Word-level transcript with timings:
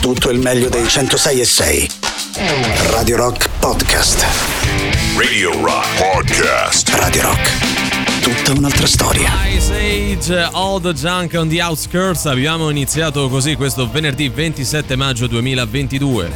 tutto 0.00 0.30
il 0.30 0.38
meglio 0.38 0.68
dei 0.70 0.88
106 0.88 1.40
e 1.40 1.44
6. 1.44 1.90
Radio 2.90 3.16
Rock 3.16 3.48
Podcast. 3.58 4.24
Radio 5.16 5.52
Rock 5.62 5.86
Podcast. 5.98 6.88
Radio 6.94 7.22
Rock. 7.22 8.20
Tutta 8.22 8.58
un'altra 8.58 8.86
storia. 8.86 9.30
Ice 9.46 9.74
Age, 9.74 10.48
All 10.52 10.80
the 10.80 10.94
Junk 10.94 11.34
on 11.34 11.48
the 11.48 11.62
Outskirts. 11.62 12.24
Abbiamo 12.24 12.70
iniziato 12.70 13.28
così 13.28 13.56
questo 13.56 13.90
venerdì 13.90 14.30
27 14.30 14.96
maggio 14.96 15.26
2022. 15.26 16.32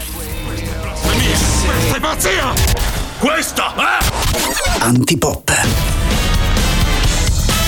Questa 1.65 1.97
è 1.97 2.01
pazzia! 2.01 2.53
Questa, 3.19 3.75
eh? 3.77 4.81
Antipop. 4.81 5.94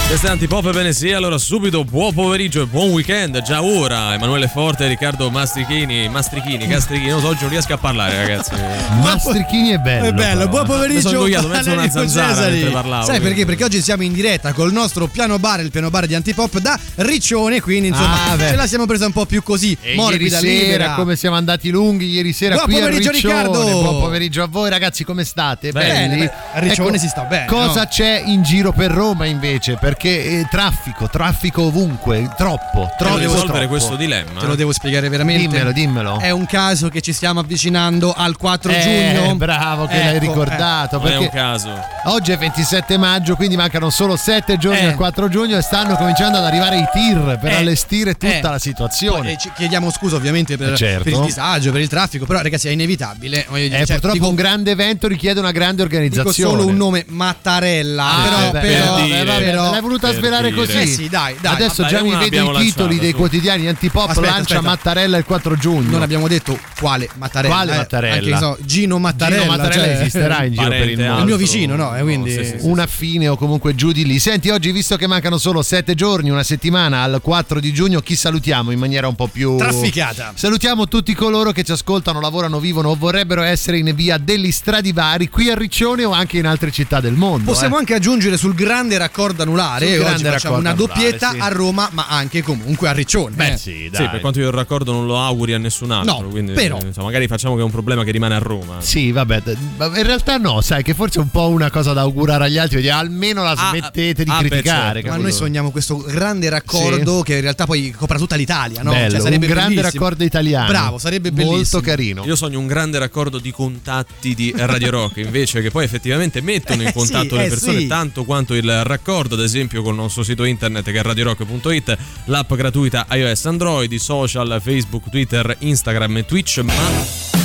Questa 0.09 0.29
è 0.29 0.31
Antipop 0.31 0.71
bene 0.73 0.93
sì, 0.93 1.11
allora 1.11 1.37
subito 1.37 1.83
buon 1.83 2.15
pomeriggio 2.15 2.63
e 2.63 2.67
buon 2.67 2.91
weekend, 2.91 3.43
già 3.43 3.61
ora 3.65 4.15
Emanuele 4.15 4.47
Forte, 4.47 4.87
Riccardo 4.87 5.31
Mastrichini, 5.33 6.09
Mastrichini, 6.09 6.69
Castrichini, 6.69 7.11
non 7.11 7.21
so, 7.21 7.27
oggi 7.27 7.41
non 7.41 7.51
riesco 7.51 7.73
a 7.75 7.77
parlare 7.77 8.17
ragazzi 8.17 8.53
Mastrichini 9.03 9.71
è 9.71 9.79
bello. 9.79 10.07
È 10.07 10.13
bello, 10.13 10.49
però. 10.49 10.49
buon 10.49 10.61
Mi 10.63 10.67
sono 10.69 10.75
pomeriggio. 10.77 11.09
ingoiato 11.11 11.49
mezzo 11.49 11.73
una 11.73 11.89
zanzara 11.91 12.49
mentre 12.51 12.71
parlavo, 12.71 13.05
Sai 13.05 13.17
quindi. 13.17 13.27
perché? 13.35 13.45
Perché 13.47 13.65
oggi 13.65 13.83
siamo 13.83 14.05
in 14.05 14.13
diretta 14.13 14.53
col 14.53 14.73
nostro 14.73 15.09
piano 15.09 15.41
bar, 15.41 15.61
il 15.61 15.73
piano 15.73 15.91
bar 15.91 16.07
di 16.07 16.15
Antipop 16.15 16.61
da 16.61 16.79
Riccione, 16.95 17.61
quindi 17.61 17.89
insomma 17.89 18.31
Ah, 18.31 18.39
ce 18.39 18.55
la 18.55 18.67
siamo 18.69 18.87
presa 18.87 19.07
un 19.07 19.13
po' 19.13 19.27
più 19.27 19.43
così, 19.43 19.77
E 19.83 19.89
ieri 19.89 19.97
morbida, 19.97 20.39
sera, 20.39 20.53
libera. 20.53 20.95
come 20.95 21.17
siamo 21.17 21.35
andati 21.35 21.69
lunghi 21.71 22.11
ieri 22.11 22.33
sera 22.33 22.55
Buon 22.55 22.67
qui 22.67 22.77
a 22.77 22.79
pomeriggio, 22.85 23.11
Riccione. 23.11 23.35
Riccardo. 23.43 23.81
Buon 23.81 24.01
pomeriggio 24.01 24.43
a 24.45 24.47
voi 24.47 24.71
ragazzi, 24.71 25.03
come 25.03 25.25
state? 25.25 25.73
Bene, 25.73 26.09
Belli? 26.15 26.25
a 26.53 26.59
Riccione 26.61 26.97
si 26.97 27.09
sta 27.09 27.23
bene, 27.23 27.47
Cosa 27.47 27.81
no? 27.83 27.89
c'è 27.91 28.23
in 28.25 28.45
giro 28.45 28.71
per 28.73 28.93
Roma 28.93 29.27
invece? 29.27 29.75
Perché 29.75 29.95
eh, 30.05 30.47
traffico, 30.51 31.09
traffico 31.09 31.63
ovunque, 31.63 32.31
troppo, 32.37 32.81
Devo 32.81 32.95
troppo. 32.99 33.17
risolvere 33.19 33.45
troppo. 33.53 33.67
questo 33.69 33.97
dilemma 33.97 34.41
Te 34.41 34.47
lo 34.47 34.55
devo 34.55 34.73
spiegare 34.73 35.09
veramente. 35.09 35.47
Dimmelo, 35.49 35.73
dimmelo. 35.73 36.19
È 36.21 36.31
un 36.31 36.47
caso 36.47 36.89
che 36.89 37.01
ci 37.01 37.13
stiamo 37.13 37.41
avvicinando 37.41 38.13
al 38.17 38.37
4 38.37 38.71
Eh, 38.73 39.13
giugno. 39.15 39.35
bravo 39.37 39.87
che 39.87 39.97
l'hai 39.99 40.17
Ecco, 40.17 40.19
ricordato. 40.27 40.99
Non 40.99 41.07
è 41.09 41.13
un 41.17 41.19
Perché 41.23 41.37
caso 41.37 41.71
oggi 42.05 42.33
è 42.33 42.37
27 42.39 42.97
maggio, 42.97 43.35
quindi 43.37 43.57
mancano 43.57 43.91
solo 43.91 44.17
7 44.17 44.57
giorni 44.59 44.81
Eh. 44.81 44.87
al 44.87 44.95
4 44.95 45.29
giugno 45.29 45.57
e 45.57 45.63
stanno 45.63 45.97
cominciando 45.97 46.39
ad 46.39 46.45
arrivare 46.45 46.79
i 46.79 46.85
tir 46.93 47.39
per 47.41 47.53
Eh. 47.53 47.57
allestire 47.57 48.13
tutta 48.15 48.27
Eh. 48.35 48.41
la 48.43 48.49
Poi, 48.51 48.61
situazione. 48.61 49.33
eh, 49.33 49.37
ci 49.39 49.51
chiediamo 49.55 49.91
scusa 49.91 50.17
ovviamente 50.17 50.57
per, 50.57 50.73
Eh, 50.73 50.77
certo. 50.77 51.05
per 51.05 51.13
il 51.15 51.21
disagio, 51.21 51.73
per 51.73 51.81
il 51.81 51.89
traffico, 51.89 52.27
però 52.27 52.41
ragazzi 52.43 52.69
è 52.69 52.71
inevitabile. 52.71 53.47
Voglio 53.49 53.65
dire, 53.69 53.77
Eh, 53.81 53.87
cioè, 53.87 53.97
purtroppo 53.97 54.15
dico- 54.15 54.29
un 54.29 54.35
grande 54.35 54.71
evento 54.71 55.07
richiede 55.09 55.41
una 55.41 55.51
grande 55.53 55.83
Dico 55.83 55.95
organizzazione. 55.97 56.51
solo 56.59 56.67
un 56.67 56.77
nome, 56.77 57.05
Mattarella. 57.09 58.05
Ah, 58.05 58.23
però, 58.23 58.37
vabbè, 58.37 58.61
però, 58.61 58.95
per 58.95 59.05
dire, 59.05 59.25
però- 59.25 59.71
l'hai 59.71 59.81
voluta 59.87 60.09
per 60.09 60.17
svelare 60.17 60.51
dire. 60.51 60.67
così. 60.67 60.79
Eh 60.79 60.87
sì, 60.87 61.09
dai, 61.09 61.37
dai. 61.41 61.55
Adesso 61.55 61.83
Vabbè, 61.83 61.95
già 61.95 62.03
mi 62.03 62.11
vedo 62.11 62.25
i 62.27 62.29
titoli 62.29 62.53
lanciata, 62.53 62.95
dei 63.01 63.11
su. 63.11 63.17
quotidiani 63.17 63.69
antipop 63.69 64.09
Aspetta, 64.11 64.27
lancia 64.27 64.41
aspetta. 64.41 64.61
Mattarella 64.63 65.17
il 65.17 65.25
4 65.25 65.57
giugno. 65.57 65.91
non 65.91 66.03
abbiamo 66.03 66.29
detto 66.29 66.59
quale 66.79 67.09
Mattarella. 67.17 67.55
Quale 67.55 67.73
eh, 67.73 67.77
Mattarella? 67.77 68.39
So, 68.39 68.59
Gino 68.61 68.99
Mattarella. 68.99 69.43
Gino 69.43 69.57
Mattarella 69.57 69.85
cioè- 69.85 70.01
esisterà 70.01 70.45
in 70.45 70.53
giro 70.53 70.69
per 70.69 70.89
il 70.89 70.99
mondo. 70.99 71.19
Il 71.21 71.25
mio 71.27 71.37
vicino, 71.37 71.77
no? 71.77 71.97
Eh, 71.97 72.03
quindi- 72.03 72.31
sì, 72.33 72.45
sì, 72.45 72.59
sì. 72.59 72.67
un 72.67 72.79
affine 72.79 73.29
o 73.29 73.37
comunque 73.37 73.75
giù 73.75 73.93
di 73.93 74.05
lì. 74.05 74.19
Senti, 74.19 74.51
oggi 74.51 74.73
visto 74.73 74.97
che 74.97 75.07
mancano 75.07 75.39
solo 75.39 75.63
7 75.63 75.95
giorni, 75.95 76.31
una 76.31 76.43
settimana 76.43 77.03
al 77.03 77.21
4 77.23 77.61
di 77.61 77.73
giugno, 77.73 78.01
chi 78.01 78.17
salutiamo 78.17 78.71
in 78.71 78.79
maniera 78.79 79.09
un 79.09 79.15
po' 79.15 79.27
più 79.29 79.57
Trafficata. 79.57 80.33
Salutiamo 80.35 80.89
tutti 80.89 81.15
coloro 81.15 81.53
che 81.53 81.63
ci 81.65 81.73
ascoltano, 81.73 82.21
lavorano, 82.21 82.61
vivono 82.61 82.91
o 82.91 82.97
vorrebbero 82.97 83.43
essere 83.43 83.79
in 83.79 83.93
via 83.95 84.19
degli 84.19 84.51
Stradivari 84.51 85.29
qui 85.29 85.51
a 85.51 85.55
Riccione 85.55 86.05
o 86.05 86.13
anche 86.13 86.39
in 86.39 86.47
altre 86.47 86.71
città 86.71 87.01
del 87.01 87.15
mondo. 87.15 87.51
Possiamo 87.51 87.77
eh. 87.77 87.79
anche 87.81 87.95
aggiungere 87.95 88.37
sul 88.37 88.55
grande 88.55 88.99
raccordo 88.99 89.43
anulare. 89.43 89.76
Sul 89.85 89.93
e 89.95 89.99
oggi 89.99 90.03
grande 90.05 90.31
facciamo 90.31 90.55
raccordo 90.57 90.59
una 90.61 90.73
doppietta 90.75 91.29
anulare, 91.29 91.51
sì. 91.51 91.55
a 91.55 91.57
Roma, 91.59 91.89
ma 91.93 92.07
anche 92.09 92.43
comunque 92.43 92.89
a 92.89 92.93
Riccione. 92.93 93.35
Beh, 93.37 93.53
eh. 93.53 93.57
sì, 93.57 93.73
Sì, 93.85 93.89
dai. 93.91 94.09
per 94.11 94.21
quanto 94.21 94.41
io 94.41 94.51
raccordo 94.51 94.93
non 94.93 95.07
lo 95.07 95.19
auguri 95.21 95.53
a 95.55 95.59
nessun 95.59 95.91
altro 95.91 96.21
No, 96.23 96.29
quindi, 96.29 96.53
però- 96.53 96.79
eh, 96.79 96.87
insomma, 96.87 97.07
magari 97.07 97.27
facciamo 97.27 97.55
che 97.55 97.61
è 97.61 97.65
un 97.65 97.71
problema 97.71 98.05
che 98.05 98.11
rimane 98.11 98.35
a 98.35 98.39
Roma 98.39 98.81
Sì, 98.81 99.13
vabbè, 99.13 99.43
in 99.47 100.03
realtà 100.03 100.37
no, 100.39 100.61
sai 100.61 100.83
che 100.83 100.95
forse 100.95 101.19
è 101.19 101.23
un 101.23 101.31
po' 101.31 101.49
una 101.49 101.71
cosa 101.71 101.93
da 101.93 102.01
augurare 102.03 102.45
agli 102.45 102.59
altri, 102.59 102.81
dire, 102.81 102.93
almeno 102.93 103.43
la 103.43 103.51
Ah, 103.53 103.69
smettete 103.71 104.25
di 104.25 104.31
ah, 104.31 104.41
beh, 104.41 104.49
criticare. 104.49 105.01
certo. 105.01 105.17
Ma 105.17 105.23
noi 105.23 105.33
sogniamo 105.33 105.71
questo 105.71 105.97
grande 105.99 106.49
raccordo 106.49 107.23
che 107.23 107.35
in 107.37 107.41
realtà 107.41 107.65
poi 107.67 107.91
copra 107.91 108.19
tutta 108.19 108.37
l'Italia, 108.37 108.83
no? 108.83 108.91
Bello, 108.91 109.11
Cioè, 109.13 109.21
sarebbe 109.21 109.47
un 109.47 109.53
grande 109.53 109.75
bellissimo. 109.77 110.03
raccordo 110.05 110.25
italiano. 110.25 110.67
Bravo, 110.69 110.99
sarebbe 110.99 111.31
bellissimo. 111.33 111.57
Molto 111.57 111.81
carino. 111.81 112.25
Io 112.25 112.37
sogno 112.37 112.59
un 112.59 112.67
grande 112.67 112.99
raccordo 112.99 113.39
di 113.39 113.51
contatti 113.51 114.35
di 114.35 114.53
Radio 114.57 114.91
Rock 114.91 115.17
invece 115.19 115.61
che 115.63 115.71
poi 115.71 115.85
effettivamente 115.85 116.41
mettono 116.41 116.83
in 116.83 116.89
Eh, 116.89 116.93
contatto 116.93 117.31
sì, 117.31 117.35
le 117.37 117.45
eh, 117.45 117.49
persone 117.49 117.79
sì. 117.81 117.87
tanto 117.89 118.25
quanto 118.25 118.55
il 118.55 118.85
raccordo, 118.85 119.35
ad 119.35 119.41
esempio 119.41 119.66
col 119.75 119.95
nostro 119.95 120.23
sito 120.23 120.45
internet 120.45 120.85
che 120.91 120.99
è 120.99 121.03
radiorock.it, 121.03 121.97
l'app 122.27 122.53
gratuita 122.55 123.07
iOS 123.11 123.45
Android, 123.47 123.91
i 123.93 123.99
social 123.99 124.61
Facebook, 124.63 125.09
Twitter, 125.11 125.57
Instagram 125.61 126.19
e 126.19 126.25
Twitch, 126.25 126.59
ma 126.59 126.73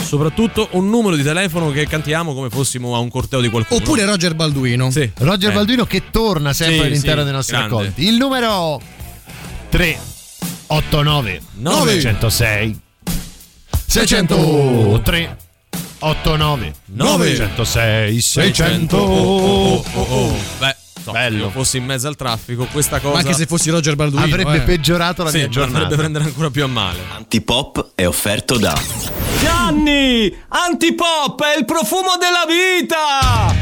soprattutto 0.03 0.67
un 0.71 0.89
numero 0.89 1.15
di 1.15 1.23
telefono 1.23 1.71
che 1.71 1.87
cantiamo 1.87 2.33
come 2.33 2.49
fossimo 2.49 2.95
a 2.95 2.99
un 2.99 3.09
corteo 3.09 3.41
di 3.41 3.49
qualcuno. 3.49 3.79
Oppure 3.79 4.05
Roger 4.05 4.35
Balduino. 4.35 4.91
Sì. 4.91 5.09
Roger 5.19 5.51
Eh. 5.51 5.53
Balduino 5.53 5.85
che 5.85 6.03
torna 6.11 6.53
sempre 6.53 6.77
Sì, 6.77 6.85
all'interno 6.87 7.19
sì, 7.19 7.25
dei 7.25 7.33
nostri 7.33 7.55
grande. 7.55 7.75
racconti. 7.75 8.05
Il 8.07 8.15
numero 8.17 8.81
389 9.69 11.41
Nove. 11.59 11.95
906 11.95 12.79
603 13.87 15.37
89 15.99 16.73
Nove. 16.85 17.29
906 17.37 18.21
600. 18.21 18.97
Oh, 18.97 19.75
oh, 19.75 19.85
oh, 19.93 20.01
oh. 20.01 20.35
Beh, 20.59 20.75
so, 21.01 21.11
Bello. 21.11 21.37
se 21.37 21.43
io 21.43 21.49
fossi 21.49 21.77
in 21.77 21.85
mezzo 21.85 22.07
al 22.07 22.15
traffico, 22.15 22.65
questa 22.65 22.99
cosa 22.99 23.13
Ma 23.13 23.19
anche 23.19 23.33
se 23.33 23.45
fossi 23.45 23.69
Roger 23.69 23.95
Balduino. 23.95 24.25
avrebbe 24.25 24.57
eh. 24.57 24.61
peggiorato 24.61 25.23
la 25.23 25.29
sì, 25.29 25.37
mia 25.37 25.49
giornata. 25.49 25.79
farebbe 25.79 25.95
prendere 25.95 26.23
ancora 26.25 26.49
più 26.49 26.63
a 26.63 26.67
male. 26.67 26.99
Antipop 27.15 27.91
è 27.95 28.07
offerto 28.07 28.57
da 28.57 28.79
Gianni! 29.39 30.33
Antipop 30.49 31.43
è 31.43 31.57
il 31.57 31.65
profumo 31.65 32.11
della 32.19 32.45
vita! 32.47 33.60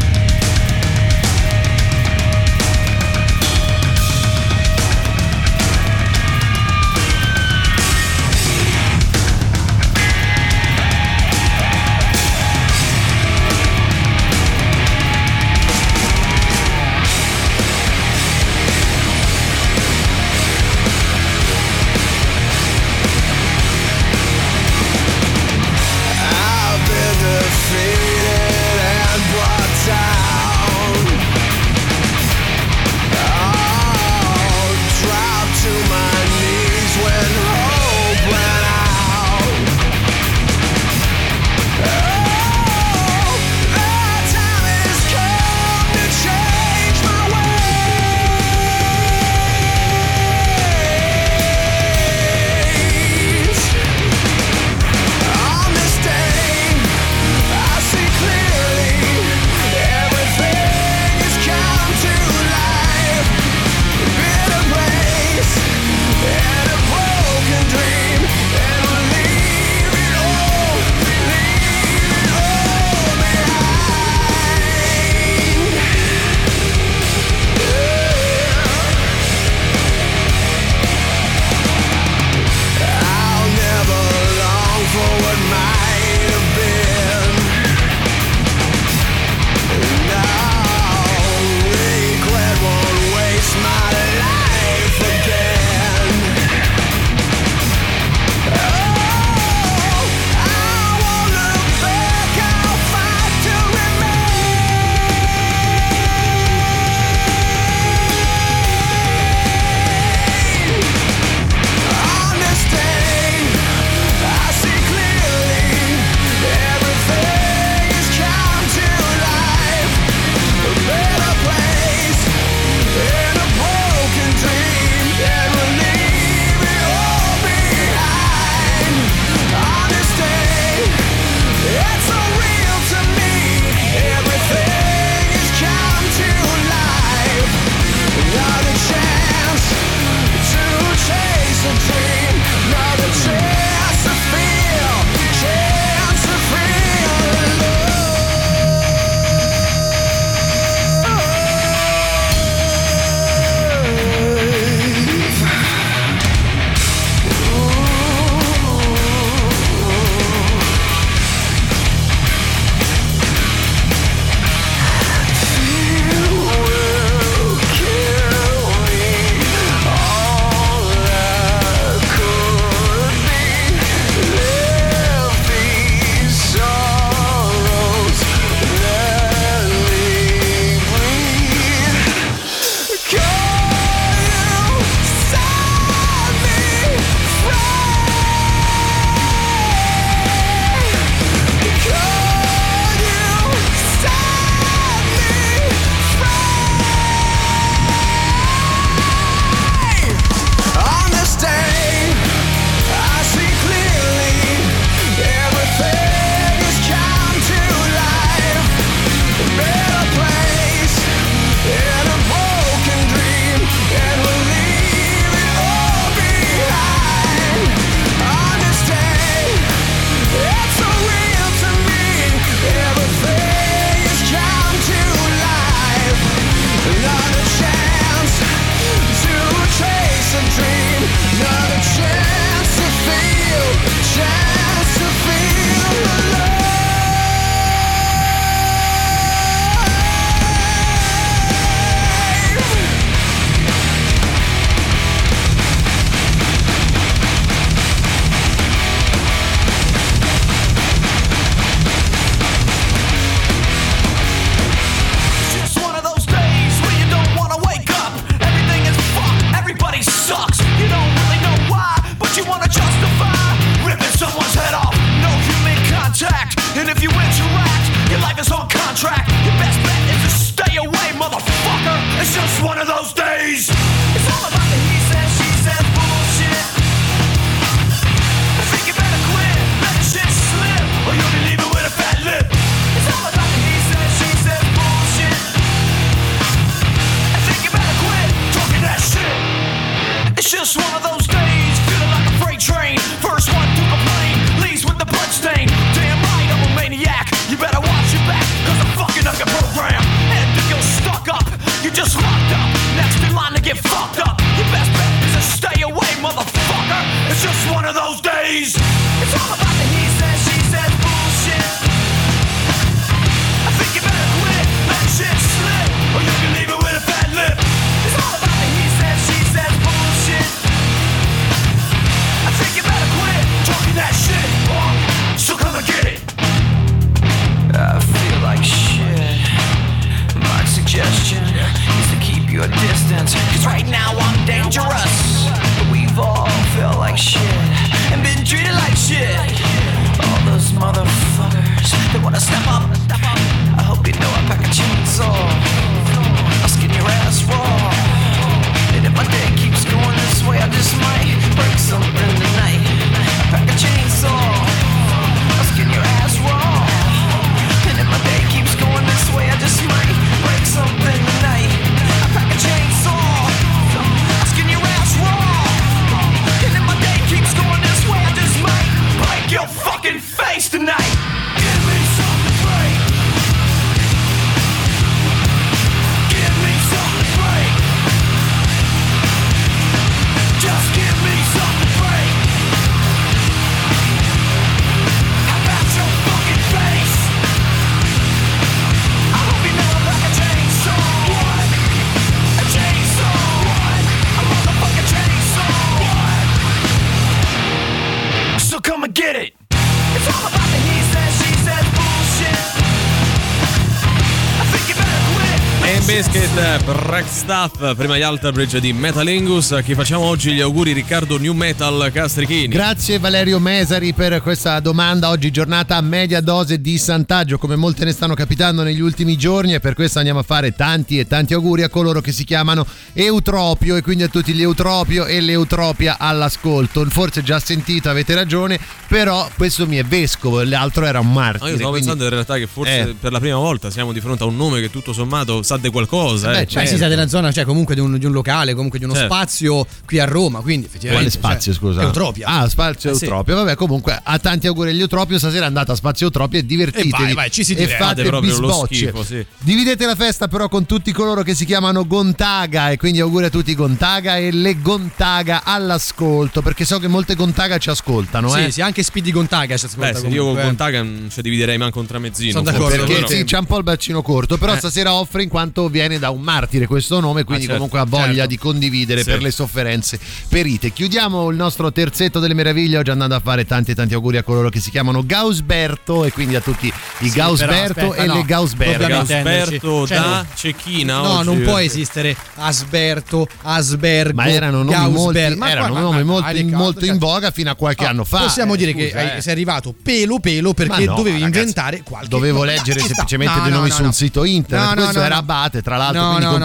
Stuff, 407.39 407.95
prima 407.95 408.17
gli 408.17 408.21
Alter 408.21 408.51
Bridge 408.51 408.81
di 408.81 408.91
Metalingus. 408.91 409.71
A 409.71 409.81
chi 409.81 409.95
facciamo 409.95 410.25
oggi 410.25 410.51
gli 410.51 410.59
auguri 410.59 410.91
Riccardo 410.91 411.37
New 411.39 411.53
Metal 411.53 412.11
Castrichini. 412.11 412.67
Grazie 412.67 413.17
Valerio 413.17 413.59
Mesari 413.59 414.13
per 414.13 414.41
questa 414.41 414.79
domanda. 414.81 415.29
Oggi 415.29 415.49
giornata 415.49 415.95
a 415.95 416.01
media 416.01 416.41
dose 416.41 416.81
di 416.81 416.97
santaggio, 416.97 417.57
come 417.57 417.77
molte 417.77 418.03
ne 418.03 418.11
stanno 418.11 418.33
capitando 418.33 418.83
negli 418.83 418.99
ultimi 418.99 419.37
giorni 419.37 419.73
e 419.73 419.79
per 419.79 419.93
questo 419.95 420.17
andiamo 420.17 420.39
a 420.39 420.43
fare 420.43 420.73
tanti 420.75 421.17
e 421.17 421.27
tanti 421.27 421.53
auguri 421.53 421.83
a 421.83 421.89
coloro 421.89 422.19
che 422.19 422.33
si 422.33 422.43
chiamano 422.43 422.85
Eutropio 423.13 423.95
e 423.95 424.01
quindi 424.01 424.23
a 424.23 424.27
tutti 424.27 424.51
gli 424.53 424.61
Eutropio 424.61 425.25
e 425.25 425.39
l'Eutropia 425.39 426.17
all'ascolto. 426.19 427.05
Forse 427.09 427.41
già 427.41 427.59
sentito, 427.59 428.09
avete 428.09 428.35
ragione, 428.35 428.77
però 429.07 429.49
questo 429.55 429.87
mi 429.87 429.95
è 429.95 430.03
vescovo, 430.03 430.61
l'altro 430.61 431.05
era 431.05 431.21
un 431.21 431.31
martire. 431.31 431.63
No, 431.63 431.69
io 431.69 431.75
stavo 431.77 431.89
quindi- 431.91 432.07
pensando 432.09 432.23
in 432.25 432.29
realtà 432.31 432.57
che 432.57 432.67
forse 432.67 432.99
Eh. 432.99 433.15
per 433.19 433.31
la 433.31 433.39
prima 433.39 433.57
volta 433.57 433.89
siamo 433.89 434.11
di 434.11 434.19
fronte 434.19 434.43
a 434.43 434.45
un 434.45 434.57
nome 434.57 434.81
che 434.81 434.91
tutto 434.91 435.13
sommato 435.13 435.63
sa 435.63 435.77
di 435.77 435.89
qualcosa. 435.89 436.49
Beh, 436.49 436.59
eh. 436.59 436.67
certo. 436.67 436.79
Beh, 436.81 436.85
si 436.85 436.97
sa 436.97 437.07
della 437.07 437.27
zona, 437.29 437.51
cioè 437.51 437.63
comunque 437.65 437.95
di 437.95 438.01
un, 438.01 438.17
di 438.17 438.25
un 438.25 438.31
locale, 438.31 438.73
comunque 438.73 438.99
di 438.99 439.05
uno 439.05 439.13
Certo. 439.13 439.33
spazio 439.33 439.85
qui 440.05 440.19
a 440.19 440.25
Roma, 440.25 440.59
quindi 440.59 440.87
Quale 440.87 440.97
effettivamente. 440.97 441.29
spazio, 441.31 441.71
cioè, 441.73 441.81
scusa? 441.81 442.01
Eutropia. 442.01 442.47
Ah, 442.47 442.67
spazio 442.69 443.11
Eh, 443.11 443.15
sì. 443.15 443.25
Vabbè, 443.27 443.75
comunque, 443.75 444.19
a 444.21 444.37
tanti 444.39 444.67
auguri 444.67 444.89
agli 444.89 444.99
Eutropio. 445.01 445.37
Stasera 445.37 445.65
andate 445.67 445.91
a 445.91 445.95
spazio 445.95 446.25
Eutropio 446.25 446.59
e 446.59 446.65
divertitevi. 446.65 447.07
E 447.09 447.11
vai, 447.25 447.33
vai, 447.33 447.51
ci 447.51 447.63
si 447.63 447.73
e 447.75 447.87
fate 447.87 448.23
proprio 448.23 448.51
lo 448.59 448.67
bisbocce. 448.67 448.95
schifo, 448.95 449.23
sì. 449.23 449.45
Dividete 449.59 450.05
la 450.05 450.15
festa 450.15 450.47
però 450.47 450.67
con 450.67 450.85
tutti 450.85 451.11
coloro 451.11 451.43
che 451.43 451.53
si 451.55 451.65
chiamano 451.65 452.05
Gontaga 452.07 452.89
e 452.89 452.97
quindi 452.97 453.19
auguri 453.19 453.45
a 453.45 453.49
tutti 453.49 453.73
Gontaga 453.75 454.37
e 454.37 454.51
le 454.51 454.81
Gontaga 454.81 455.63
all'ascolto 455.63 456.61
perché 456.61 456.85
so 456.85 456.99
che 456.99 457.07
molte 457.07 457.35
Gontaga 457.35 457.77
ci 457.77 457.89
ascoltano, 457.89 458.49
Sì, 458.49 458.63
eh. 458.65 458.71
sì, 458.71 458.81
anche 458.81 459.03
Speedy 459.03 459.31
Gontaga 459.31 459.77
ci 459.77 459.85
ascolta 459.85 460.11
Beh, 460.13 460.19
se 460.19 460.27
io 460.27 460.45
con 460.45 460.59
eh. 460.59 460.63
Gontaga 460.63 461.01
non 461.03 461.27
ci 461.31 461.41
dividerei 461.41 461.77
manco 461.77 461.99
un 461.99 462.05
tramezzino. 462.05 462.51
Sono 462.51 462.63
d'accordo, 462.63 463.05
Perché 463.05 463.27
sì, 463.37 463.43
c'è 463.43 463.57
un 463.59 463.65
po' 463.65 463.77
il 463.77 463.83
bacino 463.83 464.21
corto, 464.21 464.57
però 464.57 464.73
Eh. 464.73 464.77
stasera 464.77 465.13
offre 465.13 465.43
in 465.43 465.49
quanto 465.49 465.87
viene 465.89 466.19
da 466.19 466.29
un 466.29 466.41
martire 466.41 466.87
questo 466.87 467.18
nome, 467.19 467.43
quindi 467.43 467.65
certo, 467.65 467.75
comunque 467.77 467.99
ha 467.99 468.05
voglia 468.05 468.33
certo. 468.33 468.47
di 468.47 468.57
condividere 468.57 469.23
Sì. 469.23 469.29
per 469.29 469.41
le 469.41 469.51
sofferenze 469.51 470.19
perite. 470.47 470.91
Chiudiamo 470.91 471.49
il 471.49 471.55
nostro 471.55 471.91
terzetto 471.91 472.39
delle 472.39 472.53
meraviglie, 472.53 472.97
oggi 472.97 473.09
andando 473.11 473.35
a 473.35 473.39
fare 473.39 473.65
tanti 473.65 473.93
tanti 473.95 474.13
auguri 474.13 474.37
a 474.37 474.43
coloro 474.43 474.69
che 474.69 474.79
si 474.79 474.89
chiamano 474.89 475.25
Gausberto 475.25 476.25
e 476.25 476.31
quindi 476.31 476.55
a 476.55 476.61
tutti 476.61 476.87
i 476.87 477.29
Sì, 477.29 477.35
Gausberto 477.35 477.93
però 477.93 478.07
aspetta, 478.09 478.23
e 478.23 478.27
no, 478.27 478.33
le 478.35 478.45
Gausberto 478.45 479.19
intenderci. 479.19 479.79
Cioè, 479.79 480.05
da. 480.07 480.45
Cecchina 480.53 481.17
No, 481.21 481.37
oggi, 481.37 481.45
non 481.45 481.61
può 481.61 481.77
esistere 481.77 482.35
Asberto, 482.55 483.47
Asbergo, 483.63 484.35
Ma 484.35 484.49
erano 484.49 484.83
nomi 484.83 485.11
molti, 485.11 485.55
Ma 485.55 485.69
erano 485.69 485.87
guarda, 485.87 485.99
nomi 485.99 486.23
ma- 486.23 486.31
molto, 486.31 486.51
ma- 486.51 486.57
in, 486.57 486.69
ma- 486.69 486.77
molto 486.77 487.05
in 487.05 487.17
voga 487.17 487.51
fino 487.51 487.69
a 487.71 487.75
qualche 487.75 488.05
ah, 488.05 488.09
anno 488.09 488.23
fa. 488.23 488.39
Possiamo 488.39 488.73
eh, 488.73 488.77
dire 488.77 488.91
scusa, 488.91 489.05
che 489.05 489.35
eh. 489.37 489.41
sei 489.41 489.51
arrivato 489.53 489.93
pelo 490.01 490.39
pelo 490.39 490.73
perché 490.73 491.05
Ma 491.05 491.11
no, 491.11 491.15
dovevi 491.15 491.39
ragazzi, 491.39 491.59
inventare 491.59 492.01
qualche 492.03 492.27
Dovevo 492.27 492.63
leggere 492.63 492.99
semplicemente 492.99 493.61
dei 493.61 493.71
no, 493.71 493.77
nomi 493.77 493.89
no, 493.89 493.95
su 493.95 494.03
un 494.03 494.13
sito 494.13 494.43
internet. 494.43 494.95
Questo 494.95 495.21
era. 495.21 495.37
Abate, 495.37 495.81
tra 495.81 495.95
l'altro, 495.95 496.27
quindi 496.35 496.45
no, 496.45 496.57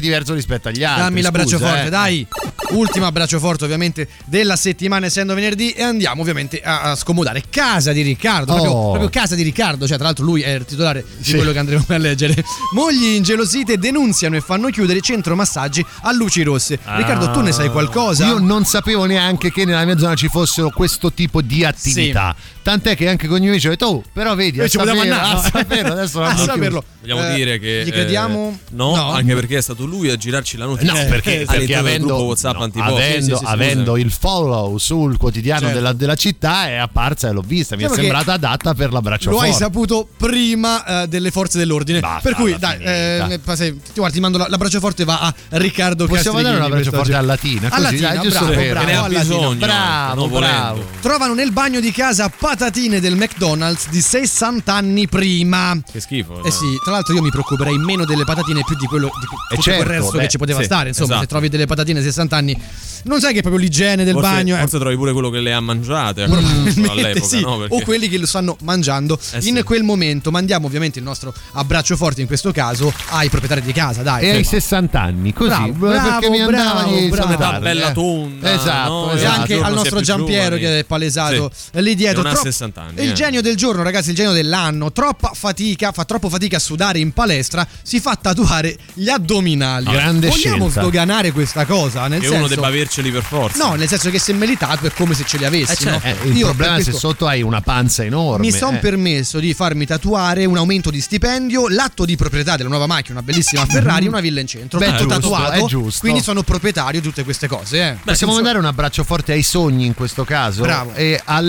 diverso 0.00 0.34
rispetto 0.34 0.68
agli 0.68 0.82
altri. 0.82 1.02
Dammi 1.02 1.20
l'abbraccio 1.20 1.56
scusa, 1.58 1.68
forte, 1.68 1.86
eh. 1.86 1.90
dai. 1.90 2.26
Ultimo 2.70 3.06
abbraccio 3.06 3.38
forte, 3.38 3.64
ovviamente, 3.64 4.08
della 4.26 4.56
settimana, 4.56 5.06
essendo 5.06 5.34
venerdì. 5.34 5.70
E 5.72 5.82
andiamo, 5.82 6.20
ovviamente, 6.22 6.60
a, 6.60 6.82
a 6.82 6.94
scomodare 6.96 7.44
casa 7.50 7.92
di 7.92 8.02
Riccardo. 8.02 8.52
Proprio, 8.52 8.70
Oh. 8.70 8.88
proprio 8.90 9.10
casa 9.10 9.34
di 9.34 9.42
Riccardo. 9.42 9.86
Cioè, 9.86 9.96
tra 9.96 10.06
l'altro, 10.06 10.24
lui 10.24 10.42
è 10.42 10.50
il 10.50 10.64
titolare 10.64 11.04
di 11.18 11.24
Sì. 11.24 11.34
quello 11.34 11.52
che 11.52 11.58
andremo 11.58 11.84
a 11.88 11.98
leggere. 11.98 12.42
Mogli 12.74 13.04
ingelosite 13.14 13.78
denunziano 13.78 14.36
e 14.36 14.40
fanno 14.40 14.68
chiudere 14.68 15.00
centro 15.00 15.34
massaggi 15.34 15.84
a 16.02 16.12
luci 16.12 16.42
rosse. 16.42 16.78
Riccardo, 16.82 17.30
tu 17.32 17.40
ne 17.40 17.52
sai 17.52 17.70
qualcosa? 17.70 18.26
Io 18.26 18.38
non 18.38 18.64
sapevo 18.64 19.04
neanche 19.04 19.50
che 19.50 19.64
nella 19.64 19.84
mia 19.84 19.98
zona 19.98 20.14
ci 20.14 20.28
fossero 20.28 20.70
questo 20.70 21.12
tipo 21.12 21.42
di 21.42 21.64
attività. 21.64 22.34
Tant'è 22.62 22.94
che 22.94 23.08
anche 23.08 23.26
con 23.26 23.36
i 23.38 23.40
miei 23.40 23.52
amici 23.52 23.66
ho 23.66 23.70
detto, 23.70 23.86
oh, 23.86 24.02
però 24.12 24.34
vedi, 24.34 24.58
Noi 24.58 24.66
a 24.66 24.68
ci 24.68 24.76
saperlo, 24.78 25.00
andare, 25.00 25.34
a 25.34 25.38
saperlo, 25.38 25.92
adesso 25.92 26.22
a 26.22 26.36
saperlo. 26.36 26.84
Vogliamo 27.00 27.28
Eh, 27.28 27.34
dire 27.34 27.58
che. 27.58 27.82
Gli 27.86 27.90
crediamo? 27.90 28.58
eh, 28.60 28.64
no, 28.72 29.10
anche 29.12 29.34
perché 29.34 29.56
è 29.56 29.60
stato 29.62 29.86
lui 29.86 30.10
a 30.10 30.16
girarci 30.16 30.56
la 30.58 30.66
notizia. 30.66 30.92
No, 30.92 31.08
perché, 31.08 31.44
perché 31.46 31.74
avendo, 31.74 32.06
gruppo 32.08 32.22
WhatsApp 32.24 32.56
no, 32.56 32.62
Antipop. 32.64 32.88
avendo, 32.90 33.24
Sì, 33.24 33.30
sì, 33.32 33.36
sì, 33.36 33.44
avendo 33.46 33.96
il 33.96 34.10
follow 34.10 34.76
sul 34.78 35.16
quotidiano 35.16 35.60
Certo. 35.60 35.74
della, 35.74 35.92
della 35.94 36.14
città 36.16 36.66
è 36.68 36.74
apparsa 36.76 37.28
e 37.28 37.32
l'ho 37.32 37.40
vista. 37.44 37.76
Mi 37.76 37.82
Diciamo 37.82 37.94
è 37.94 38.02
che 38.02 38.04
sembrata 38.12 38.32
adatta 38.34 38.74
per 38.74 38.92
l'abbraccio 38.92 39.30
Lo 39.30 39.38
hai 39.40 39.50
forte. 39.50 39.64
saputo 39.64 40.08
prima 40.16 41.02
eh, 41.02 41.08
delle 41.08 41.30
forze 41.30 41.56
dell'ordine. 41.58 42.00
Basta, 42.00 42.20
per 42.20 42.34
cui, 42.34 42.56
dai, 42.58 42.78
eh, 42.82 43.40
se- 43.54 43.76
ti 43.76 43.92
guarda, 43.94 44.14
ti 44.14 44.20
mando 44.20 44.36
la- 44.38 44.46
l'abbraccio 44.48 44.80
forte 44.80 45.04
va 45.04 45.20
a 45.20 45.34
Riccardo 45.50 46.06
Possiamo 46.06 46.42
dare 46.42 46.56
un 46.56 46.60
Castrichini 46.60 46.86
abbraccio 46.88 46.96
forte 46.96 47.14
a 47.14 47.20
Latina, 47.22 47.66
A 47.68 47.70
così, 47.70 47.82
Latina, 47.82 48.08
dai, 48.14 48.20
giusto 48.22 48.44
bravo, 48.44 48.60
bravo, 48.68 48.86
Ne 48.86 48.94
ha 48.94 48.98
a 48.98 49.00
Latina. 49.08 49.20
bisogno. 49.20 49.54
Bravo, 49.58 50.28
bravo. 50.28 50.84
Trovano 51.00 51.34
nel 51.34 51.52
bagno 51.52 51.80
di 51.80 51.90
casa 51.92 52.28
patatine 52.54 52.98
del 52.98 53.14
McDonald's 53.14 53.88
di 53.90 54.00
60 54.00 54.74
anni 54.74 55.06
prima. 55.06 55.78
Che 55.88 56.00
schifo. 56.00 56.42
Eh 56.42 56.50
sì, 56.50 56.66
tra 56.82 56.90
l'altro 56.90 57.14
io 57.14 57.22
mi 57.22 57.30
preoccuperei 57.30 57.78
meno 57.78 58.04
delle 58.04 58.24
patatine 58.24 58.62
più 58.66 58.74
di 58.76 58.86
quello 58.86 59.06
di 59.06 59.24
Eh 59.24 59.28
tutto 59.50 59.62
certo, 59.62 59.84
quel 59.84 59.96
resto 59.98 60.16
beh, 60.16 60.22
che 60.24 60.28
ci 60.28 60.38
poteva 60.38 60.58
sì, 60.58 60.64
stare. 60.64 60.88
Insomma, 60.88 61.06
esatto. 61.10 61.20
se 61.22 61.26
trovi 61.28 61.48
delle 61.48 61.66
patatine 61.66 62.02
60 62.02 62.36
anni, 62.36 62.60
non 63.04 63.20
sai 63.20 63.32
che 63.34 63.38
è 63.38 63.42
proprio 63.42 63.62
l'igiene 63.62 64.02
del 64.02 64.14
Forse, 64.14 64.28
bagno. 64.30 64.56
eh. 64.56 64.58
forse 64.58 64.78
trovi 64.80 64.96
pure 64.96 65.12
quello 65.12 65.30
che 65.30 65.38
le 65.38 65.52
ha 65.52 65.60
mangiate. 65.60 66.24
Probabilmente 66.24 66.90
all'epoca, 66.90 67.24
sì, 67.26 67.40
no? 67.40 67.58
Perché- 67.58 67.74
o 67.76 67.80
quelli 67.84 68.08
che 68.08 68.18
lo 68.18 68.26
stanno 68.26 68.56
mangiando 68.62 69.16
Eh 69.30 69.36
in 69.42 69.56
sì. 69.56 69.62
quel 69.62 69.84
momento. 69.84 70.32
Mandiamo 70.32 70.66
ovviamente 70.66 70.98
il 70.98 71.04
nostro 71.04 71.32
abbraccio 71.52 71.96
forte 71.96 72.20
in 72.20 72.26
questo 72.26 72.50
caso 72.50 72.92
ai 73.10 73.28
proprietari 73.28 73.62
di 73.62 73.72
casa, 73.72 74.02
dai. 74.02 74.24
E 74.24 74.30
ai 74.30 74.38
insomma. 74.38 74.60
60 74.60 75.00
anni, 75.00 75.32
così, 75.32 75.50
Bravo, 75.50 75.86
perché 75.86 76.28
bravo, 76.28 76.30
mi 76.30 76.40
andava 76.40 76.72
bravo, 76.82 76.96
di 76.98 77.08
bravo. 77.08 77.22
salutarli, 77.28 77.56
Una 77.58 77.58
bella 77.60 77.90
eh. 77.90 77.92
tonda, 77.92 78.52
Esatto, 78.52 78.90
no? 78.90 79.12
E 79.12 79.14
esatto. 79.14 79.40
anche 79.40 79.52
giorno 79.54 79.66
al 79.68 79.74
nostro 79.74 80.00
Giampiero 80.00 80.56
che 80.56 80.78
è 80.80 80.84
palesato 80.84 81.50
Sì. 81.54 81.80
lì 81.82 81.94
dietro. 81.94 82.22
Che 82.22 82.28
non 82.40 82.48
ha 82.48 82.50
Tro- 82.50 82.50
60 82.50 82.80
anni, 82.80 83.02
Il 83.02 83.10
eh. 83.10 83.12
genio 83.12 83.40
del 83.42 83.56
giorno, 83.56 83.82
ragazzi, 83.82 84.10
il 84.10 84.16
genio 84.16 84.32
dell'anno. 84.32 84.92
Troppa 84.92 85.32
fatica, 85.34 85.92
fa 85.92 86.04
troppo 86.04 86.28
fatica 86.28 86.56
a 86.56 86.60
sudare 86.60 86.98
in 86.98 87.12
palestra. 87.12 87.66
Si 87.82 88.00
fa 88.00 88.16
tatuare 88.16 88.76
gli 88.94 89.08
addominali. 89.08 89.84
Grande 89.90 90.28
Vogliamo 90.28 90.64
scelta. 90.64 90.80
sdoganare 90.80 91.32
questa 91.32 91.64
cosa? 91.64 92.06
Nel 92.08 92.20
Che 92.20 92.26
senso, 92.26 92.38
uno 92.38 92.48
debba 92.48 92.66
averceli 92.66 93.10
per 93.10 93.22
forza. 93.22 93.66
No, 93.66 93.74
nel 93.74 93.88
senso 93.88 94.10
che 94.10 94.18
se 94.18 94.32
me 94.32 94.46
li 94.46 94.56
tatuo 94.56 94.88
è 94.88 94.92
come 94.92 95.14
se 95.14 95.24
ce 95.26 95.38
li 95.38 95.44
avessi. 95.44 95.72
Eh, 95.72 95.76
certo. 95.76 96.06
no? 96.08 96.14
Eh, 96.24 96.28
il 96.28 96.36
Io 96.36 96.46
problema 96.46 96.76
è 96.76 96.82
se 96.82 96.92
sotto 96.92 97.26
hai 97.26 97.42
una 97.42 97.60
panza 97.60 98.04
enorme. 98.04 98.46
mi 98.46 98.52
sono 98.52 98.76
eh. 98.76 98.80
permesso 98.80 99.38
di 99.38 99.54
farmi 99.54 99.86
tatuare 99.86 100.44
un 100.44 100.56
aumento 100.56 100.90
di 100.90 101.00
stipendio, 101.00 101.68
l'atto 101.68 102.04
di 102.04 102.16
proprietà 102.16 102.56
della 102.56 102.68
nuova 102.68 102.86
macchina, 102.86 103.18
una 103.18 103.22
bellissima 103.22 103.64
Ferrari, 103.66 104.06
una 104.06 104.20
villa 104.20 104.40
in 104.40 104.46
centro. 104.46 104.78
Beh, 104.78 104.86
tutto 104.96 105.14
giusto, 105.14 105.30
tatuato. 105.30 105.52
è 105.52 105.64
giusto. 105.64 106.00
Quindi 106.00 106.20
sono 106.22 106.42
proprietario 106.42 107.00
di 107.00 107.06
tutte 107.06 107.24
queste 107.24 107.46
cose. 107.46 107.76
Eh. 107.78 107.92
Possiamo 107.92 108.32
funziona. 108.32 108.34
mandare 108.34 108.58
un 108.58 108.64
abbraccio 108.66 109.04
forte 109.04 109.32
ai 109.32 109.42
sogni 109.42 109.86
in 109.86 109.94
questo 109.94 110.24
caso? 110.24 110.62
Bravo. 110.62 110.92
E 110.94 111.20
a 111.24 111.40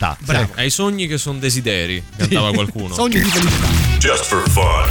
all'irrealtà. 0.00 0.16
Bravo. 0.20 0.44
Ecco. 0.44 0.60
Ai 0.60 0.70
sogni 0.70 1.06
che 1.06 1.18
sono 1.18 1.38
desideri, 1.38 2.02
cantava 2.16 2.52
qualcuno. 2.52 2.94
Sogni 2.94 3.20
di 3.20 3.30
felicità. 3.30 3.66
Just 3.98 4.24
for 4.24 4.48
fun. 4.48 4.88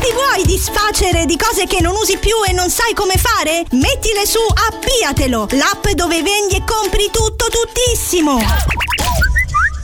Ti 0.00 0.12
vuoi 0.12 0.44
disfacere 0.44 1.24
di 1.24 1.36
cose 1.36 1.66
che 1.66 1.80
non 1.80 1.94
usi 1.94 2.18
più 2.18 2.34
e 2.46 2.52
non 2.52 2.70
sai 2.70 2.92
come 2.94 3.14
fare? 3.16 3.64
Mettile 3.72 4.26
su 4.26 4.38
Appiatelo, 4.38 5.48
l'app 5.52 5.88
dove 5.94 6.22
vendi 6.22 6.56
e 6.56 6.64
compri 6.64 7.08
tutto 7.10 7.46
tuttissimo. 7.48 8.38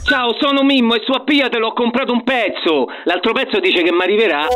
Ciao, 0.05 0.35
sono 0.37 0.63
Mimmo 0.63 0.95
e 0.95 1.01
su 1.05 1.13
Appiatelo 1.13 1.67
ho 1.67 1.73
comprato 1.73 2.11
un 2.11 2.23
pezzo. 2.23 2.87
L'altro 3.05 3.31
pezzo 3.31 3.61
dice 3.61 3.81
che 3.83 3.91
mi 3.91 4.01
arriverà. 4.01 4.47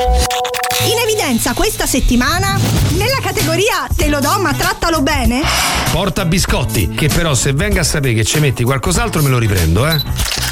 In 0.91 0.97
evidenza 0.99 1.53
questa 1.53 1.85
settimana 1.85 2.59
nella 2.91 3.19
categoria 3.21 3.87
Te 3.95 4.09
lo 4.09 4.19
do 4.19 4.39
ma 4.39 4.53
trattalo 4.53 5.01
bene. 5.01 5.41
Porta 5.91 6.25
biscotti, 6.25 6.89
che 6.89 7.07
però 7.07 7.33
se 7.33 7.53
venga 7.53 7.79
a 7.79 7.83
sapere 7.83 8.13
che 8.13 8.25
ci 8.25 8.39
metti 8.39 8.63
qualcos'altro 8.63 9.21
me 9.21 9.29
lo 9.29 9.37
riprendo, 9.37 9.87
eh. 9.87 10.01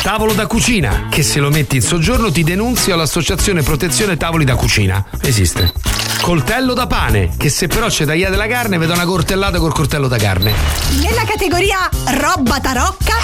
Tavolo 0.01 0.33
da 0.33 0.47
cucina, 0.47 1.07
che 1.09 1.23
se 1.23 1.39
lo 1.39 1.49
metti 1.49 1.75
in 1.75 1.81
soggiorno 1.81 2.31
ti 2.31 2.43
denunzio 2.43 2.93
all'associazione 2.93 3.63
protezione 3.63 4.15
tavoli 4.15 4.45
da 4.45 4.55
cucina. 4.55 5.05
Esiste. 5.21 5.73
Coltello 6.21 6.73
da 6.73 6.87
pane, 6.87 7.31
che 7.37 7.49
se 7.49 7.67
però 7.67 7.87
c'è 7.87 8.05
tagliate 8.05 8.35
la 8.35 8.47
carne 8.47 8.77
vedo 8.77 8.93
una 8.93 9.05
cortellata 9.05 9.59
col 9.59 9.73
coltello 9.73 10.07
da 10.07 10.17
carne. 10.17 10.53
Nella 11.01 11.25
categoria 11.25 11.89
Roba 12.05 12.59
tarocca 12.59 13.15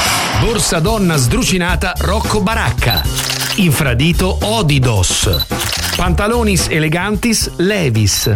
Borsa 0.42 0.80
donna 0.80 1.18
sdrucinata 1.18 1.61
Rocco 2.00 2.42
Baracca. 2.42 3.31
Infradito 3.56 4.38
Odidos. 4.42 5.30
Pantalonis 5.96 6.68
elegantis 6.70 7.52
Levis. 7.58 8.32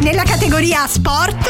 nella 0.00 0.24
categoria 0.24 0.86
Sport, 0.86 1.48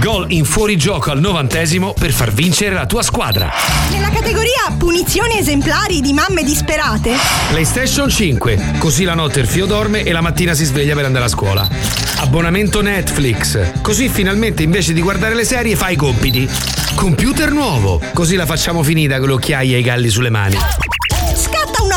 Gol 0.00 0.26
in 0.30 0.44
fuorigioco 0.44 1.10
al 1.10 1.20
novantesimo 1.20 1.94
per 1.98 2.12
far 2.12 2.32
vincere 2.32 2.74
la 2.74 2.86
tua 2.86 3.02
squadra. 3.02 3.50
nella 3.90 4.10
categoria 4.10 4.74
Punizioni 4.78 5.38
esemplari 5.38 6.00
di 6.00 6.12
mamme 6.12 6.42
disperate, 6.44 7.14
PlayStation 7.48 8.08
5, 8.08 8.74
così 8.78 9.04
la 9.04 9.14
notte 9.14 9.40
il 9.40 9.46
fio 9.46 9.66
dorme 9.66 10.02
e 10.02 10.12
la 10.12 10.20
mattina 10.20 10.54
si 10.54 10.64
sveglia 10.64 10.94
per 10.94 11.06
andare 11.06 11.24
a 11.24 11.28
scuola. 11.28 11.68
Abbonamento 12.18 12.82
Netflix, 12.82 13.80
così 13.80 14.08
finalmente 14.08 14.62
invece 14.62 14.92
di 14.92 15.00
guardare 15.00 15.34
le 15.34 15.44
serie 15.44 15.76
fai 15.76 15.94
i 15.94 15.96
compiti. 15.96 16.48
Computer 16.94 17.50
nuovo, 17.50 18.00
così 18.12 18.36
la 18.36 18.46
facciamo 18.46 18.82
finita 18.82 19.18
con 19.18 19.28
le 19.28 19.34
occhiaie 19.34 19.76
e 19.76 19.78
i 19.78 19.82
galli 19.82 20.10
sulle 20.10 20.30
mani. 20.30 20.56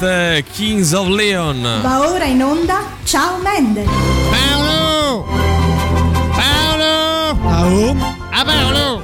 Moment, 0.00 0.02
eh, 0.02 0.42
Kings 0.52 0.92
of 0.92 1.08
Leon. 1.08 1.62
Va 1.82 2.08
ora 2.10 2.24
in 2.24 2.42
onda 2.42 2.84
Ciao 3.04 3.38
Mendel. 3.38 3.88
Paolo! 4.30 5.26
Paolo! 6.34 7.38
Ciao. 7.42 7.96
Ah 8.30 8.44
Paolo! 8.44 9.02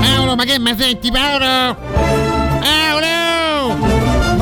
Paolo, 0.00 0.34
ma 0.34 0.44
che 0.44 0.58
mi 0.58 0.74
senti 0.76 1.10
Paolo? 1.10 1.76
Paolo! 1.76 2.41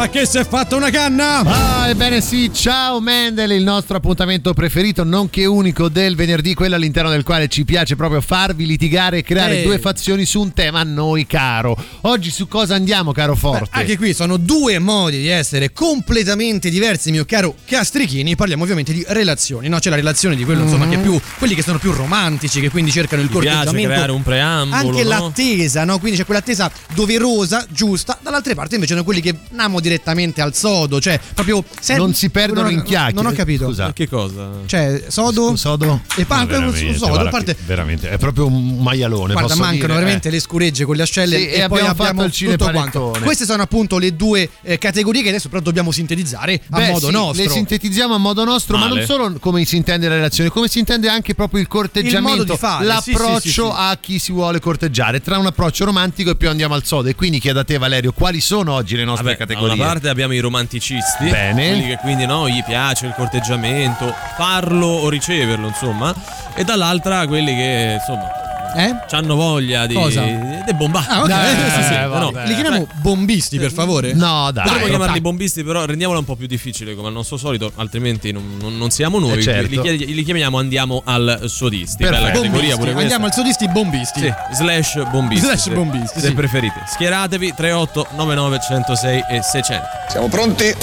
Ma 0.00 0.08
che 0.08 0.24
si 0.24 0.38
è 0.38 0.46
fatta 0.46 0.76
una 0.76 0.88
canna? 0.88 1.40
Ah, 1.40 1.86
ebbene 1.86 2.22
sì, 2.22 2.50
ciao 2.54 3.02
Mendel, 3.02 3.50
il 3.50 3.62
nostro 3.62 3.98
appuntamento 3.98 4.54
preferito, 4.54 5.04
nonché 5.04 5.44
unico 5.44 5.90
del 5.90 6.16
venerdì, 6.16 6.54
quello 6.54 6.74
all'interno 6.74 7.10
del 7.10 7.22
quale 7.22 7.48
ci 7.48 7.66
piace 7.66 7.96
proprio 7.96 8.22
farvi 8.22 8.64
litigare 8.64 9.18
e 9.18 9.22
creare 9.22 9.58
Ehi. 9.58 9.62
due 9.62 9.78
fazioni 9.78 10.24
su 10.24 10.40
un 10.40 10.54
tema 10.54 10.80
a 10.80 10.84
noi 10.84 11.26
caro. 11.26 11.76
Oggi 12.02 12.30
su 12.30 12.48
cosa 12.48 12.76
andiamo, 12.76 13.12
caro 13.12 13.36
Forte? 13.36 13.68
Anche 13.72 13.98
qui 13.98 14.14
sono 14.14 14.38
due 14.38 14.78
modi 14.78 15.18
di 15.18 15.28
essere 15.28 15.70
completamente 15.74 16.70
diversi, 16.70 17.10
mio 17.10 17.26
caro 17.26 17.54
Castrichini. 17.66 18.36
Parliamo 18.36 18.62
ovviamente 18.62 18.94
di 18.94 19.04
relazioni, 19.06 19.68
no? 19.68 19.80
C'è 19.80 19.90
la 19.90 19.96
relazione 19.96 20.34
di 20.34 20.44
quello, 20.46 20.62
insomma, 20.62 20.88
che 20.88 20.94
è 20.94 21.00
più 21.00 21.20
quelli 21.36 21.54
che 21.54 21.62
sono 21.62 21.76
più 21.78 21.92
romantici, 21.92 22.60
che 22.60 22.70
quindi 22.70 22.90
cercano 22.90 23.20
il 23.20 23.28
Mi 23.30 23.38
piace 23.38 23.54
corteggiamento. 23.54 23.88
creare 23.92 24.12
un 24.12 24.22
preambolo. 24.22 24.88
Anche 24.88 25.02
no? 25.02 25.08
l'attesa, 25.10 25.84
no? 25.84 25.98
Quindi 25.98 26.16
c'è 26.16 26.24
quell'attesa 26.24 26.72
doverosa, 26.94 27.66
giusta. 27.68 28.18
Dall'altra 28.22 28.54
parte 28.54 28.76
invece 28.76 28.92
sono 28.92 29.04
quelli 29.04 29.20
che 29.20 29.34
amo 29.56 29.78
di 29.78 29.88
direttamente 29.90 30.40
al 30.40 30.55
sodo, 30.55 31.00
cioè 31.00 31.18
proprio 31.35 31.64
se- 31.81 31.96
Non 31.96 32.14
si 32.14 32.31
perdono 32.31 32.62
non 32.62 32.70
ho- 32.70 32.74
in 32.79 32.83
chiacchiere. 32.83 33.22
Non 33.22 33.26
ho 33.26 33.35
capito. 33.35 33.66
Scusa. 33.66 33.92
Che 33.92 34.09
cosa? 34.09 34.48
Cioè, 34.66 35.05
sodo, 35.09 35.57
Sodo? 35.57 36.00
e 36.16 36.24
pan- 36.24 36.40
No, 36.40 36.46
veramente, 36.46 36.94
sodo, 36.94 37.09
guarda 37.09 37.29
a 37.29 37.33
parte 37.33 37.57
veramente, 37.66 38.09
è 38.09 38.18
proprio 38.18 38.46
un 38.46 38.79
maialone. 38.79 39.33
Guarda, 39.33 39.48
posso 39.48 39.61
mancano 39.61 39.79
dire, 39.87 39.94
veramente 39.94 40.29
eh. 40.29 40.31
le 40.31 40.40
scuregge 40.40 40.85
con 40.85 40.96
le 40.96 41.03
ascelle 41.03 41.37
Sì, 41.38 41.48
e, 41.48 41.61
e 41.62 41.68
poi 41.68 41.81
abbiamo 41.81 42.24
il 42.24 42.33
tutto 42.33 42.70
quanto. 42.70 43.16
Queste 43.22 43.44
sono 43.44 43.62
appunto 43.62 43.98
le 43.98 44.14
due 44.14 44.48
eh, 44.62 44.79
categorie 44.79 45.22
che 45.22 45.29
adesso 45.31 45.48
però 45.48 45.61
dobbiamo 45.61 45.90
sintetizzare 45.90 46.61
a 46.70 46.79
Beh, 46.79 46.87
modo 46.90 47.07
sì, 47.07 47.12
nostro. 47.12 47.42
Le 47.44 47.50
sintetizziamo 47.50 48.14
a 48.14 48.18
modo 48.18 48.44
nostro, 48.44 48.76
ma 48.76 48.87
Male. 48.87 48.98
non 48.98 49.07
solo 49.07 49.33
come 49.40 49.64
si 49.64 49.76
intende 49.76 50.09
la 50.09 50.14
relazione, 50.14 50.50
come 50.50 50.68
si 50.68 50.79
intende 50.79 51.09
anche 51.09 51.35
proprio 51.35 51.61
il 51.61 51.66
corteggiamento, 51.68 52.29
Il 52.31 52.37
modo 52.38 52.53
di 52.53 52.59
fare, 52.59 52.85
l'approccio 52.85 53.40
sì, 53.40 53.48
sì, 53.48 53.48
sì, 53.48 53.61
sì. 53.61 53.72
a 53.74 53.98
chi 54.00 54.18
si 54.18 54.33
vuole 54.33 54.61
corteggiare, 54.61 55.20
tra 55.20 55.38
un 55.38 55.46
approccio 55.46 55.85
romantico 55.85 56.31
e 56.31 56.37
più 56.37 56.48
andiamo 56.48 56.74
al 56.74 56.85
sodo. 56.85 57.09
E 57.09 57.14
quindi 57.14 57.38
chiedo 57.40 57.61
a 57.61 57.64
te, 57.64 57.79
Valerio, 57.79 58.12
quali 58.12 58.40
sono 58.40 58.72
oggi 58.72 58.96
le 58.96 59.05
nostre 59.05 59.24
Vabbè, 59.24 59.37
categorie? 59.37 59.76
Parte 59.85 60.09
abbiamo 60.09 60.33
i 60.33 60.38
romanticisti, 60.38 61.29
Bene. 61.29 61.69
quelli 61.69 61.87
che 61.88 61.97
quindi 61.97 62.27
no, 62.27 62.49
gli 62.49 62.62
piace 62.64 63.07
il 63.07 63.14
corteggiamento, 63.14 64.14
farlo 64.37 64.87
o 64.87 65.09
riceverlo, 65.09 65.66
insomma, 65.66 66.14
e 66.55 66.64
dall'altra 66.64 67.27
quelli 67.27 67.55
che 67.55 67.97
insomma 67.99 68.39
Eh? 68.74 68.94
hanno 69.16 69.35
voglia 69.35 69.87
di, 69.87 69.94
Cosa? 69.94 70.22
di 70.22 70.74
bombare. 70.74 71.06
Ah, 71.09 71.22
ok. 71.22 71.30
Eh, 71.30 71.70
sì, 71.74 71.83
sì. 71.83 71.94
vabbè. 71.94 72.18
no. 72.18 72.44
Li 72.46 72.54
chiamiamo 72.54 72.87
bombisti, 73.02 73.59
per 73.59 73.72
favore? 73.72 74.12
No, 74.12 74.50
dai. 74.52 74.64
Potremmo 74.64 74.87
chiamarli 74.87 75.12
dai. 75.12 75.20
bombisti, 75.20 75.64
però 75.64 75.85
rendiamola 75.85 76.18
un 76.18 76.24
po' 76.24 76.37
più 76.37 76.46
difficile 76.46 76.94
come 76.94 77.09
al 77.09 77.14
nostro 77.14 77.37
solito, 77.37 77.72
altrimenti 77.76 78.33
non, 78.33 78.56
non- 78.61 78.76
non 78.76 78.90
siamo 78.90 79.18
noi. 79.18 79.38
Eh, 79.38 79.42
certo. 79.42 79.83
li, 79.83 80.14
li 80.14 80.22
chiamiamo 80.24 80.59
andiamo 80.59 81.02
al 81.04 81.42
sodisti. 81.46 82.02
Bella 82.04 82.30
categoria 82.30 82.76
pure 82.76 82.92
questa. 82.92 83.00
Andiamo 83.00 83.26
al 83.26 83.33
sodisti 83.33 83.68
bombisti. 83.68 84.20
Sì, 84.20 84.33
slash 84.52 85.02
bombisti. 85.11 85.44
Slash 85.44 85.61
se- 85.62 85.70
bombisti, 85.70 86.20
Se 86.20 86.26
sì. 86.28 86.33
preferite. 86.35 86.83
Schieratevi 86.87 87.54
38 87.54 88.06
99 88.16 88.61
106 88.61 89.24
e 89.30 89.42
600. 89.42 89.85
Siamo 90.09 90.28
pronti? 90.28 90.74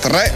3, 0.00 0.34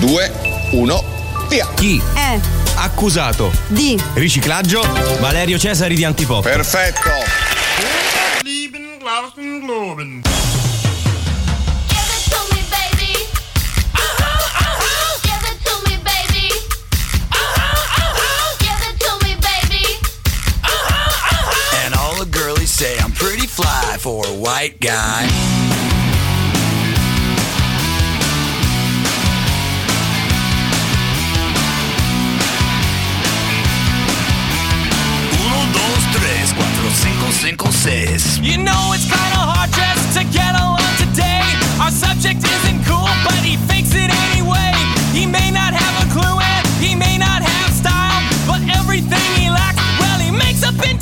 2, 0.00 0.32
1, 0.72 1.04
via. 1.48 1.68
Chi? 1.74 2.00
Eh, 2.14 2.40
Accusato. 2.82 3.52
di. 3.68 4.02
Riciclaggio. 4.14 4.80
Valerio 5.20 5.58
Cesari 5.58 5.94
di 5.94 6.02
Antipop. 6.02 6.42
Perfetto. 6.42 7.10
And 21.84 21.94
all 21.94 22.16
the 22.16 22.24
girlies 22.30 22.70
say 22.70 22.96
I'm 22.98 23.12
pretty 23.12 23.46
fly 23.46 23.98
for 23.98 24.24
a 24.26 24.32
white 24.32 24.80
guy. 24.80 25.69
Cinco, 36.92 37.30
cinco, 37.30 37.70
seis. 37.70 38.38
You 38.38 38.58
know 38.58 38.92
it's 38.94 39.04
kinda 39.04 39.40
hard 39.52 39.70
just 39.72 40.18
to 40.18 40.24
get 40.24 40.54
along 40.54 40.94
today. 40.98 41.42
Our 41.80 41.90
subject 41.90 42.42
isn't 42.42 42.84
cool, 42.84 43.10
but 43.24 43.40
he 43.46 43.56
fakes 43.68 43.94
it 43.94 44.10
anyway. 44.10 44.72
He 45.12 45.26
may 45.26 45.50
not 45.50 45.72
have 45.74 45.94
a 46.04 46.06
clue 46.12 46.38
and 46.40 46.66
he 46.82 46.94
may 46.94 47.16
not 47.18 47.42
have 47.42 47.70
style, 47.72 48.22
but 48.46 48.60
everything 48.78 49.28
he 49.40 49.50
lacks, 49.50 49.80
well, 50.00 50.18
he 50.18 50.30
makes 50.30 50.62
up 50.62 50.78
in 50.88 50.98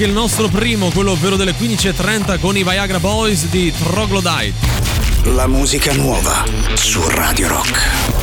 break 0.00 0.08
il 0.08 0.12
nostro 0.12 0.48
primo, 0.48 0.90
quello 0.90 1.12
ovvero 1.12 1.36
delle 1.36 1.52
15.30 1.52 2.40
con 2.40 2.56
i 2.56 2.62
Viagra 2.62 2.98
Boys 2.98 3.46
di 3.46 3.72
Troglodyte. 3.72 4.54
La 5.24 5.46
musica 5.46 5.92
nuova 5.92 6.44
su 6.74 7.00
Radio 7.08 7.48
Rock. 7.48 8.19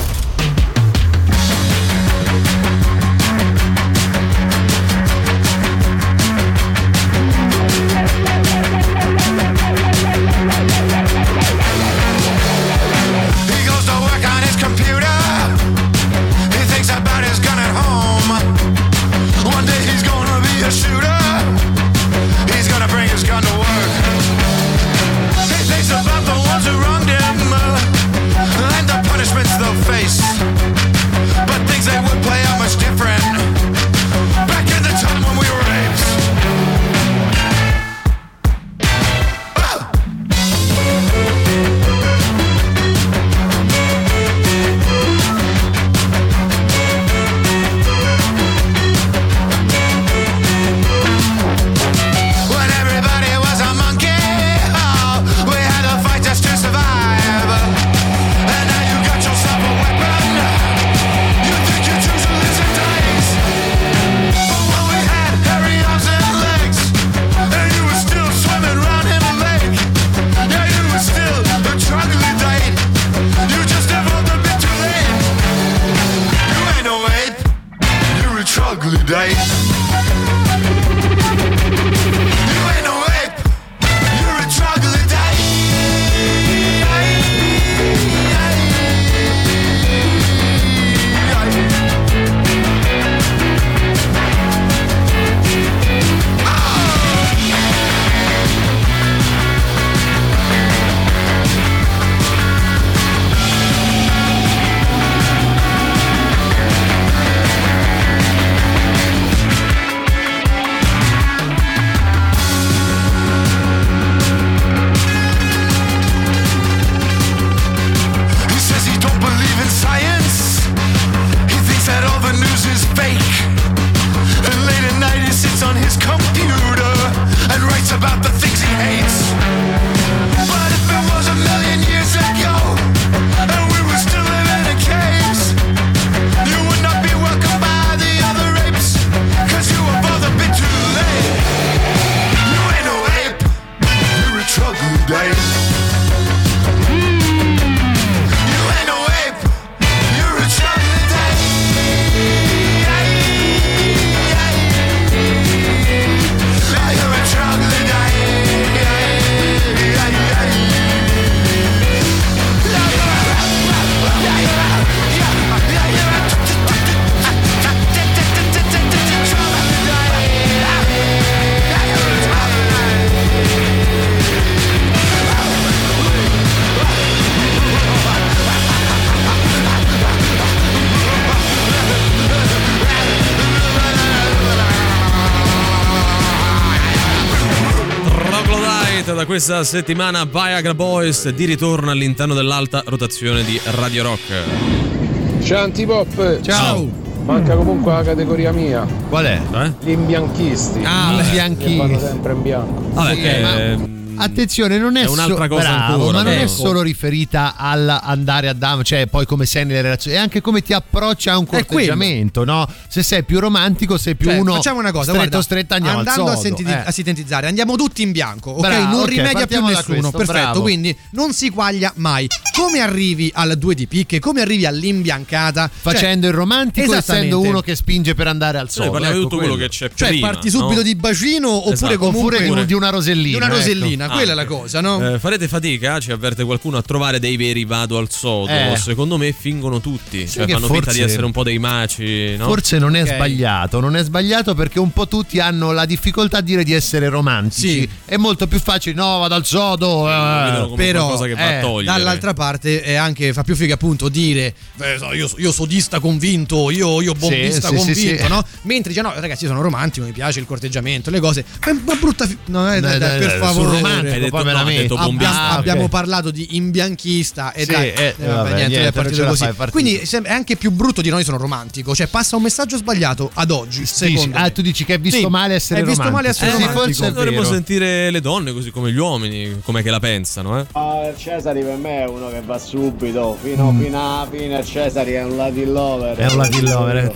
Questa 189.38 189.63
settimana 189.63 190.26
Viagra 190.26 190.73
Boys 190.73 191.30
di 191.30 191.45
ritorno 191.45 191.91
all'interno 191.91 192.34
dell'alta 192.34 192.82
rotazione 192.88 193.43
di 193.43 193.62
Radio 193.65 194.02
Rock. 194.02 195.43
Ciao 195.43 195.63
Antipop! 195.63 196.41
Ciao. 196.41 196.89
Manca 197.23 197.56
comunque 197.56 197.91
la 197.93 198.02
categoria 198.02 198.52
mia. 198.52 198.84
Qual 199.08 199.26
è? 199.26 199.39
Gli 199.80 199.91
imbianchisti. 199.91 200.80
Ah, 200.84 201.12
gli 201.13 201.19
imbianchisti. 201.23 201.78
Vanno 201.78 202.00
sempre 202.00 202.34
in 202.34 202.41
bianco. 202.41 202.82
Vabbè, 202.93 203.13
Sì, 203.13 203.21
che- 203.21 203.39
ma- 203.78 203.96
Attenzione, 204.23 204.77
non 204.77 204.95
è, 204.97 205.03
è 205.03 205.08
un'altra 205.08 205.43
so- 205.43 205.47
cosa 205.49 205.62
bravo, 205.69 205.93
ancora, 205.93 206.12
ma 206.17 206.23
non 206.23 206.32
è 206.34 206.38
però. 206.38 206.47
solo 206.47 206.82
riferita 206.82 207.56
all'andare 207.58 208.47
a 208.49 208.53
dama, 208.53 208.84
cioè 208.84 209.08
poi 209.08 209.25
come 209.25 209.45
sei 209.45 209.65
nelle 209.65 209.82
relazioni, 209.82 210.17
è 210.17 210.19
anche 210.19 210.41
come 210.41 210.62
ti 210.62 210.73
approcci 210.73 211.30
a 211.30 211.38
un 211.38 211.45
corteggiamento, 211.45 212.43
no? 212.43 212.67
Se 212.88 213.03
sei 213.03 213.23
più 213.23 213.39
romantico, 213.39 213.97
sei 213.97 214.15
più 214.15 214.30
Cioè, 214.30 214.39
uno 214.39 214.56
facciamo 214.56 214.80
una 214.80 214.91
cosa, 214.91 215.12
stretto 215.12 215.17
guarda, 215.27 215.41
stretto 215.41 215.73
andiamo 215.75 215.99
andando 215.99 216.21
al 216.32 216.38
sodo. 216.39 216.58
eh. 216.67 216.73
a 216.86 216.91
sintetizzare, 216.91 217.47
andiamo 217.47 217.75
tutti 217.75 218.01
in 218.01 218.12
bianco, 218.12 218.51
ok? 218.51 218.60
Bravo, 218.62 218.84
non 218.91 219.01
ok, 219.03 219.10
rimedia 219.10 219.45
più 219.47 219.63
nessuno, 219.65 219.84
questo, 219.84 220.17
perfetto, 220.17 220.41
bravo. 220.41 220.62
quindi 220.62 220.97
non 221.12 221.34
si 221.34 221.49
quaglia 221.49 221.91
mai. 221.95 222.27
Come 222.53 222.80
arrivi 222.80 223.32
al 223.34 223.58
due 223.58 223.75
di 223.75 223.88
picche, 223.88 224.19
come 224.19 224.41
arrivi 224.41 224.65
all'imbiancata? 224.65 225.69
Cioè, 225.71 225.93
Facendo 225.93 226.27
il 226.27 226.34
romantico 226.34 226.93
essendo 226.95 227.39
uno 227.39 227.62
che 227.62 227.75
spinge 227.75 228.15
per 228.15 228.27
andare 228.27 228.58
al 228.58 228.69
sodo. 228.69 228.91
parliamo 228.91 229.13
di 229.13 229.19
ecco 229.21 229.30
tutto 229.30 229.41
quello 229.41 229.56
che 229.56 229.69
c'è 229.69 229.89
Cioè, 229.93 230.08
prima, 230.10 230.27
parti 230.27 230.49
subito 230.49 230.75
no? 230.77 230.82
di 230.82 230.95
bacino 230.95 231.49
oppure 231.51 231.73
Esatto. 231.73 231.97
comunque 231.97 232.36
Oppure 232.38 232.65
di, 232.65 232.73
una 232.73 232.89
rosellina. 232.89 233.27
di 233.30 233.43
una 233.43 233.45
ecco. 233.47 234.06
Rosellina, 234.07 234.15
quella 234.15 234.31
è 234.31 234.35
la 234.35 234.45
cosa, 234.45 234.81
no? 234.81 235.13
Eh, 235.13 235.19
farete 235.19 235.47
fatica, 235.47 235.99
ci 235.99 236.11
avverte 236.11 236.43
qualcuno, 236.43 236.77
a 236.77 236.81
trovare 236.81 237.19
dei 237.19 237.37
veri 237.37 237.65
vado 237.65 237.97
al 237.97 238.09
sodo. 238.11 238.47
Eh. 238.51 238.75
Secondo 238.77 239.17
me 239.17 239.31
fingono 239.31 239.79
tutti. 239.79 240.27
Sì, 240.27 240.37
cioè, 240.39 240.47
fanno 240.47 240.67
finta 240.67 240.83
forse- 240.85 240.97
di 240.99 241.03
essere 241.03 241.25
un 241.25 241.31
po' 241.31 241.43
dei 241.43 241.59
maci. 241.59 242.35
No? 242.37 242.45
Forse 242.45 242.77
non 242.79 242.95
è 242.95 243.01
Ok. 243.03 243.13
sbagliato, 243.15 243.79
non 243.79 243.95
è 243.95 244.03
sbagliato 244.03 244.53
perché 244.55 244.79
un 244.79 244.91
po' 244.91 245.07
tutti 245.07 245.39
hanno 245.39 245.71
la 245.71 245.85
difficoltà 245.85 246.37
a 246.37 246.41
dire 246.41 246.63
di 246.63 246.73
essere 246.73 247.09
romantici. 247.09 247.81
Sì. 247.81 247.89
È 248.05 248.17
molto 248.17 248.47
più 248.47 248.59
facile, 248.59 248.95
no, 248.95 249.19
vado 249.19 249.35
al 249.35 249.45
sodo. 249.45 250.07
eh. 250.09 250.73
Però, 250.75 251.05
qualcosa 251.07 251.25
che 251.25 251.33
va 251.33 251.59
eh. 251.79 251.83
Dall'altra 251.83 252.33
parte 252.33 252.81
è 252.81 252.95
anche, 252.95 253.33
fa 253.33 253.43
più 253.43 253.55
figa 253.55 253.73
appunto 253.75 254.09
dire 254.09 254.53
"Eh, 254.79 254.97
io, 255.15 255.29
io 255.37 255.51
sodista 255.51 255.99
convinto, 255.99 256.69
io, 256.71 257.01
io 257.01 257.13
bombista 257.13 257.69
sì, 257.69 257.77
sì, 257.77 257.85
convinto, 257.85 258.23
sì. 258.23 258.29
no? 258.29 258.45
Mentre 258.63 258.89
dice 258.91 259.01
no 259.01 259.13
ragazzi 259.15 259.43
io 259.43 259.49
sono 259.49 259.61
romantico, 259.61 260.05
mi 260.05 260.11
piace 260.11 260.39
il 260.39 260.45
corteggiamento, 260.45 261.09
le 261.09 261.19
cose, 261.19 261.43
ma 261.85 261.95
brutta 261.95 262.25
fi- 262.25 262.37
no, 262.45 262.65
eh, 262.73 262.79
Dai, 262.79 262.97
dai, 262.97 262.99
dai, 262.99 263.19
per 263.19 263.27
dai, 263.29 263.39
favore. 263.39 263.77
Romantico, 264.01 264.13
Hai 264.15 264.19
detto 264.21 264.38
no, 264.38 264.43
detto 264.63 264.93
Abbiamo, 264.95 265.07
bombista. 265.07 265.41
Ah, 265.41 265.51
ok. 265.53 265.57
abbiamo 265.60 265.88
parlato 265.89 266.31
di 266.31 266.55
imbianchista 266.55 267.51
e 267.53 267.63
Sì, 267.65 267.71
dai, 267.71 267.89
eh, 267.89 268.15
eh, 268.17 268.25
vabbè, 268.25 268.53
niente, 268.53 268.55
niente, 268.55 268.77
è 268.79 268.81
non 268.83 268.91
partito 268.91 269.25
così. 269.25 269.38
fai, 269.43 269.49
è 269.49 269.53
partito. 269.53 269.71
Quindi 269.79 269.95
è 270.27 270.31
anche 270.31 270.55
più 270.55 270.71
brutto 270.71 271.01
di 271.01 271.10
noi 271.10 271.23
sono 271.23 271.38
romantico, 271.38 271.93
cioè 271.95 272.07
passa 272.07 272.36
un 272.36 272.41
messaggio 272.43 272.77
sbagliato 272.77 273.29
ad 273.33 273.51
oggi, 273.51 273.86
secondo 273.86 274.38
ah, 274.38 274.41
me. 274.43 274.51
tu 274.51 274.62
dici 274.62 274.86
che 274.86 274.95
è 274.95 274.99
visto 274.99 275.19
Sì, 275.19 275.25
male 275.27 275.55
essere 275.55 275.81
è 275.81 275.83
visto 275.83 276.03
romantico. 276.03 276.15
male 276.15 276.29
essere 276.29 276.49
Eh, 276.49 276.53
romantico. 276.53 276.79
forse 276.83 277.12
Dovremmo 277.13 277.43
sentire 277.43 278.12
le 278.12 278.21
donne 278.21 278.51
così 278.53 278.71
come 278.71 278.91
gli 278.91 278.97
uomini, 278.97 279.60
com'è 279.63 279.81
che 279.81 279.89
la 279.89 279.99
pensano, 279.99 280.60
eh? 280.60 280.65
Ah, 280.73 281.12
Cesari 281.15 281.62
per 281.62 281.77
me 281.77 282.03
è 282.03 282.07
uno 282.07 282.29
che 282.29 282.41
va 282.45 282.57
subito, 282.60 283.38
fino, 283.41 283.71
Mm. 283.71 283.81
fino 283.83 283.97
alla 284.15 284.27
fine 284.29 284.63
Cesari 284.63 285.12
è 285.13 285.23
un 285.23 285.36
Latin 285.36 285.71
lover. 285.71 286.15
È 286.17 286.25
un 286.29 286.38
Latin 286.38 286.63
lover, 286.63 287.13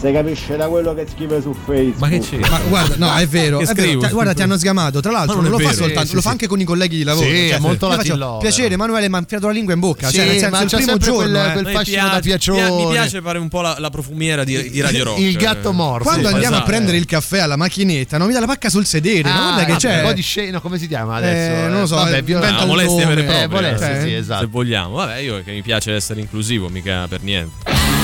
Si 0.00 0.12
capisce 0.12 0.56
da 0.56 0.68
quello 0.68 0.94
che 0.94 1.06
scrive 1.12 1.40
su 1.42 1.52
Facebook. 1.66 1.98
Ma 1.98 2.08
che 2.08 2.20
c'è? 2.20 2.36
Ma 2.38 2.60
guarda, 2.68 2.94
no, 2.98 3.16
è 3.16 3.26
vero, 3.26 3.58
Che 3.58 3.64
è 3.64 3.74
vero. 3.74 3.98
Ti- 4.00 4.08
guarda, 4.10 4.32
ti 4.32 4.42
hanno 4.42 4.56
sgamato. 4.56 5.00
Tra 5.00 5.10
l'altro, 5.10 5.34
non, 5.40 5.44
non 5.46 5.52
lo 5.52 5.58
è 5.58 5.62
fa 5.62 5.70
vero. 5.70 5.82
soltanto, 5.82 6.08
Sì, 6.08 6.14
lo 6.14 6.20
sì, 6.20 6.24
fa 6.26 6.30
anche 6.32 6.46
con 6.46 6.60
i 6.60 6.64
colleghi 6.64 6.96
di 6.98 7.02
lavoro. 7.02 7.26
Sì, 7.26 7.48
Cioè, 7.48 7.56
è 7.56 7.58
molto 7.58 7.86
io 7.86 7.90
Latin 7.96 8.10
faccio, 8.12 8.16
lover. 8.24 8.40
Piacere, 8.40 8.74
Emanuele, 8.74 9.08
mi 9.08 9.14
ha 9.16 9.18
infilato 9.18 9.46
la 9.48 9.52
lingua 9.52 9.74
in 9.74 9.80
bocca. 9.80 10.08
Sì, 10.08 10.14
cioè, 10.16 10.24
nel 10.26 10.38
senso, 10.38 10.56
ma 10.56 10.62
il 10.62 10.68
primo 10.68 10.96
giorno. 10.98 11.16
quel- 11.16 11.34
eh. 11.48 11.52
quel 11.52 11.64
Mi 11.66 11.72
fascino 11.72 11.96
piace- 11.96 12.14
da 12.14 12.20
piacione. 12.20 12.70
Mi 12.70 12.90
piace 12.92 13.20
fare 13.22 13.38
un 13.38 13.48
po' 13.48 13.60
la, 13.60 13.76
la 13.78 13.90
profumiera 13.90 14.44
di, 14.44 14.70
di 14.70 14.80
Radio 14.80 15.04
Rock. 15.04 15.18
Il 15.18 15.36
gatto 15.36 15.72
morto. 15.72 16.04
Quando 16.04 16.28
Sì, 16.28 16.32
andiamo 16.34 16.54
esatto. 16.54 16.70
a 16.70 16.72
prendere 16.72 16.96
il 16.96 17.04
caffè 17.06 17.38
alla 17.40 17.56
macchinetta, 17.56 18.18
non 18.18 18.28
mi 18.28 18.32
dà 18.32 18.38
la 18.40 18.46
pacca 18.46 18.68
sul 18.70 18.86
sedere. 18.86 19.22
ma 19.28 19.34
Ah, 19.34 19.42
guarda 19.54 19.64
che 19.64 19.72
vabbè, 19.72 19.78
c'è. 19.80 20.00
un 20.00 20.06
po' 20.06 20.12
di 20.12 20.22
scena, 20.22 20.60
come 20.60 20.78
si 20.78 20.86
chiama 20.86 21.16
adesso? 21.16 21.64
Eh, 21.64 21.68
non 21.68 21.80
lo 21.80 21.86
so, 21.86 21.96
Vabbè, 21.96 22.14
eh, 22.14 22.18
inventa 22.20 22.58
Ah, 22.58 22.64
nome. 22.64 22.84
vere 22.86 23.20
e 23.26 23.42
Eh, 23.42 23.48
proprie, 23.48 23.48
molestie, 23.72 23.96
eh, 23.96 24.00
sì, 24.02 24.08
se 24.10 24.16
esatto. 24.16 24.46
vogliamo. 24.48 24.94
Vabbè, 24.94 25.16
io 25.16 25.42
che 25.42 25.50
mi 25.50 25.62
piace 25.62 25.92
essere 25.92 26.20
inclusivo, 26.20 26.68
mica 26.68 27.06
per 27.08 27.20
niente. 27.22 27.97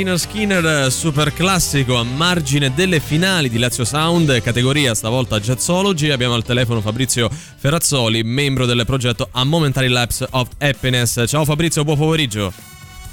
Liner 0.00 0.18
Skinner, 0.18 0.90
super 0.90 1.30
classico 1.30 1.96
a 1.96 2.02
margine 2.02 2.72
delle 2.72 3.00
finali 3.00 3.50
di 3.50 3.58
Lazio 3.58 3.84
Sound, 3.84 4.40
categoria 4.40 4.94
stavolta 4.94 5.38
Jazzology. 5.38 6.08
Abbiamo 6.08 6.32
al 6.32 6.42
telefono 6.42 6.80
Fabrizio 6.80 7.28
Ferrazzoli, 7.28 8.22
membro 8.22 8.64
del 8.64 8.82
progetto 8.86 9.28
A 9.30 9.44
Momentary 9.44 9.88
Lapse 9.88 10.26
of 10.30 10.48
Happiness. 10.56 11.24
Ciao 11.26 11.44
Fabrizio, 11.44 11.84
buon 11.84 11.98
pomeriggio. 11.98 12.50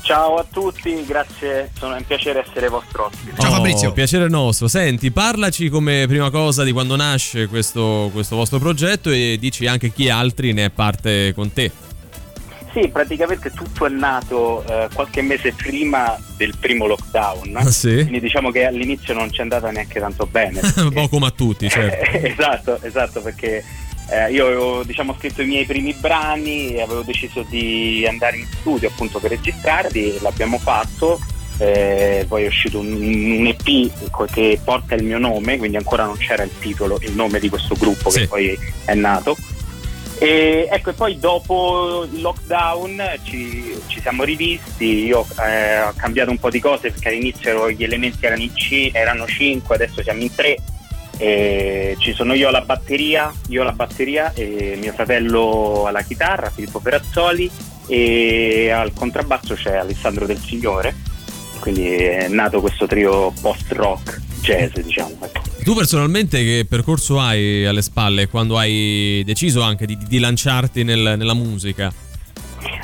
Ciao 0.02 0.38
a 0.38 0.46
tutti, 0.50 1.04
grazie, 1.06 1.72
sono 1.78 1.98
un 1.98 2.06
piacere 2.08 2.46
essere 2.48 2.70
vostro 2.70 3.08
ospite. 3.08 3.86
Oh, 3.86 3.92
Piacere 3.92 4.30
nostro. 4.30 4.70
Senti, 4.70 5.12
parlaci 5.12 5.68
come 5.68 6.06
prima 6.08 6.30
cosa 6.30 6.64
di 6.64 6.72
quando 6.72 6.96
nasce 6.96 7.48
questo, 7.48 8.10
questo 8.14 8.38
vostro 8.38 8.60
progetto 8.60 9.10
e 9.10 9.36
dici 9.38 9.68
anche 9.68 9.92
chi 9.92 10.10
altri 10.10 10.54
ne 10.54 10.64
è 10.64 10.70
parte 10.70 11.34
con 11.36 11.52
te. 11.52 11.70
Sì, 12.78 12.90
praticamente 12.90 13.50
tutto 13.50 13.88
è 13.88 13.90
nato 13.90 14.64
eh, 14.68 14.88
qualche 14.94 15.24
mese 15.24 15.52
prima 15.54 16.16
del 16.36 16.56
primo 16.60 16.86
lockdown. 16.86 17.56
Ah, 17.56 17.72
sì? 17.72 17.96
Quindi 17.96 18.20
diciamo 18.20 18.52
che 18.52 18.66
all'inizio 18.66 19.16
non 19.16 19.32
ci 19.32 19.40
è 19.40 19.42
andata 19.42 19.72
neanche 19.72 20.00
tanto 20.00 20.28
bene. 20.28 20.60
Un 20.76 20.92
po' 20.94 21.08
come 21.08 21.26
a 21.26 21.32
tutti, 21.32 21.68
certo. 21.70 22.18
esatto, 22.18 22.80
esatto, 22.84 23.22
perché 23.22 23.64
eh, 24.12 24.32
io 24.32 24.46
avevo 24.46 24.84
diciamo, 24.84 25.16
scritto 25.18 25.42
i 25.42 25.48
miei 25.48 25.66
primi 25.66 25.94
brani 25.94 26.76
e 26.76 26.82
avevo 26.82 27.02
deciso 27.02 27.44
di 27.50 28.06
andare 28.08 28.38
in 28.38 28.46
studio 28.60 28.90
appunto 28.90 29.18
per 29.18 29.32
registrarli, 29.32 30.20
l'abbiamo 30.22 30.60
fatto. 30.60 31.20
eh, 31.58 32.26
poi 32.28 32.44
è 32.44 32.48
uscito 32.48 32.78
un, 32.78 32.94
un 32.94 33.48
EP 33.48 34.30
che 34.32 34.60
porta 34.64 34.94
il 34.94 35.04
mio 35.04 35.18
nome, 35.18 35.58
quindi 35.58 35.78
ancora 35.78 36.06
non 36.06 36.18
c'era 36.18 36.44
il 36.44 36.52
titolo, 36.60 37.00
il 37.02 37.14
nome 37.14 37.40
di 37.40 37.50
questo 37.50 37.74
gruppo 37.74 38.12
che 38.12 38.28
poi 38.28 38.56
è 38.86 38.94
nato. 38.94 39.36
E 40.20 40.68
ecco, 40.72 40.90
e 40.90 40.94
poi 40.94 41.20
dopo 41.20 42.08
il 42.12 42.22
lockdown 42.22 43.20
ci, 43.24 43.80
ci 43.86 44.02
siamo 44.02 44.24
rivisti, 44.24 45.06
io 45.06 45.26
eh, 45.46 45.82
ho 45.82 45.94
cambiato 45.96 46.32
un 46.32 46.40
po' 46.40 46.50
di 46.50 46.60
cose 46.60 46.90
perché 46.90 47.10
all'inizio 47.10 47.70
gli 47.70 47.84
elementi 47.84 48.26
erano, 48.26 48.50
ci- 48.54 48.90
erano 48.94 49.28
5, 49.28 49.76
adesso 49.76 50.02
siamo 50.02 50.22
in 50.22 50.34
3. 50.34 50.58
ci 52.00 52.14
sono 52.14 52.34
io 52.34 52.48
alla 52.48 52.62
batteria, 52.62 53.32
io 53.50 53.62
alla 53.62 53.74
batteria 53.74 54.34
e 54.34 54.76
mio 54.80 54.94
fratello 54.94 55.86
alla 55.86 56.02
chitarra, 56.02 56.50
Filippo 56.50 56.80
Perazzoli, 56.80 57.50
e 57.88 58.70
al 58.72 58.94
contrabbasso 58.94 59.54
c'è 59.54 59.76
Alessandro 59.78 60.26
Del 60.26 60.40
Signore. 60.40 60.96
Quindi 61.60 61.96
è 61.96 62.28
nato 62.28 62.60
questo 62.60 62.88
trio 62.88 63.32
post-rock 63.42 64.22
jazz, 64.42 64.74
diciamo. 64.76 65.18
ecco. 65.22 65.42
Tu 65.64 65.76
personalmente 65.76 66.44
che 66.44 66.66
percorso 66.68 67.20
hai 67.20 67.66
alle 67.66 67.82
spalle 67.82 68.28
quando 68.28 68.58
hai 68.58 69.22
deciso 69.26 69.62
anche 69.62 69.86
di, 69.86 69.98
di 70.08 70.20
lanciarti 70.20 70.84
nel- 70.84 71.16
nella 71.18 71.34
musica? 71.34 71.92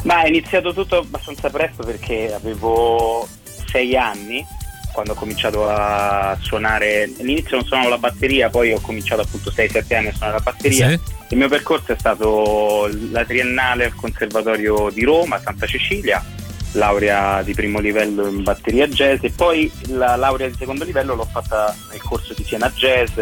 Ma 0.03 0.23
è 0.23 0.27
iniziato 0.27 0.73
tutto 0.73 0.97
abbastanza 0.97 1.49
presto 1.49 1.83
perché 1.83 2.33
avevo 2.33 3.27
sei 3.65 3.95
anni 3.95 4.45
quando 4.93 5.13
ho 5.13 5.15
cominciato 5.15 5.67
a 5.67 6.37
suonare. 6.39 7.09
All'inizio 7.19 7.57
non 7.57 7.65
suonavo 7.65 7.89
la 7.89 7.97
batteria, 7.97 8.49
poi 8.49 8.71
ho 8.71 8.79
cominciato 8.79 9.21
appunto 9.21 9.51
6-7 9.51 9.95
anni 9.95 10.07
a 10.07 10.13
suonare 10.13 10.37
la 10.37 10.51
batteria. 10.51 10.89
Sì. 10.89 10.99
Il 11.29 11.37
mio 11.37 11.49
percorso 11.49 11.93
è 11.93 11.95
stato 11.97 12.89
la 13.11 13.25
triennale 13.25 13.85
al 13.85 13.95
Conservatorio 13.95 14.89
di 14.93 15.03
Roma, 15.03 15.39
Santa 15.39 15.65
Cecilia, 15.65 16.23
laurea 16.73 17.41
di 17.43 17.53
primo 17.53 17.79
livello 17.79 18.27
in 18.27 18.43
batteria 18.43 18.87
jazz 18.87 19.23
e 19.23 19.31
poi 19.31 19.71
la 19.87 20.15
laurea 20.15 20.47
di 20.47 20.55
secondo 20.57 20.83
livello 20.83 21.15
l'ho 21.15 21.27
fatta 21.29 21.75
nel 21.91 22.01
corso 22.01 22.33
di 22.33 22.43
Siena 22.43 22.71
Jazz 22.75 23.19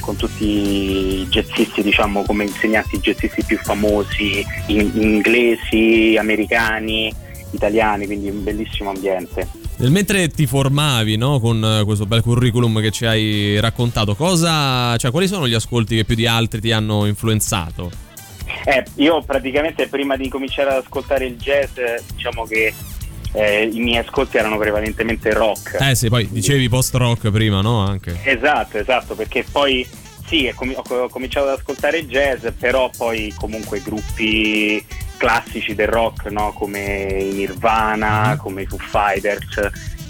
con 0.00 0.16
tutti 0.16 0.44
i 0.44 1.26
jazzisti, 1.28 1.82
diciamo, 1.82 2.22
come 2.24 2.44
insegnanti 2.44 2.98
jazzisti 2.98 3.44
più 3.44 3.56
famosi, 3.58 4.44
in- 4.66 4.90
inglesi, 4.94 6.16
americani, 6.18 7.14
italiani, 7.52 8.06
quindi 8.06 8.28
un 8.28 8.42
bellissimo 8.42 8.90
ambiente. 8.90 9.48
Mentre 9.78 10.28
ti 10.28 10.46
formavi 10.46 11.16
no, 11.16 11.40
con 11.40 11.64
eh, 11.64 11.84
questo 11.84 12.04
bel 12.06 12.20
curriculum 12.22 12.80
che 12.80 12.90
ci 12.90 13.06
hai 13.06 13.58
raccontato, 13.60 14.14
cosa, 14.14 14.96
cioè, 14.96 15.10
quali 15.10 15.26
sono 15.26 15.48
gli 15.48 15.54
ascolti 15.54 15.96
che 15.96 16.04
più 16.04 16.14
di 16.14 16.26
altri 16.26 16.60
ti 16.60 16.72
hanno 16.72 17.06
influenzato? 17.06 18.11
Eh, 18.64 18.84
io 18.96 19.22
praticamente 19.22 19.88
prima 19.88 20.16
di 20.16 20.28
cominciare 20.28 20.70
ad 20.70 20.82
ascoltare 20.84 21.26
il 21.26 21.36
jazz, 21.36 21.76
eh, 21.78 22.02
diciamo 22.14 22.44
che 22.44 22.72
eh, 23.32 23.64
i 23.64 23.80
miei 23.80 23.98
ascolti 23.98 24.36
erano 24.36 24.58
prevalentemente 24.58 25.32
rock. 25.32 25.78
Eh 25.80 25.94
sì, 25.94 26.08
poi 26.08 26.28
dicevi 26.30 26.68
post-rock 26.68 27.30
prima, 27.30 27.60
no? 27.60 27.78
Anche. 27.78 28.18
Esatto, 28.24 28.78
esatto, 28.78 29.14
perché 29.14 29.44
poi 29.50 29.86
sì, 30.26 30.52
ho, 30.54 31.08
cominciato 31.08 31.48
ad 31.48 31.58
ascoltare 31.58 32.06
jazz, 32.06 32.46
però 32.58 32.90
poi 32.96 33.34
comunque 33.36 33.80
gruppi 33.80 34.84
classici 35.16 35.74
del 35.74 35.88
rock, 35.88 36.30
no? 36.30 36.52
come 36.52 37.18
i 37.20 37.34
Nirvana, 37.34 38.36
come 38.38 38.62
i 38.62 38.66
Foo 38.66 38.78
Fighters, 38.78 39.56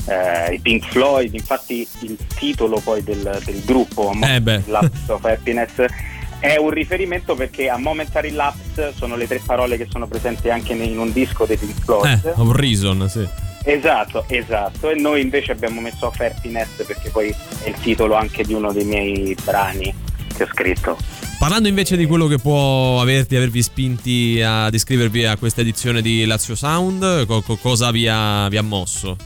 eh, 0.07 0.55
i 0.55 0.59
Pink 0.61 0.88
Floyd, 0.90 1.34
infatti 1.34 1.86
il 2.01 2.16
titolo 2.34 2.78
poi 2.78 3.03
del, 3.03 3.40
del 3.45 3.62
gruppo, 3.64 4.12
Eh. 4.22 4.62
Lapse 4.66 5.12
of 5.12 5.24
Happiness, 5.24 5.72
è 6.43 6.57
un 6.57 6.70
riferimento 6.70 7.36
perché 7.36 7.68
a 7.68 7.78
Momentary 7.78 8.32
Lapse 8.32 8.93
sono 8.97 9.14
le 9.14 9.28
tre 9.28 9.40
parole 9.47 9.76
che 9.76 9.86
sono 9.88 10.09
presenti 10.09 10.51
anche 10.51 10.72
in 10.72 10.99
un 10.99 11.12
disco 11.12 11.45
dei 11.45 11.57
Pink 11.57 11.84
Floyd. 11.84 12.20
Eh, 12.24 12.32
of 12.34 12.51
Reason, 12.57 13.09
sì. 13.09 13.24
Esatto, 13.62 14.24
esatto. 14.26 14.90
E 14.90 14.97
noi 14.97 15.20
invece 15.20 15.53
abbiamo 15.53 15.80
messo 15.80 16.12
Happiness 16.18 16.84
perché 16.84 17.11
poi 17.11 17.32
è 17.62 17.68
il 17.68 17.76
titolo 17.80 18.16
anche 18.16 18.43
di 18.43 18.55
uno 18.55 18.72
dei 18.72 18.84
miei 18.84 19.36
brani 19.45 19.95
che 20.34 20.43
ho 20.43 20.49
scritto. 20.49 20.99
Parlando 21.38 21.68
invece 21.68 21.97
di 21.97 22.07
quello 22.07 22.26
che 22.26 22.38
può 22.38 23.01
averti, 23.01 23.36
avervi 23.36 23.62
spinti 23.62 24.43
ad 24.45 24.74
iscrivervi 24.74 25.24
a 25.24 25.36
questa 25.36 25.61
edizione 25.61 26.03
di 26.03 26.24
Lazio 26.24 26.57
Sound, 26.57 27.24
co- 27.26 27.43
co- 27.43 27.57
cosa 27.57 27.93
vi 27.93 28.09
ha, 28.09 28.49
vi 28.49 28.57
ha 28.57 28.62
mosso? 28.62 29.16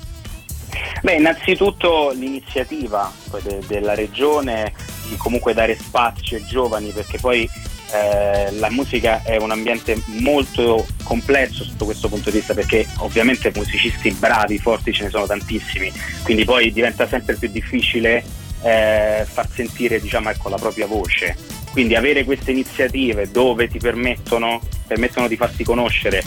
Beh, 1.01 1.15
innanzitutto 1.15 2.13
l'iniziativa 2.15 3.11
de- 3.43 3.61
della 3.67 3.95
regione 3.95 4.73
comunque 5.17 5.55
dare 5.55 5.77
spazio 5.77 6.37
ai 6.37 6.45
giovani 6.47 6.91
perché 6.91 7.19
poi 7.19 7.49
eh, 7.93 8.51
la 8.53 8.71
musica 8.71 9.23
è 9.23 9.37
un 9.37 9.53
ambiente 9.53 10.01
molto 10.07 10.85
complesso 11.05 11.65
sotto 11.65 11.85
questo 11.85 12.09
punto 12.09 12.31
di 12.31 12.39
vista 12.39 12.55
perché 12.55 12.87
ovviamente 12.99 13.53
musicisti 13.55 14.11
bravi, 14.11 14.59
forti 14.59 14.93
ce 14.93 15.05
ne 15.05 15.11
sono 15.11 15.27
tantissimi, 15.27 15.93
quindi 16.25 16.45
poi 16.45 16.73
diventa 16.73 17.07
sempre 17.07 17.37
più 17.37 17.49
difficile 17.49 18.25
eh, 18.63 19.25
far 19.25 19.49
sentire 19.53 20.01
diciamo, 20.01 20.31
ecco, 20.31 20.49
la 20.49 20.57
propria 20.57 20.87
voce. 20.87 21.37
Quindi 21.71 21.95
avere 21.95 22.25
queste 22.25 22.53
iniziative 22.53 23.31
dove 23.31 23.69
ti 23.69 23.79
permettono, 23.79 24.61
permettono 24.87 25.29
di 25.29 25.37
farti 25.37 25.63
conoscere, 25.63 26.23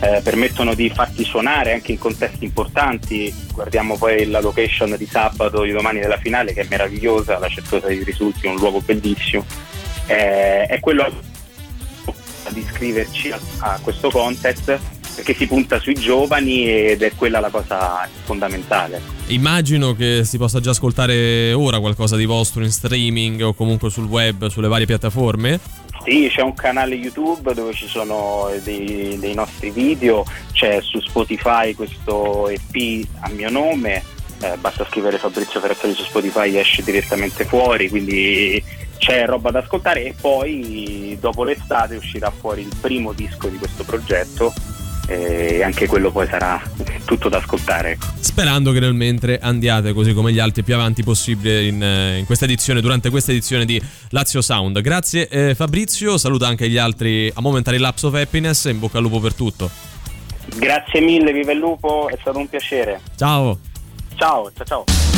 eh, 0.00 0.20
permettono 0.22 0.74
di 0.74 0.90
farti 0.90 1.24
suonare 1.24 1.72
anche 1.72 1.92
in 1.92 1.98
contesti 1.98 2.44
importanti. 2.44 3.34
Guardiamo 3.52 3.96
poi 3.96 4.26
la 4.26 4.40
location 4.40 4.94
di 4.96 5.06
sabato, 5.06 5.62
di 5.62 5.72
domani 5.72 6.00
della 6.00 6.18
finale, 6.18 6.52
che 6.52 6.62
è 6.62 6.66
meravigliosa, 6.68 7.38
la 7.38 7.48
Certosa 7.48 7.88
di 7.88 8.02
Risulti, 8.02 8.46
un 8.46 8.56
luogo 8.56 8.80
bellissimo. 8.80 9.44
Eh, 10.06 10.66
è 10.66 10.80
quello 10.80 11.10
di 12.50 12.60
iscriverci 12.60 13.30
a, 13.30 13.38
a 13.58 13.78
questo 13.82 14.10
contest 14.10 14.78
perché 15.18 15.34
si 15.34 15.48
punta 15.48 15.80
sui 15.80 15.94
giovani 15.94 16.70
ed 16.70 17.02
è 17.02 17.12
quella 17.16 17.40
la 17.40 17.50
cosa 17.50 18.08
fondamentale. 18.22 19.00
Immagino 19.26 19.94
che 19.94 20.22
si 20.24 20.38
possa 20.38 20.60
già 20.60 20.70
ascoltare 20.70 21.52
ora 21.52 21.80
qualcosa 21.80 22.14
di 22.14 22.24
vostro 22.24 22.62
in 22.62 22.70
streaming 22.70 23.40
o 23.40 23.52
comunque 23.52 23.90
sul 23.90 24.04
web, 24.04 24.46
sulle 24.46 24.68
varie 24.68 24.86
piattaforme. 24.86 25.58
Sì, 26.08 26.30
c'è 26.30 26.40
un 26.40 26.54
canale 26.54 26.94
YouTube 26.94 27.52
dove 27.52 27.74
ci 27.74 27.86
sono 27.86 28.48
dei, 28.62 29.18
dei 29.18 29.34
nostri 29.34 29.68
video, 29.68 30.24
c'è 30.52 30.80
su 30.80 31.00
Spotify 31.00 31.74
questo 31.74 32.48
EP 32.48 33.06
a 33.20 33.28
mio 33.28 33.50
nome, 33.50 34.02
eh, 34.40 34.56
basta 34.56 34.86
scrivere 34.86 35.18
Fabrizio 35.18 35.60
Ferrazzoli 35.60 35.92
su 35.92 36.04
Spotify 36.04 36.56
esce 36.56 36.82
direttamente 36.82 37.44
fuori, 37.44 37.90
quindi 37.90 38.64
c'è 38.96 39.26
roba 39.26 39.50
da 39.50 39.58
ascoltare 39.58 40.06
e 40.06 40.14
poi 40.18 41.14
dopo 41.20 41.44
l'estate 41.44 41.96
uscirà 41.96 42.30
fuori 42.30 42.62
il 42.62 42.74
primo 42.80 43.12
disco 43.12 43.48
di 43.48 43.58
questo 43.58 43.84
progetto 43.84 44.50
e 45.08 45.62
anche 45.62 45.86
quello 45.86 46.10
poi 46.10 46.26
sarà 46.28 46.60
tutto 47.06 47.30
da 47.30 47.38
ascoltare. 47.38 47.92
ecco. 47.92 48.06
Sperando 48.20 48.72
che 48.72 48.80
nel 48.80 48.92
mentre 48.92 49.38
andiate 49.38 49.94
così 49.94 50.12
come 50.12 50.32
gli 50.32 50.38
altri 50.38 50.62
più 50.62 50.74
avanti 50.74 51.02
possibile 51.02 51.64
in, 51.64 51.82
eh, 51.82 52.18
in 52.18 52.26
questa 52.26 52.44
edizione, 52.44 52.82
durante 52.82 53.08
questa 53.08 53.30
edizione 53.30 53.64
di 53.64 53.80
Lazio 54.10 54.42
Sound. 54.42 54.80
Grazie 54.82 55.28
eh, 55.28 55.54
Fabrizio, 55.54 56.18
saluta 56.18 56.46
anche 56.46 56.68
gli 56.68 56.76
altri 56.76 57.30
a 57.32 57.40
Momentary 57.40 57.78
Lapse 57.78 58.06
of 58.06 58.14
Happiness 58.14 58.66
in 58.66 58.78
bocca 58.78 58.98
al 58.98 59.04
lupo 59.04 59.18
per 59.18 59.32
tutto. 59.32 59.70
Grazie 60.56 61.00
mille, 61.00 61.32
viva 61.32 61.52
il 61.52 61.58
lupo, 61.58 62.08
è 62.08 62.16
stato 62.20 62.38
un 62.38 62.48
piacere. 62.48 63.00
Ciao! 63.16 63.58
Ciao, 64.16 64.50
ciao 64.54 64.64
ciao. 64.64 65.17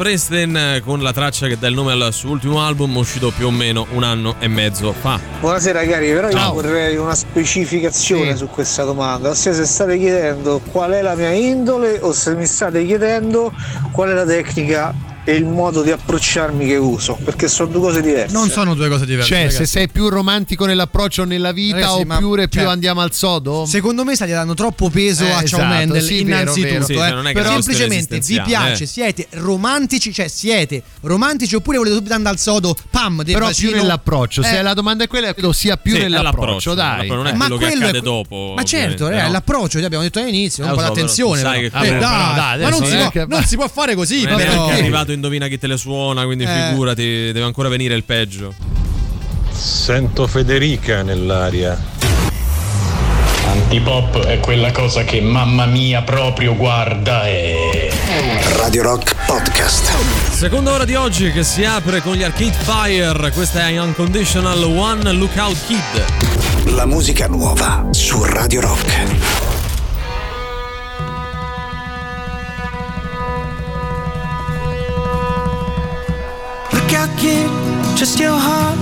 Springsteen 0.00 0.56
eh, 0.56 0.80
con 0.82 1.02
la 1.02 1.12
traccia 1.12 1.46
che 1.46 1.58
dà 1.58 1.68
il 1.68 1.74
nome 1.74 1.92
al 1.92 2.10
suo 2.14 2.30
ultimo 2.30 2.62
album 2.64 2.96
uscito 2.96 3.30
più 3.36 3.48
o 3.48 3.50
meno 3.50 3.86
un 3.90 4.02
anno 4.02 4.36
e 4.38 4.48
mezzo 4.48 4.94
fa. 4.94 5.20
Buonasera 5.40 5.84
cari, 5.84 6.10
però 6.10 6.30
Ciao. 6.30 6.46
io 6.46 6.54
vorrei 6.54 6.96
una 6.96 7.14
specificazione 7.14 8.34
su 8.34 8.46
questa 8.46 8.84
domanda, 8.84 9.28
ossia 9.28 9.52
se 9.52 9.66
state 9.66 9.98
chiedendo 9.98 10.62
qual 10.72 10.92
è 10.92 11.02
la 11.02 11.14
mia 11.14 11.32
indole 11.32 11.98
o 12.00 12.12
se 12.12 12.34
mi 12.34 12.46
state 12.46 12.86
chiedendo 12.86 13.52
qual 13.92 14.08
è 14.08 14.14
la 14.14 14.24
tecnica 14.24 14.94
e 15.30 15.36
il 15.36 15.44
modo 15.44 15.82
di 15.82 15.90
approcciarmi 15.92 16.66
che 16.66 16.76
uso, 16.76 17.16
perché 17.22 17.46
sono 17.46 17.70
due 17.70 17.80
cose 17.80 18.02
diverse. 18.02 18.32
Non 18.32 18.48
sono 18.50 18.74
due 18.74 18.88
cose 18.88 19.06
diverse. 19.06 19.28
Cioè, 19.28 19.38
se 19.42 19.52
ragazzi. 19.52 19.66
sei 19.66 19.88
più 19.88 20.08
romantico 20.08 20.66
nell'approccio 20.66 21.24
nella 21.24 21.52
vita 21.52 21.76
Ragazzi, 21.76 22.04
ma- 22.04 22.16
oppure 22.16 22.48
più 22.48 22.60
cioè, 22.60 22.70
andiamo 22.70 23.00
al 23.00 23.12
sodo? 23.12 23.64
Secondo 23.66 24.04
me 24.04 24.14
state 24.14 24.32
dando 24.32 24.54
troppo 24.54 24.88
peso 24.90 25.24
Eh, 25.24 25.30
a 25.30 25.34
Ciao 25.36 25.44
esatto, 25.44 25.64
Mendel, 25.66 26.02
sì, 26.02 26.20
innanzitutto. 26.20 26.68
vero. 26.72 26.84
Sì, 26.84 26.92
eh. 26.94 27.10
non 27.10 27.26
è 27.28 27.32
che 27.32 27.40
Però 27.40 27.50
semplicemente 27.52 28.18
vi 28.18 28.40
piace, 28.44 28.82
eh. 28.84 28.86
siete 28.86 29.26
romantici, 29.30 30.12
cioè 30.12 30.28
siete 30.28 30.82
romantici 31.02 31.54
oppure 31.54 31.76
volete 31.78 31.94
subito 31.96 32.14
andare 32.14 32.34
al 32.34 32.40
sodo, 32.40 32.74
pam, 32.90 33.22
del 33.22 33.34
Però 33.34 33.46
bacino. 33.46 33.70
più 33.70 33.80
nell'approccio. 33.80 34.42
Se 34.42 34.58
Eh, 34.58 34.62
la 34.62 34.74
domanda 34.74 35.04
è 35.04 35.06
quella, 35.06 35.32
credo 35.32 35.52
sia 35.52 35.76
più 35.76 35.94
Sì, 35.94 36.00
nell'approccio, 36.00 36.40
l'approccio, 36.40 36.74
dai. 36.74 37.08
non 37.08 37.26
è 37.28 37.32
Ma 37.34 37.46
quello 37.46 37.56
che 37.56 37.66
accade 37.66 38.00
dopo. 38.00 38.52
Ma 38.56 38.62
certo, 38.64 39.08
è 39.08 39.28
l'approccio 39.28 39.78
abbiamo 39.78 40.02
detto 40.02 40.18
all'inizio, 40.18 40.64
Eh, 40.64 40.68
un 40.70 40.74
po' 40.74 40.80
d'attenzione. 40.82 41.40
Eh, 41.40 41.70
ma 41.72 42.68
non 42.68 42.84
si, 42.84 42.96
può, 42.96 43.10
che- 43.10 43.26
non 43.28 43.44
si 43.44 43.56
può 43.56 43.68
fare 43.68 43.94
così. 43.94 44.24
Non 44.24 44.40
è 44.40 44.46
arrivato 44.46 45.12
indovina 45.20 45.46
chi 45.48 45.58
te 45.58 45.66
le 45.66 45.76
suona, 45.76 46.24
quindi 46.24 46.44
Eh. 46.44 46.68
figurati, 46.70 47.02
deve 47.32 47.42
ancora 47.42 47.68
venire 47.68 47.94
il 47.94 48.04
peggio. 48.04 48.54
Sento 49.52 50.26
Federica 50.26 51.02
nell'aria. 51.02 51.78
Antipop 53.46 54.24
è 54.26 54.38
quella 54.40 54.70
cosa 54.70 55.02
che 55.04 55.20
mamma 55.20 55.66
mia 55.66 56.02
proprio 56.02 56.54
guarda 56.56 57.26
e 57.26 57.90
Radio 58.56 58.82
Rock 58.82 59.14
Podcast. 59.26 59.90
Seconda 60.30 60.72
ora 60.72 60.84
di 60.84 60.94
oggi 60.94 61.30
che 61.32 61.42
si 61.42 61.64
apre 61.64 62.00
con 62.00 62.14
gli 62.14 62.22
Arcade 62.22 62.56
Fire, 62.62 63.30
questa 63.32 63.66
è 63.68 63.78
Unconditional 63.78 64.62
One 64.62 65.12
Lookout 65.12 65.56
Kid. 65.66 66.72
La 66.74 66.86
musica 66.86 67.26
nuova 67.26 67.86
su 67.90 68.22
Radio 68.22 68.60
Rock. 68.60 69.39
Trust 78.00 78.18
your 78.18 78.32
heart. 78.32 78.78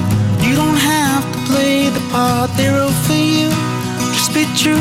You 0.47 0.55
don't 0.55 0.79
have 0.79 1.25
to 1.35 1.39
play 1.51 1.91
the 1.91 1.99
part 2.15 2.55
they 2.57 2.69
wrote 2.69 2.95
for 3.03 3.19
you. 3.19 3.51
Just 4.15 4.31
be 4.33 4.47
true. 4.55 4.79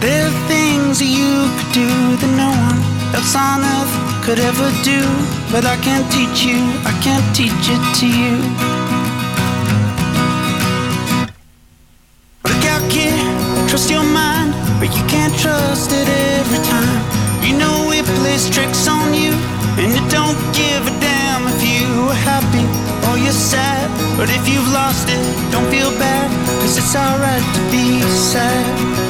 There 0.00 0.24
are 0.24 0.38
things 0.48 1.04
that 1.04 1.12
you 1.12 1.44
could 1.52 1.84
do 1.84 1.90
that 2.16 2.32
no 2.32 2.48
one 2.48 2.80
else 3.12 3.36
on 3.36 3.60
earth 3.60 3.92
could 4.24 4.40
ever 4.40 4.72
do. 4.80 5.04
But 5.52 5.68
I 5.68 5.76
can't 5.84 6.08
teach 6.08 6.48
you, 6.48 6.56
I 6.88 6.96
can't 7.04 7.28
teach 7.36 7.64
it 7.68 7.84
to 8.00 8.06
you. 8.08 8.34
Look 12.48 12.64
out, 12.72 12.84
kid, 12.88 13.20
trust 13.68 13.90
your 13.92 14.06
mind, 14.16 14.56
but 14.80 14.88
you 14.96 15.04
can't 15.12 15.36
trust 15.36 15.92
it 15.92 16.08
every 16.08 16.62
time. 16.72 17.00
You 17.44 17.52
know 17.60 17.92
it 17.92 18.08
plays 18.16 18.48
tricks 18.48 18.88
on 18.88 19.12
you, 19.12 19.36
and 19.76 19.92
it 19.92 20.06
don't 20.08 20.40
give 20.56 20.80
a 20.88 20.94
damn 21.04 21.44
if 21.52 21.60
you 21.60 21.84
are 22.08 22.22
happy 22.32 23.03
you're 23.24 23.32
sad. 23.32 23.88
But 24.18 24.28
if 24.28 24.48
you've 24.48 24.70
lost 24.72 25.08
it, 25.08 25.24
don't 25.50 25.68
feel 25.70 25.90
bad, 25.98 26.28
cause 26.60 26.76
it's 26.76 26.94
alright 26.94 27.42
to 27.56 27.60
be 27.70 28.00
sad. 28.02 29.03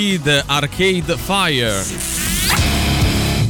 Kid 0.00 0.26
Arcade 0.48 1.14
Fire. 1.18 2.09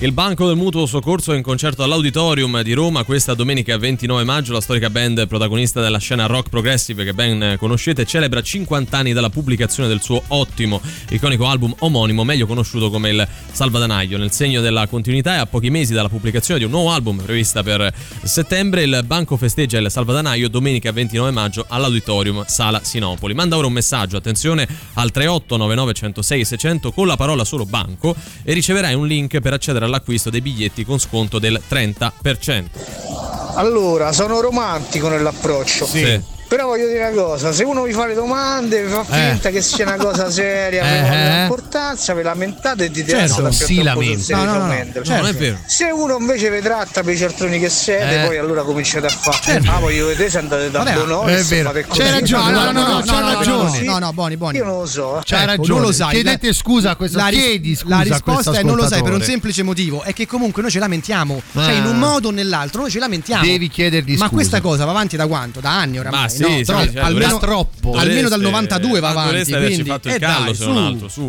Il 0.03 0.13
Banco 0.13 0.47
del 0.47 0.57
Mutuo 0.57 0.87
Soccorso 0.87 1.35
è 1.35 1.37
in 1.37 1.43
concerto 1.43 1.83
all'Auditorium 1.83 2.63
di 2.63 2.73
Roma 2.73 3.05
questa 3.05 3.35
domenica 3.35 3.77
29 3.77 4.25
maggio. 4.25 4.55
La 4.55 4.63
storica 4.63 4.89
band 4.89 5.27
protagonista 5.27 5.83
della 5.83 5.99
scena 5.99 6.25
rock 6.25 6.49
progressive 6.49 7.05
che 7.05 7.13
ben 7.13 7.57
conoscete 7.59 8.07
celebra 8.07 8.41
50 8.41 8.97
anni 8.97 9.13
dalla 9.13 9.29
pubblicazione 9.29 9.91
del 9.91 10.01
suo 10.01 10.23
ottimo, 10.29 10.81
iconico 11.11 11.47
album 11.47 11.75
omonimo, 11.81 12.25
meglio 12.25 12.47
conosciuto 12.47 12.89
come 12.89 13.11
il 13.11 13.29
Salvadanaio. 13.53 14.17
Nel 14.17 14.31
segno 14.31 14.63
della 14.63 14.87
continuità 14.87 15.35
e 15.35 15.39
a 15.41 15.45
pochi 15.45 15.69
mesi 15.69 15.93
dalla 15.93 16.09
pubblicazione 16.09 16.61
di 16.61 16.65
un 16.65 16.71
nuovo 16.71 16.93
album 16.93 17.21
prevista 17.23 17.63
per 17.63 17.93
settembre, 18.23 18.85
il 18.85 19.03
Banco 19.05 19.37
festeggia 19.37 19.77
il 19.77 19.91
Salvadanaio 19.91 20.49
domenica 20.49 20.93
29 20.93 21.31
maggio 21.31 21.67
all'Auditorium 21.69 22.45
Sala 22.47 22.81
Sinopoli. 22.83 23.35
Manda 23.35 23.59
ora 23.59 23.67
un 23.67 23.75
messaggio, 23.75 24.17
attenzione, 24.17 24.67
al 24.95 25.11
3899 25.11 25.93
106 25.93 26.45
600 26.47 26.91
con 26.91 27.07
la 27.07 27.17
parola 27.19 27.45
solo 27.45 27.67
banco 27.67 28.17
e 28.43 28.55
riceverai 28.55 28.95
un 28.95 29.07
link 29.07 29.41
per 29.41 29.53
accedere 29.53 29.89
all'acquisto 29.91 30.31
dei 30.31 30.41
biglietti 30.41 30.85
con 30.85 30.99
sconto 30.99 31.39
del 31.39 31.61
30%. 31.69 32.65
Allora, 33.55 34.13
sono 34.13 34.41
romantico 34.41 35.09
nell'approccio. 35.09 35.85
Sì. 35.85 36.39
Però 36.51 36.67
voglio 36.67 36.89
dire 36.89 37.07
una 37.07 37.23
cosa, 37.23 37.53
se 37.53 37.63
uno 37.63 37.85
vi 37.85 37.93
fa 37.93 38.07
le 38.07 38.15
domande, 38.15 38.83
vi 38.83 38.91
fa 38.91 39.03
Eh. 39.09 39.31
finta 39.31 39.51
che 39.51 39.63
sia 39.63 39.85
una 39.87 39.95
cosa 39.95 40.29
seria, 40.33 40.83
Eh, 40.83 41.39
eh. 41.39 41.43
importanza, 41.43 42.13
vi 42.13 42.23
lamentate 42.23 42.87
e 42.87 42.91
dite 42.91 43.09
Certo, 43.13 43.47
"Ah, 43.47 43.53
si 43.53 43.81
lamenta. 43.81 44.35
No, 44.37 44.45
no, 44.45 44.59
no, 44.59 44.67
prendere". 44.67 45.05
certo. 45.05 45.23
Non 45.23 45.31
è 45.31 45.35
vero. 45.39 45.59
Se 45.65 45.85
uno 45.85 46.17
invece 46.19 46.51
vi 46.51 46.61
tratta 46.61 47.05
per 47.05 47.15
i 47.15 47.17
cialtroni 47.19 47.61
che 47.61 47.69
siete, 47.69 48.23
Eh. 48.23 48.27
poi 48.27 48.37
allora 48.39 48.63
cominciate 48.65 49.07
a 49.07 49.11
fare. 49.11 49.39
Certo. 49.41 49.71
Ah, 49.71 49.79
voglio 49.79 50.07
vedere 50.09 50.29
se 50.29 50.39
andate 50.39 50.73
da 50.73 50.83
Bonolis. 50.83 51.37
è 51.39 51.45
vero. 51.45 51.73
così. 51.87 52.03
ragione, 52.03 52.51
no, 52.51 52.65
no, 52.65 52.73
no, 52.73 52.81
no, 52.95 53.03
c'ha 53.07 53.21
no, 53.21 53.29
no, 53.31 53.35
ragione. 53.39 53.81
No, 53.83 53.99
no, 54.01 54.13
buoni, 54.13 54.37
buoni. 54.37 54.59
Io 54.59 54.65
non 54.65 54.79
lo 54.81 54.87
so. 54.87 55.21
C'hai 55.25 55.43
Ecco, 55.43 55.51
ragione. 55.51 55.69
non 55.79 55.81
lo 55.83 55.93
sai. 55.93 56.11
Chiedete 56.15 56.53
scusa 56.53 56.91
a 56.91 56.97
questo 56.97 57.19
la 57.19 57.29
ris- 57.29 57.41
chiedi 57.41 57.77
scusa 57.77 57.95
La 57.97 58.03
risposta 58.03 58.51
è 58.59 58.63
non 58.65 58.75
lo 58.75 58.89
sai 58.89 59.05
per 59.05 59.13
un 59.13 59.23
semplice 59.23 59.63
motivo, 59.63 60.03
è 60.03 60.13
che 60.13 60.27
comunque 60.27 60.63
noi 60.63 60.73
ci 60.73 60.81
lamentiamo, 60.81 61.41
cioè 61.55 61.75
in 61.75 61.85
un 61.85 61.97
modo 61.97 62.27
o 62.27 62.31
nell'altro 62.33 62.81
noi 62.81 62.91
ci 62.91 62.99
lamentiamo. 62.99 63.45
Devi 63.45 63.69
chiedergli 63.69 64.13
Ma 64.15 64.25
scusa. 64.25 64.31
questa 64.31 64.61
cosa 64.61 64.85
va 64.85 64.91
avanti 64.91 65.17
da 65.17 65.29
quanto? 65.29 65.61
Da 65.61 65.79
anni 65.79 66.01
oramai, 66.01 66.23
Ma 66.23 66.29
sì, 66.45 66.59
no? 66.59 66.65
Troppo. 66.65 66.93
cioè, 66.93 67.03
almeno, 67.03 67.39
dovreste- 67.39 67.39
almeno 67.99 68.29
dal 68.29 68.41
dovreste- 68.41 68.51
92 68.51 69.01
va 69.01 69.09
avanti, 69.09 69.29
Dovreste 69.29 69.57
averci 69.57 69.75
quindi 69.75 69.91
fatto 69.91 70.09
il 70.09 70.15
eh, 70.15 70.19
callo 70.19 70.45
dai, 70.45 70.55
se 70.55 70.63
su. 70.63 70.71
non 70.73 70.85
altro, 70.85 71.09
su. 71.09 71.29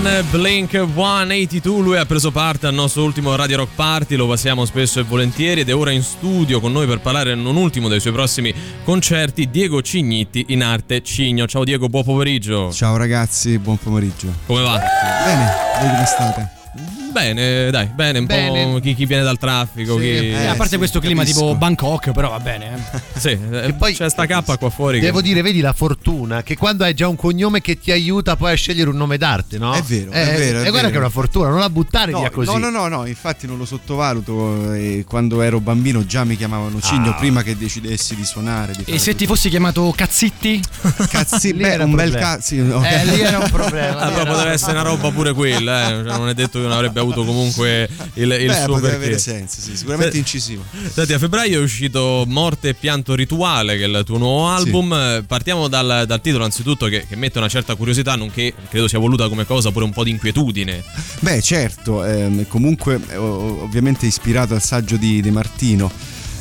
Again, 0.00 0.24
Blink 0.30 0.70
182, 0.70 1.82
lui 1.82 1.96
ha 1.98 2.06
preso 2.06 2.30
parte 2.30 2.66
al 2.66 2.72
nostro 2.72 3.02
ultimo 3.02 3.36
Radio 3.36 3.58
Rock 3.58 3.74
Party, 3.74 4.16
lo 4.16 4.26
passiamo 4.26 4.64
spesso 4.64 4.98
e 4.98 5.02
volentieri 5.02 5.60
ed 5.60 5.68
è 5.68 5.74
ora 5.74 5.90
in 5.90 6.02
studio 6.02 6.58
con 6.58 6.72
noi 6.72 6.86
per 6.86 7.00
parlare 7.00 7.34
non 7.34 7.56
ultimo 7.56 7.88
dei 7.88 8.00
suoi 8.00 8.14
prossimi 8.14 8.54
concerti, 8.82 9.50
Diego 9.50 9.82
Cignitti 9.82 10.46
in 10.48 10.62
arte 10.62 11.02
Cigno. 11.02 11.46
Ciao 11.46 11.64
Diego, 11.64 11.88
buon 11.88 12.04
pomeriggio. 12.04 12.72
Ciao 12.72 12.96
ragazzi, 12.96 13.58
buon 13.58 13.76
pomeriggio. 13.76 14.32
Come 14.46 14.62
va? 14.62 14.80
Bene, 15.24 15.50
voi 15.80 15.90
come 15.90 16.06
state? 16.06 16.59
Bene, 17.10 17.70
dai, 17.70 17.86
bene, 17.92 18.18
un 18.20 18.26
Bene. 18.26 18.72
po' 18.72 18.80
chi, 18.80 18.94
chi 18.94 19.04
viene 19.04 19.22
dal 19.22 19.36
traffico, 19.38 19.96
chi... 19.96 20.30
Eh, 20.30 20.46
a 20.46 20.54
parte 20.54 20.76
questo 20.78 21.00
clima 21.00 21.22
capisco. 21.22 21.40
tipo 21.40 21.54
Bangkok, 21.56 22.12
però 22.12 22.30
va 22.30 22.38
bene. 22.40 22.74
eh. 22.92 23.00
Sì, 23.20 23.36
eh, 23.50 23.74
c'è 23.92 24.08
sta 24.08 24.24
K 24.26 24.56
qua 24.58 24.70
fuori. 24.70 24.98
che- 24.98 25.04
Devo 25.06 25.20
dire, 25.20 25.42
vedi 25.42 25.60
la 25.60 25.72
fortuna 25.74 26.42
che 26.42 26.56
quando 26.56 26.84
hai 26.84 26.94
già 26.94 27.06
un 27.08 27.16
cognome 27.16 27.60
che 27.60 27.78
ti 27.78 27.90
aiuta 27.92 28.36
poi 28.36 28.52
a 28.52 28.54
scegliere 28.54 28.88
un 28.88 28.96
nome 28.96 29.18
d'arte, 29.18 29.58
no? 29.58 29.74
È 29.74 29.82
vero, 29.82 30.10
Eh, 30.12 30.22
è 30.34 30.38
vero, 30.38 30.62
è 30.62 30.66
E 30.66 30.70
guarda 30.70 30.88
che 30.88 30.94
è 30.94 30.98
una 30.98 31.10
fortuna, 31.10 31.48
non 31.50 31.58
la 31.58 31.68
buttare 31.68 32.12
No, 32.12 32.20
via 32.20 32.30
così. 32.30 32.50
no, 32.50 32.56
no, 32.58 32.70
no, 32.70 32.88
no, 32.88 33.06
infatti 33.06 33.46
non 33.46 33.58
lo 33.58 33.64
sottovaluto. 33.66 34.72
e 34.72 35.04
quando 35.06 35.42
ero 35.42 35.60
bambino 35.60 36.06
già 36.06 36.24
mi 36.24 36.36
chiamavano 36.36 36.80
Cigno 36.80 37.10
Ah. 37.10 37.14
prima 37.14 37.42
che 37.42 37.56
decidessi 37.58 38.14
di 38.14 38.24
suonare. 38.24 38.72
Di 38.72 38.84
E 38.86 38.98
se 38.98 39.14
ti 39.14 39.26
fossi 39.26 39.48
chiamato 39.50 39.92
Cazzitti? 39.94 40.60
Cazzi, 41.08 41.52
Lì 41.52 41.62
beh, 41.62 41.72
era 41.72 41.84
un 41.84 41.90
un 41.90 41.96
bel 41.96 42.14
cazzo. 42.14 42.54
no. 42.56 42.82
Eh, 42.84 43.04
lì 43.04 43.20
era 43.20 43.38
un 43.38 43.50
problema. 43.50 43.98
Ah, 44.00 44.10
però 44.10 44.24
potrebbe 44.32 44.52
essere 44.54 44.72
una 44.72 44.82
roba 44.82 45.10
pure 45.10 45.32
quella, 45.34 45.88
eh. 45.88 46.04
Cioè, 46.06 46.16
non 46.16 46.28
è 46.28 46.34
detto 46.34 46.58
che 46.60 46.64
non 46.66 46.72
avrebbe 46.72 46.99
avuto 47.00 47.24
comunque 47.24 47.88
il, 48.14 48.30
il 48.30 48.46
Beh, 48.46 48.62
suo 48.64 48.78
perché. 48.78 48.96
avere 48.96 49.18
senso, 49.18 49.60
sì, 49.60 49.76
sicuramente 49.76 50.16
incisivo. 50.16 50.62
Senti, 50.92 51.12
a 51.12 51.18
febbraio 51.18 51.60
è 51.60 51.62
uscito 51.62 52.24
Morte 52.26 52.70
e 52.70 52.74
Pianto 52.74 53.14
Rituale, 53.14 53.76
che 53.76 53.84
è 53.84 53.88
il 53.88 54.02
tuo 54.04 54.18
nuovo 54.18 54.48
album. 54.48 54.92
Eh, 54.92 55.24
Partiamo 55.26 55.68
dal, 55.68 56.04
dal 56.06 56.20
titolo, 56.20 56.44
anzitutto, 56.44 56.86
che, 56.86 57.06
che 57.08 57.16
mette 57.16 57.38
una 57.38 57.48
certa 57.48 57.74
curiosità, 57.74 58.14
nonché 58.16 58.52
credo 58.68 58.88
sia 58.88 58.98
voluta 58.98 59.28
come 59.28 59.44
cosa 59.44 59.70
pure 59.70 59.84
un 59.84 59.92
po' 59.92 60.04
di 60.04 60.10
inquietudine. 60.10 60.82
Beh, 61.20 61.40
certo, 61.42 62.04
ehm, 62.04 62.46
comunque 62.48 62.98
ovviamente 63.16 64.06
ispirato 64.06 64.54
al 64.54 64.62
saggio 64.62 64.96
di, 64.96 65.20
di 65.20 65.30
Martino. 65.30 65.90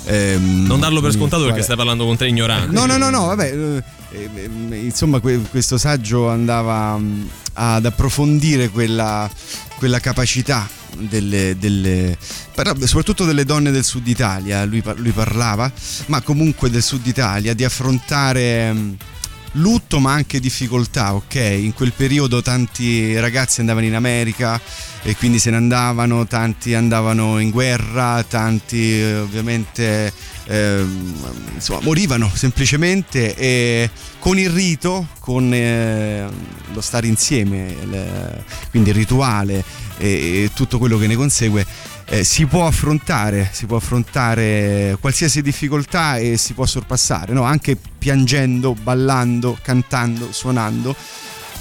ehm, 0.05 0.65
Non 0.65 0.79
darlo 0.79 1.01
per 1.01 1.11
scontato 1.13 1.45
perché 1.45 1.61
stai 1.61 1.75
parlando 1.75 2.05
con 2.05 2.15
tre 2.17 2.27
ignoranti. 2.29 2.73
No, 2.73 2.85
no, 2.85 2.97
no, 2.97 3.09
no, 3.09 3.25
vabbè, 3.27 3.53
eh, 3.53 3.83
eh, 4.11 4.75
insomma 4.77 5.19
que- 5.19 5.41
questo 5.49 5.77
saggio 5.77 6.29
andava 6.29 6.97
mm, 6.97 7.23
ad 7.53 7.85
approfondire 7.85 8.69
quella, 8.69 9.29
quella 9.77 9.99
capacità 9.99 10.67
delle, 10.97 11.55
delle- 11.57 12.17
soprattutto 12.83 13.25
delle 13.25 13.45
donne 13.45 13.71
del 13.71 13.83
sud 13.83 14.07
Italia, 14.07 14.65
lui, 14.65 14.83
lui 14.95 15.11
parlava, 15.11 15.71
ma 16.07 16.21
comunque 16.21 16.69
del 16.69 16.83
sud 16.83 17.05
Italia, 17.05 17.53
di 17.53 17.63
affrontare 17.63 18.97
lutto 19.53 19.99
ma 19.99 20.13
anche 20.13 20.39
difficoltà, 20.39 21.13
ok? 21.15 21.35
In 21.35 21.73
quel 21.73 21.93
periodo 21.93 22.41
tanti 22.41 23.17
ragazzi 23.19 23.59
andavano 23.59 23.85
in 23.85 23.95
America 23.95 24.59
e 25.03 25.15
quindi 25.15 25.39
se 25.39 25.49
ne 25.49 25.57
andavano, 25.57 26.27
tanti 26.27 26.73
andavano 26.73 27.39
in 27.39 27.49
guerra, 27.49 28.23
tanti 28.27 28.99
eh, 28.99 29.17
ovviamente 29.17 30.11
ehm, 30.45 31.15
insomma, 31.55 31.79
morivano 31.81 32.29
semplicemente 32.33 33.35
e 33.35 33.89
con 34.19 34.37
il 34.37 34.49
rito, 34.49 35.07
con 35.19 35.53
eh, 35.53 36.27
lo 36.73 36.81
stare 36.81 37.07
insieme, 37.07 37.75
il- 37.81 38.43
quindi 38.69 38.89
il 38.89 38.95
rituale 38.95 39.63
e, 39.99 40.43
e 40.45 40.51
tutto 40.55 40.79
quello 40.79 40.97
che 40.97 41.05
ne 41.07 41.15
consegue. 41.15 41.65
eh, 42.11 42.23
si 42.23 42.47
può 42.47 42.65
affrontare, 42.65 43.49
si 43.51 43.67
può 43.67 43.77
affrontare 43.77 44.97
qualsiasi 44.99 45.43
difficoltà 45.43 46.17
e 46.17 46.37
si 46.37 46.53
può 46.53 46.65
sorpassare, 46.65 47.33
no? 47.33 47.43
anche 47.43 47.77
piangendo, 47.99 48.73
ballando, 48.73 49.55
cantando, 49.61 50.31
suonando. 50.31 50.95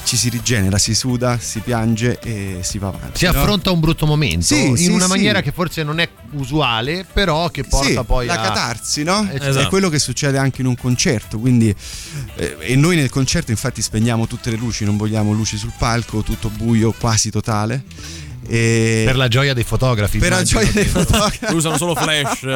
ci 0.05 0.17
si 0.17 0.31
rigenera, 0.31 0.79
si 0.79 0.95
suda, 0.95 1.39
si 1.39 1.61
piange 1.61 2.19
e 2.21 2.61
si 2.63 2.79
va 2.79 2.89
avanti. 2.89 3.19
Si 3.19 3.25
no? 3.27 3.33
affronta 3.33 3.71
un 3.71 3.79
brutto 3.81 4.07
momento 4.07 4.47
Sì, 4.47 4.69
in 4.69 4.77
sì, 4.79 4.89
una 4.89 5.05
sì. 5.05 5.11
maniera 5.11 5.43
che 5.43 5.53
forse 5.53 5.83
non 5.83 5.99
è 6.01 6.09
usuale, 6.31 7.05
però 7.13 7.51
che 7.51 7.65
porta 7.65 8.05
poi 8.05 8.25
la 8.25 8.41
a 8.41 8.41
catarsi, 8.41 9.03
no? 9.03 9.29
Eh, 9.31 9.37
È 9.37 9.49
esatto. 9.51 9.69
quello 9.69 9.91
che 9.91 9.99
succede 9.99 10.39
anche 10.39 10.63
in 10.63 10.67
un 10.67 10.77
concerto. 10.77 11.39
Quindi, 11.39 11.75
eh, 12.37 12.57
e 12.61 12.75
noi 12.77 12.97
nel 12.97 13.11
concerto, 13.11 13.51
infatti, 13.51 13.83
spegniamo 13.83 14.27
tutte 14.27 14.49
le 14.49 14.57
luci, 14.57 14.87
non 14.87 14.97
vogliamo 14.97 15.33
luci 15.33 15.59
sul 15.59 15.73
palco, 15.77 16.23
tutto 16.23 16.49
buio, 16.49 16.93
quasi 16.99 17.31
totale. 17.31 17.85
E 18.51 19.03
per 19.05 19.17
la 19.17 19.29
gioia 19.29 19.53
dei 19.53 19.65
fotografi. 19.65 20.19
per 20.19 20.31
la 20.31 20.43
gioia 20.43 20.71
dei 20.73 20.85
che- 20.85 20.89
fotografi. 20.89 21.45
Usano 21.55 21.77
solo 21.77 21.95
flash. 21.95 22.47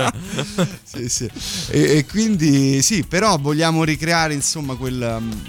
sì, 0.83 1.09
sì. 1.09 1.31
E, 1.69 1.99
e 1.99 2.07
quindi 2.07 2.81
sì, 2.81 3.05
però 3.05 3.37
vogliamo 3.39 3.85
ricreare 3.85 4.33
insomma 4.33 4.75
quel, 4.75 5.17
um, 5.19 5.43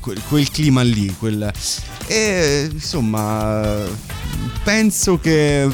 quel, 0.00 0.20
quel 0.26 0.50
clima 0.50 0.82
lì. 0.82 1.14
Quel, 1.18 1.52
e 2.06 2.68
insomma, 2.72 3.84
penso 4.62 5.18
che 5.18 5.68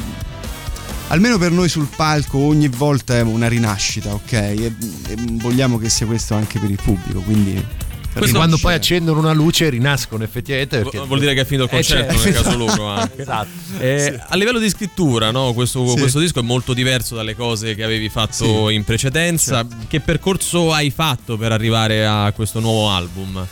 almeno 1.09 1.39
per 1.39 1.53
noi 1.53 1.69
sul 1.69 1.89
palco 1.95 2.39
ogni 2.39 2.69
volta 2.69 3.17
è 3.17 3.21
una 3.23 3.49
rinascita, 3.49 4.13
ok? 4.13 4.33
E, 4.33 4.75
e 5.09 5.15
vogliamo 5.17 5.79
che 5.79 5.89
sia 5.89 6.07
questo 6.07 6.35
anche 6.35 6.59
per 6.59 6.71
il 6.71 6.79
pubblico. 6.83 7.21
Quindi 7.21 7.65
Perché 8.13 8.33
quando 8.33 8.59
poi 8.59 8.75
accendono 8.75 9.21
una 9.21 9.33
luce 9.33 9.69
rinascono 9.69 10.25
effettivamente. 10.25 10.79
Perché... 10.81 10.99
Vuol 10.99 11.21
dire 11.21 11.35
che 11.35 11.43
è 11.43 11.45
finito 11.45 11.65
il 11.65 11.71
Eh, 11.71 11.75
concerto 11.75 12.13
certo. 12.19 12.25
nel 12.29 12.35
caso 12.43 12.57
loro 12.57 12.87
anche. 12.89 13.23
Esatto. 13.23 13.49
Eh, 13.79 14.21
A 14.29 14.37
livello 14.37 14.59
di 14.59 14.69
scrittura, 14.69 15.31
no? 15.31 15.53
questo, 15.53 15.87
Sì. 15.89 15.99
questo 15.99 16.19
disco 16.19 16.41
è 16.41 16.43
molto 16.43 16.75
diverso 16.75 17.15
dalle 17.15 17.37
cose 17.37 17.75
che 17.75 17.85
avevi 17.85 18.09
fatto 18.09 18.69
Sì. 18.69 18.75
in 18.75 18.85
precedenza. 18.85 19.67
Che 19.89 20.01
percorso 20.01 20.73
hai 20.73 20.91
fatto 20.91 21.37
per 21.37 21.53
arrivare 21.53 22.05
a 22.07 22.33
questo 22.35 22.61
nuovo 22.61 22.91
album? 22.91 23.47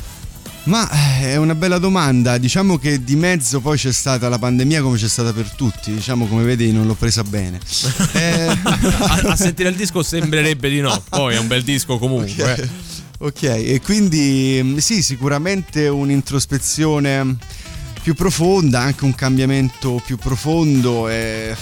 Ma 0.64 0.86
eh, 1.20 1.30
è 1.30 1.36
una 1.36 1.54
bella 1.54 1.78
domanda, 1.78 2.36
diciamo 2.36 2.76
che 2.76 3.02
di 3.02 3.16
mezzo 3.16 3.60
poi 3.60 3.78
c'è 3.78 3.90
stata 3.92 4.28
la 4.28 4.38
pandemia 4.38 4.82
come 4.82 4.98
c'è 4.98 5.08
stata 5.08 5.32
per 5.32 5.50
tutti, 5.52 5.94
diciamo 5.94 6.26
come 6.26 6.42
vedi 6.42 6.70
non 6.72 6.86
l'ho 6.86 6.94
presa 6.94 7.22
bene. 7.22 7.58
Eh, 8.12 8.46
a, 8.64 9.20
a 9.28 9.36
sentire 9.36 9.70
il 9.70 9.76
disco 9.76 10.02
sembrerebbe 10.02 10.68
di 10.68 10.80
no, 10.80 11.02
poi 11.08 11.36
è 11.36 11.38
un 11.38 11.46
bel 11.46 11.62
disco 11.62 11.96
comunque. 11.98 12.52
Ok, 12.52 12.68
ok, 13.18 13.42
e 13.42 13.80
quindi 13.82 14.60
mm, 14.62 14.76
sì, 14.78 15.02
sicuramente 15.02 15.88
un'introspezione 15.88 17.36
più 18.02 18.14
profonda, 18.14 18.80
anche 18.80 19.04
un 19.04 19.14
cambiamento 19.14 20.00
più 20.04 20.16
profondo. 20.16 21.08
E 21.08 21.54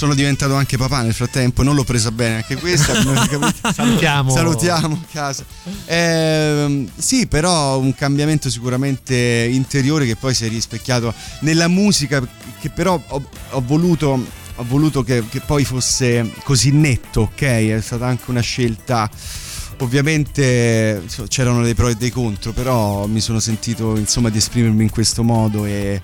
sono 0.00 0.14
diventato 0.14 0.54
anche 0.54 0.78
papà 0.78 1.02
nel 1.02 1.12
frattempo, 1.12 1.62
non 1.62 1.74
l'ho 1.74 1.84
presa 1.84 2.10
bene 2.10 2.36
anche 2.36 2.56
questa. 2.56 2.94
Salutiamo. 3.74 4.30
Salutiamo 4.30 4.94
a 5.02 5.06
casa. 5.10 5.44
Ehm, 5.86 6.88
sì, 6.96 7.26
però 7.26 7.78
un 7.78 7.94
cambiamento 7.94 8.48
sicuramente 8.48 9.14
interiore 9.50 10.06
che 10.06 10.16
poi 10.16 10.32
si 10.32 10.46
è 10.46 10.48
rispecchiato 10.48 11.12
nella 11.40 11.68
musica, 11.68 12.26
che 12.60 12.70
però 12.70 13.00
ho, 13.08 13.28
ho 13.50 13.62
voluto. 13.66 14.38
Ho 14.56 14.64
voluto 14.68 15.02
che, 15.02 15.24
che 15.26 15.40
poi 15.40 15.64
fosse 15.64 16.30
così 16.44 16.70
netto, 16.70 17.22
ok? 17.22 17.42
È 17.42 17.80
stata 17.80 18.04
anche 18.06 18.24
una 18.26 18.42
scelta 18.42 19.08
ovviamente 19.80 21.02
c'erano 21.28 21.62
dei 21.62 21.74
pro 21.74 21.88
e 21.88 21.94
dei 21.94 22.10
contro, 22.10 22.52
però 22.52 23.06
mi 23.06 23.20
sono 23.20 23.40
sentito 23.40 23.96
insomma 23.96 24.28
di 24.28 24.38
esprimermi 24.38 24.82
in 24.82 24.90
questo 24.90 25.22
modo 25.22 25.64
e 25.64 26.00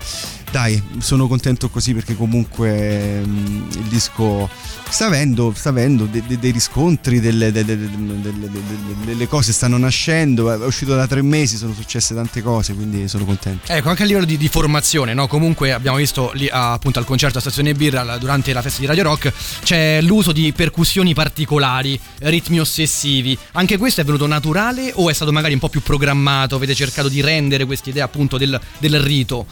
dai, 0.51 0.81
sono 0.99 1.27
contento 1.27 1.69
così 1.69 1.93
perché 1.93 2.15
comunque 2.15 3.21
mm, 3.25 3.69
il 3.71 3.83
disco 3.89 4.49
sta 4.89 5.07
avendo, 5.07 5.51
sta 5.55 5.69
avendo 5.69 6.05
de- 6.05 6.23
de- 6.25 6.39
dei 6.39 6.51
riscontri, 6.51 7.19
delle, 7.19 7.51
de- 7.51 7.65
de- 7.65 7.77
de- 7.77 7.89
de- 7.89 8.31
de- 8.31 8.51
de- 8.51 9.05
delle 9.05 9.27
cose 9.27 9.51
stanno 9.51 9.77
nascendo, 9.77 10.51
è 10.51 10.65
uscito 10.65 10.95
da 10.95 11.05
tre 11.05 11.21
mesi, 11.21 11.57
sono 11.57 11.73
successe 11.73 12.15
tante 12.15 12.41
cose, 12.41 12.73
quindi 12.73 13.07
sono 13.07 13.25
contento. 13.25 13.71
Ecco, 13.71 13.89
anche 13.89 14.03
a 14.03 14.05
livello 14.05 14.25
di, 14.25 14.37
di 14.37 14.47
formazione, 14.47 15.13
no? 15.13 15.27
Comunque 15.27 15.73
abbiamo 15.73 15.97
visto 15.97 16.31
lì 16.33 16.47
appunto 16.49 16.99
al 16.99 17.05
concerto 17.05 17.37
a 17.39 17.41
Stazione 17.41 17.73
Birra 17.73 18.17
durante 18.17 18.53
la 18.53 18.61
festa 18.61 18.79
di 18.79 18.85
Radio 18.87 19.03
Rock 19.03 19.33
c'è 19.63 20.01
l'uso 20.01 20.31
di 20.31 20.53
percussioni 20.53 21.13
particolari, 21.13 21.99
ritmi 22.19 22.59
ossessivi. 22.59 23.37
Anche 23.53 23.77
questo 23.77 24.01
è 24.01 24.05
venuto 24.05 24.25
naturale 24.27 24.91
o 24.95 25.09
è 25.09 25.13
stato 25.13 25.31
magari 25.33 25.53
un 25.53 25.59
po' 25.59 25.69
più 25.69 25.81
programmato? 25.81 26.55
Avete 26.55 26.73
cercato 26.73 27.09
di 27.09 27.21
rendere 27.21 27.65
quest'idea 27.65 28.05
appunto 28.05 28.37
del, 28.37 28.59
del 28.79 28.99
rito? 29.01 29.45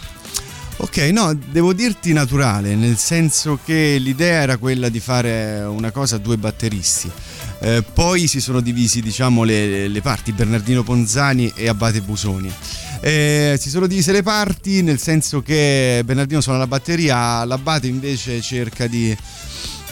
Ok, 0.77 0.97
no, 1.13 1.33
devo 1.33 1.71
dirti 1.71 2.11
naturale, 2.11 2.75
nel 2.75 2.97
senso 2.97 3.59
che 3.63 3.97
l'idea 3.97 4.41
era 4.41 4.57
quella 4.57 4.89
di 4.89 4.99
fare 4.99 5.61
una 5.61 5.91
cosa 5.91 6.17
a 6.17 6.19
due 6.19 6.37
batteristi. 6.37 7.09
Eh, 7.59 7.81
poi 7.93 8.27
si 8.27 8.41
sono 8.41 8.59
divisi, 8.59 9.01
diciamo, 9.01 9.43
le, 9.43 9.87
le 9.87 10.01
parti, 10.01 10.33
Bernardino 10.33 10.83
Ponzani 10.83 11.51
e 11.55 11.69
Abate 11.69 12.01
Busoni. 12.01 12.51
Eh, 12.99 13.57
si 13.59 13.69
sono 13.69 13.87
divise 13.87 14.11
le 14.11 14.23
parti 14.23 14.81
nel 14.81 14.99
senso 14.99 15.41
che 15.41 16.01
Bernardino 16.03 16.41
suona 16.41 16.57
la 16.59 16.67
batteria, 16.67 17.45
l'Abate 17.45 17.87
invece 17.87 18.41
cerca 18.41 18.87
di, 18.87 19.15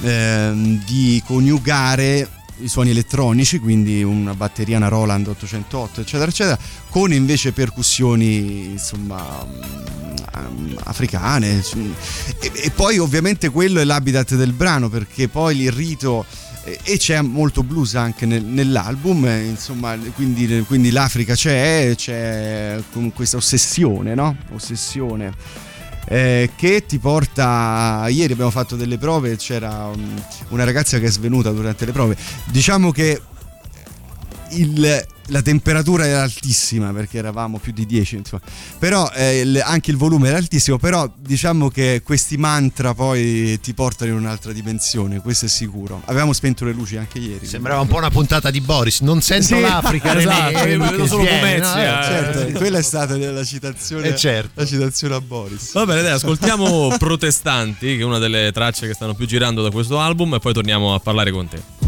ehm, 0.01 0.83
di 0.85 1.21
coniugare 1.25 2.27
i 2.63 2.69
suoni 2.69 2.91
elettronici, 2.91 3.59
quindi 3.59 4.03
una 4.03 4.33
batteria, 4.33 4.77
una 4.77 4.87
Roland 4.87 5.27
808, 5.27 6.01
eccetera, 6.01 6.29
eccetera, 6.29 6.57
con 6.89 7.13
invece 7.13 7.51
percussioni, 7.51 8.71
insomma, 8.71 9.45
mm, 9.45 10.75
africane. 10.83 11.61
E, 12.39 12.51
e 12.53 12.71
poi 12.71 12.97
ovviamente 12.97 13.49
quello 13.49 13.79
è 13.79 13.83
l'habitat 13.83 14.35
del 14.35 14.53
brano, 14.53 14.89
perché 14.89 15.27
poi 15.27 15.61
il 15.61 15.71
rito 15.71 16.25
eh, 16.63 16.79
e 16.83 16.97
c'è 16.97 17.21
molto 17.21 17.63
blues 17.63 17.95
anche 17.95 18.25
nel- 18.25 18.43
nell'album, 18.43 19.25
eh, 19.25 19.43
insomma, 19.43 19.97
quindi, 20.15 20.63
quindi 20.65 20.91
l'Africa 20.91 21.35
c'è, 21.35 21.93
c'è 21.95 22.81
con 22.91 23.11
questa 23.11 23.37
ossessione, 23.37 24.15
no? 24.15 24.35
Ossessione. 24.53 25.71
Eh, 26.05 26.51
che 26.55 26.85
ti 26.85 26.99
porta 26.99 28.05
ieri 28.09 28.33
abbiamo 28.33 28.51
fatto 28.51 28.75
delle 28.75 28.97
prove 28.97 29.35
c'era 29.37 29.85
um, 29.85 30.21
una 30.49 30.63
ragazza 30.63 30.99
che 30.99 31.05
è 31.05 31.09
svenuta 31.11 31.51
durante 31.51 31.85
le 31.85 31.91
prove. 31.91 32.17
Diciamo 32.45 32.91
che 32.91 33.21
il- 34.49 35.05
la 35.27 35.41
temperatura 35.41 36.05
era 36.05 36.21
altissima 36.23 36.91
perché 36.91 37.17
eravamo 37.17 37.57
più 37.57 37.71
di 37.71 37.85
10 37.85 38.15
insomma. 38.17 38.41
però 38.77 39.09
eh, 39.13 39.39
il- 39.39 39.61
anche 39.63 39.91
il 39.91 39.97
volume 39.97 40.27
era 40.27 40.37
altissimo 40.37 40.77
però 40.77 41.09
diciamo 41.17 41.69
che 41.69 42.01
questi 42.03 42.37
mantra 42.37 42.93
poi 42.93 43.59
ti 43.61 43.73
portano 43.73 44.11
in 44.11 44.17
un'altra 44.17 44.51
dimensione 44.51 45.21
questo 45.21 45.45
è 45.45 45.49
sicuro 45.49 46.01
avevamo 46.05 46.33
spento 46.33 46.65
le 46.65 46.73
luci 46.73 46.97
anche 46.97 47.19
ieri 47.19 47.45
Sembrava 47.45 47.81
un 47.81 47.87
po' 47.87 47.97
una 47.97 48.09
puntata 48.09 48.49
di 48.51 48.61
Boris. 48.61 49.01
Non 49.01 49.21
sento 49.21 49.55
Sì, 49.55 49.59
l'Africa, 49.61 50.11
René, 50.13 50.21
esatto, 50.31 50.57
eh, 50.57 50.69
che 50.69 50.77
vedo 50.77 51.05
solo 51.07 51.23
sviene, 51.23 51.57
no? 51.57 51.63
Pomezia, 51.69 51.99
Eh, 52.01 52.03
certo, 52.03 52.47
sì. 52.47 52.53
quella 52.53 52.77
è 52.77 52.81
stata 52.81 53.17
la 53.17 53.43
citazione, 53.43 54.07
Eh, 54.09 54.15
certo. 54.15 54.51
la 54.55 54.65
citazione 54.65 55.15
a 55.15 55.21
Boris 55.21 55.71
Va 55.73 55.85
bene, 55.85 56.01
dai, 56.01 56.11
ascoltiamo 56.13 56.95
Protestanti, 56.99 57.95
che 57.95 58.01
è 58.01 58.05
una 58.05 58.17
delle 58.19 58.51
tracce 58.53 58.87
che 58.87 58.93
stanno 58.93 59.13
più 59.13 59.25
girando 59.25 59.61
da 59.61 59.71
questo 59.71 59.99
album, 59.99 60.33
e 60.35 60.39
poi 60.39 60.53
torniamo 60.53 60.93
a 60.93 60.99
parlare 60.99 61.31
con 61.31 61.47
te. 61.47 61.82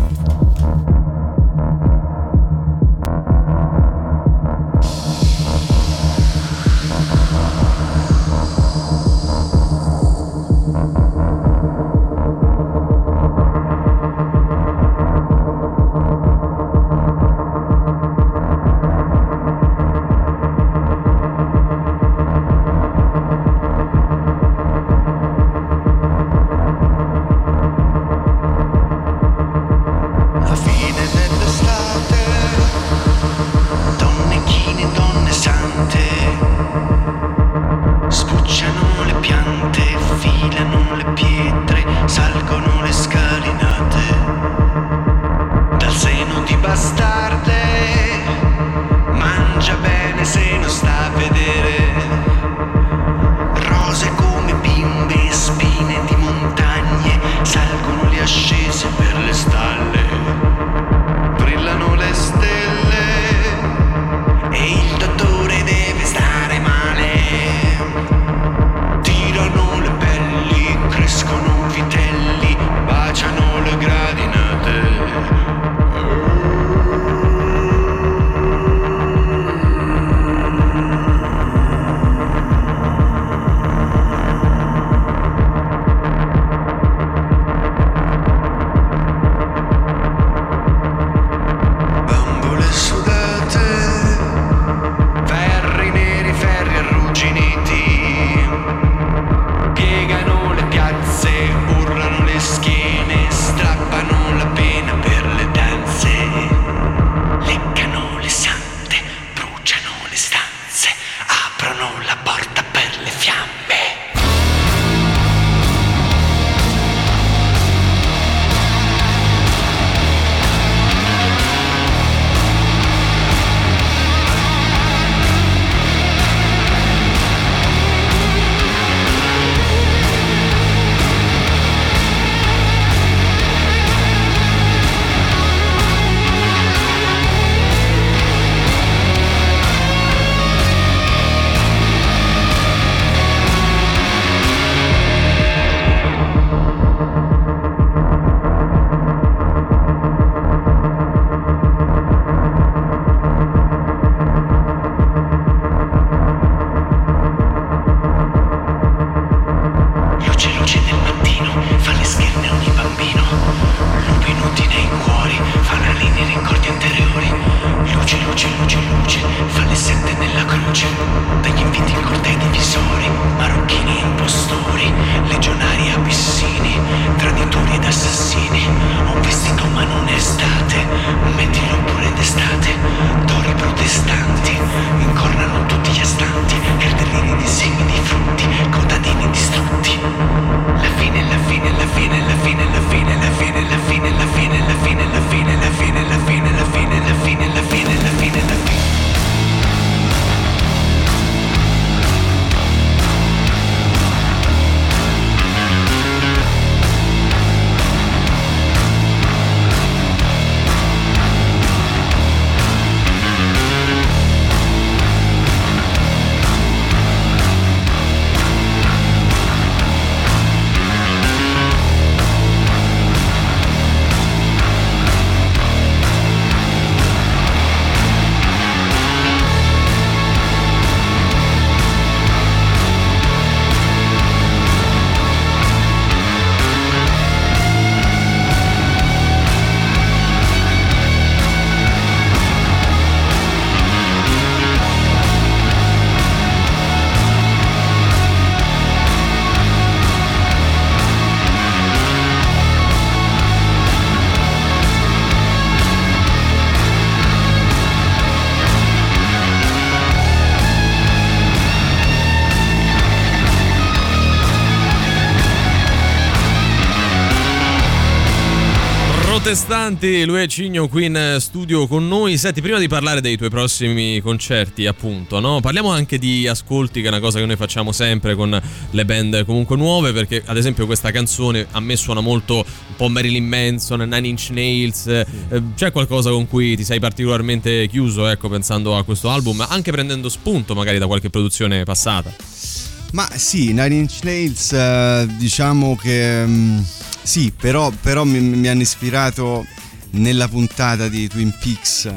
Protestanti, 269.56 270.26
lui 270.26 270.42
è 270.42 270.48
Cigno 270.48 270.90
qui 270.90 271.06
in 271.06 271.38
studio 271.40 271.88
con 271.88 272.06
noi. 272.10 272.38
Senti, 272.38 272.60
prima 272.60 272.78
di 272.78 272.90
parlare 272.90 273.22
dei 273.22 273.38
tuoi 273.38 273.50
prossimi 273.50 274.20
concerti, 274.20 274.86
appunto, 274.86 275.40
no? 275.40 275.62
Parliamo 275.62 275.92
anche 275.92 276.18
di 276.18 276.46
ascolti, 276.46 277.00
che 277.00 277.06
è 277.06 277.10
una 277.10 277.22
cosa 277.22 277.40
che 277.40 277.46
noi 277.46 277.56
facciamo 277.56 277.94
sempre 277.94 278.36
con 278.36 278.62
le 278.90 279.06
band 279.06 279.46
comunque 279.46 279.78
nuove, 279.78 280.12
perché 280.12 280.44
ad 280.46 280.58
esempio 280.58 280.86
questa 280.86 281.10
canzone 281.12 281.68
a 281.72 281.80
me 281.80 281.96
suona 281.96 282.20
molto 282.20 282.56
un 282.58 282.96
po' 282.98 283.08
Marilyn 283.08 283.48
Manson, 283.48 284.02
Nine 284.02 284.28
Inch 284.28 284.50
Nails. 284.50 285.08
eh, 285.08 285.26
C'è 285.74 285.90
qualcosa 285.94 286.32
con 286.32 286.50
cui 286.50 286.76
ti 286.76 286.84
sei 286.84 287.00
particolarmente 287.00 287.88
chiuso, 287.88 288.28
ecco, 288.28 288.50
pensando 288.50 288.98
a 288.98 289.06
questo 289.06 289.30
album, 289.30 289.66
anche 289.70 289.90
prendendo 289.90 290.28
spunto 290.28 290.76
magari 290.76 290.98
da 290.98 291.08
qualche 291.08 291.30
produzione 291.30 291.86
passata? 291.86 292.85
Ma 293.12 293.30
sì, 293.36 293.68
Nine 293.68 293.96
Inch 293.96 294.20
Nails 294.24 294.74
eh, 294.74 295.28
diciamo 295.38 295.96
che 295.96 296.46
mm, 296.46 296.80
sì, 297.24 297.52
però, 297.58 297.92
però 298.02 298.24
mi, 298.24 298.40
mi 298.40 298.68
hanno 298.68 298.82
ispirato 298.82 299.66
nella 300.12 300.48
puntata 300.48 301.08
di 301.08 301.28
Twin 301.28 301.54
Peaks 301.60 302.10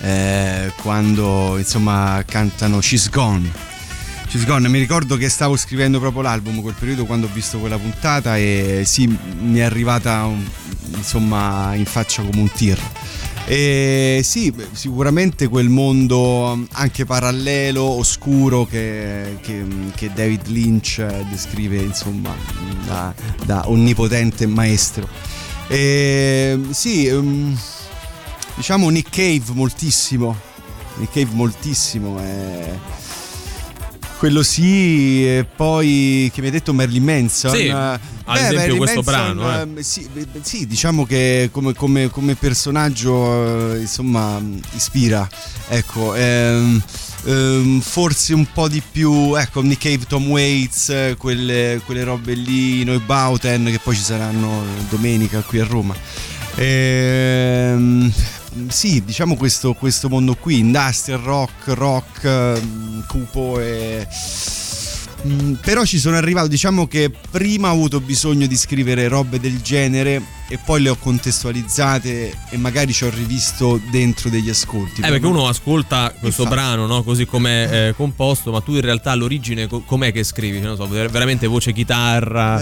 eh, 0.00 0.72
quando 0.80 1.56
insomma 1.58 2.22
cantano 2.26 2.80
She's 2.80 3.10
Gone. 3.10 3.50
She's 4.28 4.44
Gone, 4.44 4.68
mi 4.68 4.78
ricordo 4.78 5.16
che 5.16 5.28
stavo 5.28 5.56
scrivendo 5.56 6.00
proprio 6.00 6.22
l'album 6.22 6.60
quel 6.60 6.74
periodo 6.78 7.04
quando 7.04 7.26
ho 7.26 7.30
visto 7.32 7.58
quella 7.58 7.78
puntata 7.78 8.36
e 8.36 8.82
sì, 8.84 9.06
mi 9.06 9.58
è 9.58 9.62
arrivata 9.62 10.28
insomma 10.94 11.74
in 11.74 11.84
faccia 11.84 12.22
come 12.22 12.40
un 12.40 12.50
tir. 12.50 12.78
E 13.48 14.22
sì, 14.24 14.52
sicuramente 14.72 15.46
quel 15.46 15.68
mondo 15.68 16.66
anche 16.72 17.04
parallelo, 17.04 17.82
oscuro 17.84 18.64
che, 18.66 19.38
che- 19.40 19.64
che 19.94 20.10
David 20.12 20.46
Lynch 20.48 20.98
eh, 20.98 21.24
descrive 21.30 21.76
insomma 21.76 22.34
da, 22.86 23.14
da 23.44 23.68
onnipotente 23.70 24.46
maestro. 24.46 25.08
E, 25.68 26.58
sì, 26.70 27.06
ehm, 27.06 27.56
diciamo 28.56 28.88
Nick 28.88 29.10
Cave 29.10 29.52
moltissimo, 29.52 30.36
Nick 30.96 31.12
Cave 31.12 31.30
moltissimo. 31.32 32.18
eh. 32.20 33.04
Quello 34.18 34.42
sì, 34.42 35.24
e 35.26 35.44
poi 35.44 36.30
che 36.32 36.40
mi 36.40 36.46
hai 36.46 36.52
detto 36.52 36.72
Marilyn 36.74 37.04
Manson. 37.04 37.50
Sì, 37.54 37.66
eh, 37.66 37.98
ad 38.28 38.34
beh, 38.34 38.40
esempio 38.40 38.56
Marilyn 38.58 38.78
questo 38.78 39.02
Manson, 39.02 39.34
brano, 39.34 39.52
eh. 39.52 39.60
ehm, 39.60 39.80
sì, 39.80 40.08
beh, 40.12 40.26
beh, 40.26 40.40
sì, 40.42 40.66
diciamo 40.66 41.06
che 41.06 41.48
come, 41.52 41.74
come- 41.74 42.10
come 42.10 42.34
personaggio 42.34 43.74
eh, 43.74 43.80
insomma 43.80 44.42
ispira. 44.74 45.28
Ecco, 45.68 46.14
ehm, 46.14 46.82
ehm, 47.24 47.80
forse 47.80 48.34
un 48.34 48.46
po' 48.52 48.68
di 48.68 48.82
più, 48.90 49.34
ecco, 49.36 49.62
Nick 49.62 49.82
Cave, 49.82 50.06
Tom 50.06 50.28
Waits, 50.28 50.88
eh, 50.90 51.14
quelle, 51.16 51.80
quelle 51.84 52.02
robe 52.02 52.34
lì, 52.34 52.82
Noi 52.82 52.98
Bauten 52.98 53.66
che 53.66 53.78
poi 53.78 53.94
ci 53.94 54.02
saranno 54.02 54.62
domenica 54.88 55.40
qui 55.42 55.60
a 55.60 55.64
Roma. 55.64 55.94
Ehm, 56.56 58.12
sì, 58.68 59.04
diciamo 59.04 59.36
questo, 59.36 59.74
questo 59.74 60.08
mondo 60.08 60.34
qui, 60.34 60.58
industrial 60.58 61.20
rock, 61.20 61.68
rock, 61.68 62.24
ehm, 62.24 63.06
cupo 63.06 63.60
e... 63.60 64.06
Mm, 65.26 65.54
Però 65.54 65.84
ci 65.84 65.98
sono 65.98 66.16
arrivato, 66.16 66.46
diciamo 66.46 66.86
che 66.86 67.10
prima 67.30 67.68
ho 67.70 67.72
avuto 67.72 68.00
bisogno 68.00 68.46
di 68.46 68.56
scrivere 68.56 69.08
robe 69.08 69.40
del 69.40 69.60
genere 69.60 70.22
e 70.48 70.58
poi 70.64 70.80
le 70.82 70.90
ho 70.90 70.96
contestualizzate 70.96 72.32
e 72.50 72.56
magari 72.56 72.92
ci 72.92 73.04
ho 73.04 73.10
rivisto 73.10 73.80
dentro 73.90 74.30
degli 74.30 74.48
ascolti. 74.48 75.00
Eh, 75.00 75.08
perché 75.08 75.26
uno 75.26 75.48
ascolta 75.48 76.14
questo 76.18 76.42
Infatti. 76.42 76.60
brano, 76.60 76.86
no? 76.86 77.02
Così 77.02 77.26
come 77.26 77.88
è 77.88 77.94
composto, 77.96 78.52
ma 78.52 78.60
tu 78.60 78.74
in 78.74 78.80
realtà 78.82 79.10
all'origine 79.10 79.66
co- 79.66 79.80
com'è 79.80 80.12
che 80.12 80.22
scrivi? 80.22 80.60
Non 80.60 80.76
so, 80.76 80.86
ver- 80.86 81.10
veramente 81.10 81.48
voce 81.48 81.72
chitarra. 81.72 82.60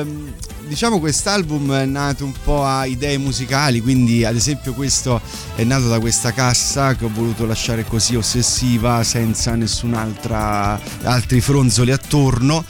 Ehm, 0.00 0.34
diciamo 0.66 0.98
quest'album 0.98 1.72
è 1.74 1.84
nato 1.84 2.24
un 2.24 2.32
po' 2.42 2.64
a 2.64 2.86
idee 2.86 3.18
musicali, 3.18 3.80
quindi 3.80 4.24
ad 4.24 4.36
esempio 4.36 4.72
questo 4.72 5.20
è 5.54 5.64
nato 5.64 5.88
da 5.88 6.00
questa 6.00 6.32
cassa 6.32 6.94
che 6.94 7.04
ho 7.04 7.10
voluto 7.12 7.46
lasciare 7.46 7.84
così 7.84 8.16
ossessiva 8.16 9.02
senza 9.04 9.54
nessun'altra 9.54 10.80
altri 11.02 11.40
fronzoli 11.40 11.92
attorno. 11.92 12.64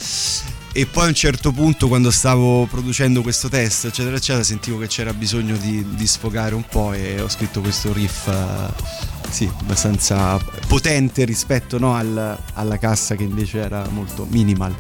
E 0.75 0.87
poi 0.87 1.05
a 1.05 1.09
un 1.09 1.15
certo 1.15 1.53
punto, 1.53 1.87
quando 1.87 2.11
stavo 2.11 2.65
producendo 2.65 3.21
questo 3.21 3.51
test, 3.51 3.85
eccetera, 3.85 4.17
eccetera, 4.17 4.43
sentivo 4.43 4.79
che 4.79 4.87
c'era 4.87 5.13
bisogno 5.13 5.55
di, 5.59 5.85
di 5.95 6.07
sfogare 6.07 6.55
un 6.55 6.65
po' 6.65 6.95
e 6.95 7.21
ho 7.21 7.29
scritto 7.29 7.61
questo 7.61 7.93
riff, 7.93 8.27
eh, 8.29 9.22
sì, 9.33 9.51
abbastanza 9.61 10.39
potente 10.69 11.25
rispetto 11.25 11.79
no, 11.79 11.95
al- 11.95 12.37
alla 12.53 12.79
cassa 12.79 13.15
che 13.17 13.23
invece 13.23 13.61
era 13.61 13.89
molto 13.91 14.27
minimal. 14.31 14.75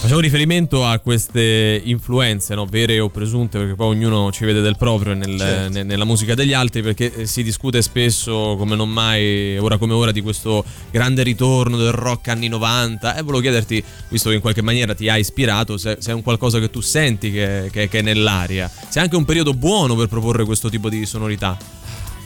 Facevo 0.00 0.20
riferimento 0.20 0.86
a 0.86 1.00
queste 1.00 1.82
influenze, 1.84 2.54
no? 2.54 2.64
vere 2.66 3.00
o 3.00 3.08
presunte, 3.10 3.58
perché 3.58 3.74
poi 3.74 3.96
ognuno 3.96 4.30
ci 4.30 4.44
vede 4.44 4.60
del 4.60 4.76
proprio 4.76 5.14
nel- 5.14 5.36
Certo. 5.36 5.72
ne- 5.72 5.82
nella 5.82 6.04
musica 6.04 6.36
degli 6.36 6.52
altri, 6.52 6.82
perché 6.82 7.12
eh, 7.12 7.26
si 7.26 7.42
discute 7.42 7.82
spesso, 7.82 8.54
come 8.56 8.76
non 8.76 8.88
mai, 8.88 9.58
ora 9.58 9.76
come 9.76 9.94
ora, 9.94 10.12
di 10.12 10.20
questo 10.20 10.64
grande 10.92 11.24
ritorno 11.24 11.76
del 11.76 11.90
rock 11.90 12.28
anni 12.28 12.46
90. 12.46 13.16
E 13.16 13.22
volevo 13.22 13.40
chiederti, 13.40 13.82
visto 14.10 14.28
che 14.28 14.36
in 14.36 14.40
qualche 14.40 14.62
maniera 14.62 14.94
ti 14.94 15.08
ha 15.08 15.16
ispirato, 15.16 15.76
se, 15.76 15.96
se 15.98 16.12
è 16.12 16.14
un 16.14 16.22
qualcosa 16.22 16.60
che 16.60 16.70
tu 16.70 16.80
senti 16.80 17.32
che, 17.32 17.68
che- 17.72 17.88
che 17.88 17.98
è 17.98 18.02
nell'aria, 18.02 18.70
se 18.88 19.00
è 19.00 19.02
anche 19.02 19.16
un 19.16 19.24
periodo 19.24 19.52
buono 19.54 19.96
per 19.96 20.06
proporre 20.06 20.44
questo 20.44 20.70
tipo 20.70 20.88
di 20.88 21.04
sonorità. 21.06 21.56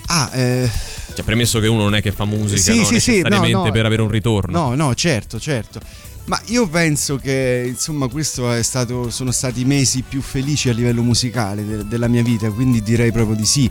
Ah, 0.09 0.29
eh, 0.35 0.71
Cioè, 1.15 1.25
premesso 1.25 1.61
che 1.61 1.67
uno 1.67 1.83
non 1.83 1.95
è 1.95 2.03
che 2.03 2.13
fa 2.13 2.25
musica 2.25 2.61
Sì, 2.61 2.79
no? 2.79 2.85
sì, 2.85 3.01
sì, 3.01 3.11
no, 3.11 3.29
necessariamente 3.29 3.67
no. 3.69 3.71
per 3.73 3.87
avere 3.87 4.03
un 4.03 4.09
ritorno. 4.09 4.69
No, 4.69 4.75
no, 4.75 4.95
certo, 4.95 5.39
certo. 5.39 5.81
Ma 6.25 6.41
io 6.47 6.69
penso 6.69 7.17
che 7.17 7.65
insomma 7.67 8.07
questo 8.07 8.53
è 8.53 8.63
stato, 8.63 9.11
sono 9.11 9.33
stati 9.33 9.63
i 9.63 9.65
mesi 9.65 10.05
più 10.09 10.21
felici 10.23 10.69
a 10.69 10.73
livello 10.73 11.03
musicale 11.03 11.67
de- 11.67 11.89
della 11.89 12.07
mia 12.07 12.23
vita, 12.23 12.49
quindi 12.51 12.81
direi 12.81 13.11
proprio 13.11 13.35
di 13.35 13.45
sì. 13.45 13.69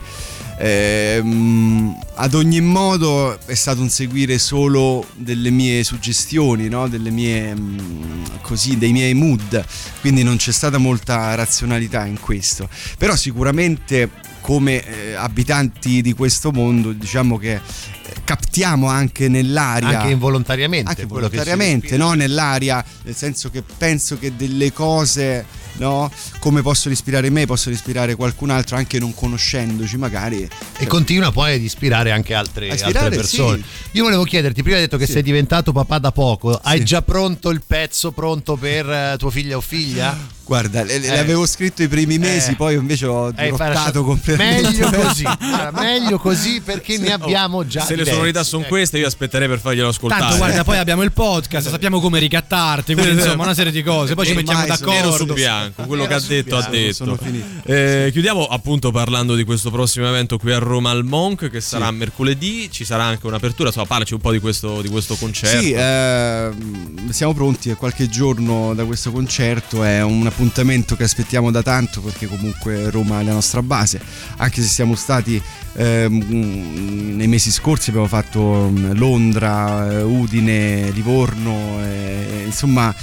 Ehm, 0.59 1.97
ad 2.15 2.33
ogni 2.33 2.59
modo 2.59 3.39
è 3.45 3.55
stato 3.55 3.81
un 3.81 3.89
seguire 3.89 4.37
solo 4.37 5.05
delle 5.15 5.49
mie 5.49 5.83
suggestioni, 5.83 6.67
no? 6.67 6.87
delle 6.89 7.09
mie, 7.09 7.55
mm, 7.55 8.23
così, 8.41 8.77
dei 8.77 8.91
miei 8.91 9.13
mood, 9.13 9.63
quindi 10.01 10.21
non 10.21 10.35
c'è 10.35 10.51
stata 10.51 10.77
molta 10.77 11.33
razionalità 11.35 12.05
in 12.05 12.19
questo. 12.19 12.67
Però 12.97 13.15
sicuramente 13.15 14.09
come 14.41 14.83
eh, 14.83 15.13
abitanti 15.13 16.01
di 16.01 16.13
questo 16.13 16.51
mondo 16.51 16.91
diciamo 16.91 17.37
che 17.37 17.53
eh, 17.53 17.61
captiamo 18.23 18.87
anche 18.87 19.27
nell'aria 19.27 19.99
Anche 19.99 20.11
involontariamente. 20.11 20.89
anche 20.89 21.05
volontariamente 21.05 21.95
no? 21.97 22.13
nell'aria 22.13 22.83
nel 23.03 23.15
senso 23.15 23.49
che 23.49 23.61
penso 23.77 24.17
che 24.17 24.35
delle 24.35 24.73
cose 24.73 25.45
no? 25.73 26.11
come 26.39 26.61
possono 26.61 26.93
ispirare 26.93 27.29
me 27.29 27.45
possono 27.45 27.75
ispirare 27.75 28.15
qualcun 28.15 28.49
altro 28.49 28.75
anche 28.77 28.99
non 28.99 29.13
conoscendoci 29.13 29.97
magari 29.97 30.47
E 30.77 30.87
continua 30.87 31.31
poi 31.31 31.53
ad 31.55 31.61
ispirare 31.61 32.11
anche 32.11 32.33
altre, 32.33 32.67
ispirare, 32.67 32.97
altre 33.05 33.15
persone. 33.17 33.57
sì. 33.57 33.97
Io 33.97 34.03
volevo 34.03 34.23
chiederti, 34.23 34.61
prima 34.63 34.77
hai 34.77 34.83
detto 34.83 34.97
che 34.97 35.05
Sì. 35.05 35.11
sei 35.13 35.23
diventato 35.23 35.71
papà 35.71 35.99
da 35.99 36.11
poco, 36.11 36.59
hai 36.63 36.79
Sì. 36.79 36.85
già 36.85 37.01
pronto 37.03 37.49
il 37.51 37.61
pezzo 37.65 38.11
pronto 38.11 38.55
per 38.55 38.89
eh, 38.89 39.15
tua 39.17 39.29
figlia 39.31 39.57
o 39.57 39.61
figlia? 39.61 40.17
Guarda, 40.51 40.83
Eh. 40.83 41.17
avevo 41.17 41.45
scritto 41.45 41.81
i 41.81 41.87
primi 41.87 42.17
mesi, 42.17 42.51
Eh. 42.51 42.55
poi 42.55 42.73
invece 42.75 43.05
ho 43.05 43.31
dirottato 43.31 43.71
lasciato- 43.73 44.03
completamente. 44.03 44.67
Meglio 44.69 44.89
così, 45.07 45.23
meglio 45.71 46.17
così 46.19 46.59
perché 46.59 46.97
ne 46.97 47.13
abbiamo 47.13 47.65
già 47.65 47.85
Se 47.85 47.95
le 47.95 48.03
sonorità 48.03 48.43
sono 48.43 48.65
queste, 48.65 48.97
io 48.97 49.07
aspetterei 49.07 49.47
per 49.47 49.61
farglielo 49.61 49.87
ascoltare. 49.87 50.21
Tanto 50.23 50.35
guarda, 50.35 50.63
poi 50.65 50.75
abbiamo 50.83 51.03
il 51.03 51.13
podcast, 51.13 51.69
sappiamo 51.69 52.01
come 52.01 52.19
ricattarti, 52.19 52.95
quindi 52.95 53.13
insomma 53.13 53.43
una 53.43 53.53
serie 53.53 53.71
di 53.71 53.81
cose, 53.81 54.13
poi 54.13 54.25
ci 54.25 54.33
mettiamo 54.33 54.59
sono 54.65 54.91
nero 54.91 55.03
d'accordo. 55.07 55.25
su 55.25 55.33
bianco, 55.33 55.83
quello 55.83 56.05
che 56.05 56.13
ha 56.15 56.19
detto 56.19 56.57
ha 56.57 56.67
detto. 56.69 56.93
Sono 56.95 57.15
finito. 57.15 57.45
Eh, 57.63 58.09
chiudiamo 58.11 58.43
appunto 58.47 58.91
parlando 58.91 59.35
di 59.35 59.45
questo 59.45 59.71
prossimo 59.71 60.05
evento 60.09 60.37
qui 60.37 60.51
a 60.51 60.57
Roma 60.57 60.89
al 60.89 61.05
Monk 61.05 61.49
che 61.49 61.61
sarà 61.61 61.89
mercoledì, 61.91 62.69
ci 62.69 62.83
sarà 62.83 63.03
anche 63.05 63.25
un'apertura, 63.25 63.69
insomma 63.69 63.85
parlaci 63.85 64.15
un 64.15 64.19
po' 64.19 64.33
di 64.33 64.39
questo, 64.39 64.81
di 64.81 64.89
questo 64.89 65.15
concerto. 65.15 65.61
Sì, 65.61 65.71
ehm, 65.71 67.09
siamo 67.09 67.33
pronti 67.33 67.69
a 67.69 67.77
qualche 67.77 68.09
giorno 68.09 68.73
da 68.73 68.83
questo 68.83 69.13
concerto, 69.13 69.85
è 69.85 70.01
un 70.01 70.23
appuntamento 70.23 70.39
che 70.95 71.03
aspettiamo 71.03 71.51
da 71.51 71.61
tanto 71.61 72.01
perché 72.01 72.25
comunque 72.25 72.89
Roma 72.89 73.19
è 73.19 73.23
la 73.23 73.33
nostra 73.33 73.61
base, 73.61 74.01
anche 74.37 74.61
se 74.61 74.67
siamo 74.67 74.95
stati 74.95 75.41
ehm, 75.73 77.15
nei 77.15 77.27
mesi 77.27 77.51
scorsi 77.51 77.89
abbiamo 77.89 78.07
fatto 78.07 78.69
mm, 78.71 78.93
Londra, 78.93 79.91
eh, 79.91 80.01
Udine, 80.01 80.89
Livorno, 80.91 81.79
eh, 81.83 82.43
insomma 82.45 82.93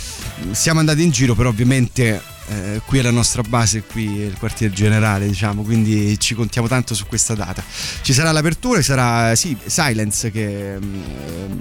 siamo 0.51 0.80
andati 0.80 1.03
in 1.03 1.11
giro 1.11 1.34
però 1.34 1.51
ovviamente 1.51 2.20
eh, 2.49 2.80
qui 2.84 2.99
è 2.99 3.03
la 3.03 3.11
nostra 3.11 3.42
base, 3.42 3.82
qui 3.82 4.22
è 4.22 4.26
il 4.26 4.36
quartier 4.38 4.70
generale, 4.70 5.26
diciamo, 5.26 5.62
quindi 5.62 6.18
ci 6.18 6.34
contiamo 6.34 6.66
tanto 6.66 6.94
su 6.94 7.07
questa 7.07 7.34
data. 7.34 7.62
Ci 8.01 8.12
sarà 8.12 8.32
l'apertura, 8.32 8.78
ci 8.78 8.84
sarà 8.84 9.34
sì, 9.34 9.57
Silence, 9.66 10.30
che 10.30 10.78
mm, 10.78 10.94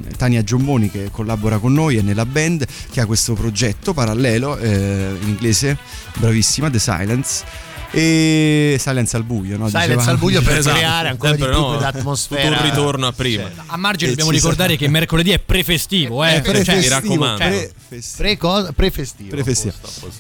eh, 0.08 0.16
Tania 0.18 0.44
Giommoni 0.44 0.90
che 0.90 1.10
collabora 1.12 1.58
con 1.58 1.74
noi 1.74 1.98
e 1.98 2.02
nella 2.02 2.26
band, 2.26 2.66
che 2.92 3.02
ha 3.02 3.06
questo 3.06 3.34
progetto 3.34 3.94
parallelo 3.94 4.58
eh, 4.58 5.18
in 5.22 5.28
inglese, 5.28 5.78
bravissima, 6.18 6.70
The 6.70 6.80
Silence. 6.80 7.67
E 7.92 8.76
Silence 8.80 9.16
al 9.16 9.24
buio, 9.24 9.58
no? 9.58 9.68
Silence 9.68 9.88
Dicevamo. 9.88 10.12
al 10.12 10.18
buio 10.18 10.42
per 10.42 10.58
Esatto, 10.58 10.76
creare 10.76 11.10
ancora 11.10 11.32
di 11.32 11.38
sempre 11.40 11.56
più 11.58 11.66
no, 11.66 11.74
quell'atmosfera. 11.74 12.58
un 12.58 12.64
ritorno 12.64 13.08
a 13.08 13.12
prima. 13.14 13.50
A 13.68 13.78
margine 13.78 14.08
E 14.08 14.10
dobbiamo 14.12 14.32
ricordare 14.32 14.74
sarà- 14.74 14.80
che 14.86 14.88
mercoledì 14.90 15.32
è 15.32 15.40
prefestivo, 15.40 16.24
eh. 16.24 16.28
È 16.28 16.32
Cioè, 16.34 16.42
prefestivo, 16.42 16.80
mi 16.80 16.88
raccomando. 16.88 17.38
pre- 17.38 17.72
Pre 18.18 18.38
cosa? 18.38 18.74
Prefestivo. 18.74 19.30
Prefestivo. 19.30 19.74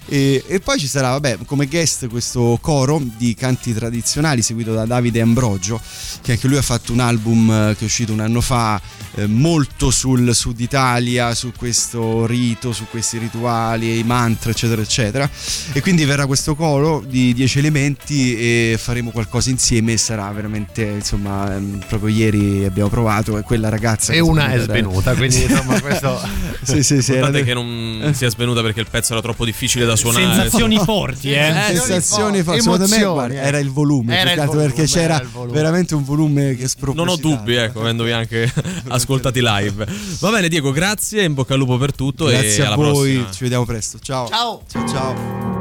E, 0.05 0.41
e 0.47 0.59
poi 0.61 0.79
ci 0.79 0.87
sarà, 0.87 1.09
vabbè, 1.09 1.39
come 1.45 1.65
guest 1.65 2.07
questo 2.07 2.57
coro 2.61 3.01
di 3.17 3.33
canti 3.35 3.73
tradizionali 3.73 4.41
seguito 4.41 4.73
da 4.73 4.85
Davide 4.85 5.19
Ambrogio, 5.19 5.79
che 6.21 6.31
anche 6.33 6.47
lui 6.47 6.55
ha 6.55 6.61
fatto 6.61 6.93
un 6.93 7.01
album 7.01 7.51
eh, 7.51 7.73
che 7.75 7.81
è 7.81 7.83
uscito 7.83 8.13
un 8.13 8.21
anno 8.21 8.39
fa, 8.39 8.79
eh, 9.15 9.27
molto 9.27 9.91
sul 9.91 10.33
sud 10.33 10.61
Italia, 10.61 11.35
su 11.35 11.51
questo 11.57 12.25
rito, 12.25 12.71
su 12.71 12.85
questi 12.89 13.17
rituali, 13.17 13.99
i 13.99 14.03
mantra, 14.03 14.51
eccetera, 14.51 14.81
eccetera. 14.81 15.29
E 15.73 15.81
quindi 15.81 16.05
verrà 16.05 16.25
questo 16.25 16.55
coro 16.55 17.03
di 17.05 17.33
10 17.33 17.56
elementi 17.59 18.35
e 18.37 18.77
faremo 18.79 19.11
qualcosa 19.11 19.49
insieme 19.49 19.93
e 19.93 19.97
sarà 19.97 20.29
veramente, 20.31 20.83
insomma, 20.83 21.55
ehm, 21.55 21.83
proprio 21.87 22.13
ieri 22.15 22.65
abbiamo 22.65 22.89
provato 22.89 23.37
e 23.37 23.41
quella 23.41 23.69
ragazza... 23.69 24.13
E 24.13 24.19
una 24.19 24.51
è 24.51 24.59
svenuta 24.59 25.13
quindi 25.15 25.41
insomma 25.43 25.79
questo... 25.81 26.19
sì, 26.63 26.83
sì, 26.83 27.01
sì. 27.01 27.11
L'importante 27.13 27.37
era- 27.37 27.39
è 27.39 27.43
che 27.43 27.53
non 27.53 28.11
sia 28.13 28.29
svenuta 28.29 28.61
perché 28.61 28.79
il 28.79 28.87
pezzo 28.89 29.13
era 29.13 29.21
troppo 29.21 29.45
difficile 29.45 29.85
da 29.85 29.95
suonare. 29.95 30.25
Sensazioni 30.25 30.77
forti, 30.77 31.31
eh. 31.31 31.53
sensazioni 31.67 32.41
forti. 32.43 32.61
Secondo 32.61 32.87
me 32.87 32.95
emozioni, 32.95 33.13
guarda, 33.13 33.41
eh. 33.41 33.47
era 33.47 33.59
il 33.59 33.69
volume, 33.71 34.17
Era 34.19 34.31
il 34.33 34.41
volume, 34.45 34.63
perché 34.63 34.83
c'era 34.85 35.15
era 35.15 35.23
il 35.23 35.29
volume. 35.29 35.53
veramente 35.53 35.95
un 35.95 36.03
volume 36.03 36.55
che 36.55 36.67
spropositato. 36.67 36.95
Non 36.95 37.07
ho 37.09 37.37
dubbi, 37.37 37.55
ecco, 37.55 37.79
avendovi 37.81 38.11
anche 38.11 38.51
ascoltati 38.87 39.39
live. 39.41 39.87
Va 40.19 40.29
bene, 40.31 40.47
Diego, 40.47 40.71
grazie, 40.71 41.23
in 41.23 41.33
bocca 41.33 41.53
al 41.53 41.59
lupo 41.59 41.77
per 41.77 41.93
tutto 41.93 42.25
Grazie 42.25 42.57
e 42.57 42.61
a 42.61 42.67
alla 42.67 42.75
voi, 42.75 43.13
prossima. 43.13 43.31
ci 43.31 43.43
vediamo 43.43 43.65
presto. 43.65 43.99
Ciao. 44.01 44.27
Ciao. 44.27 44.61
Ciao 44.69 44.87
ciao. 44.87 45.56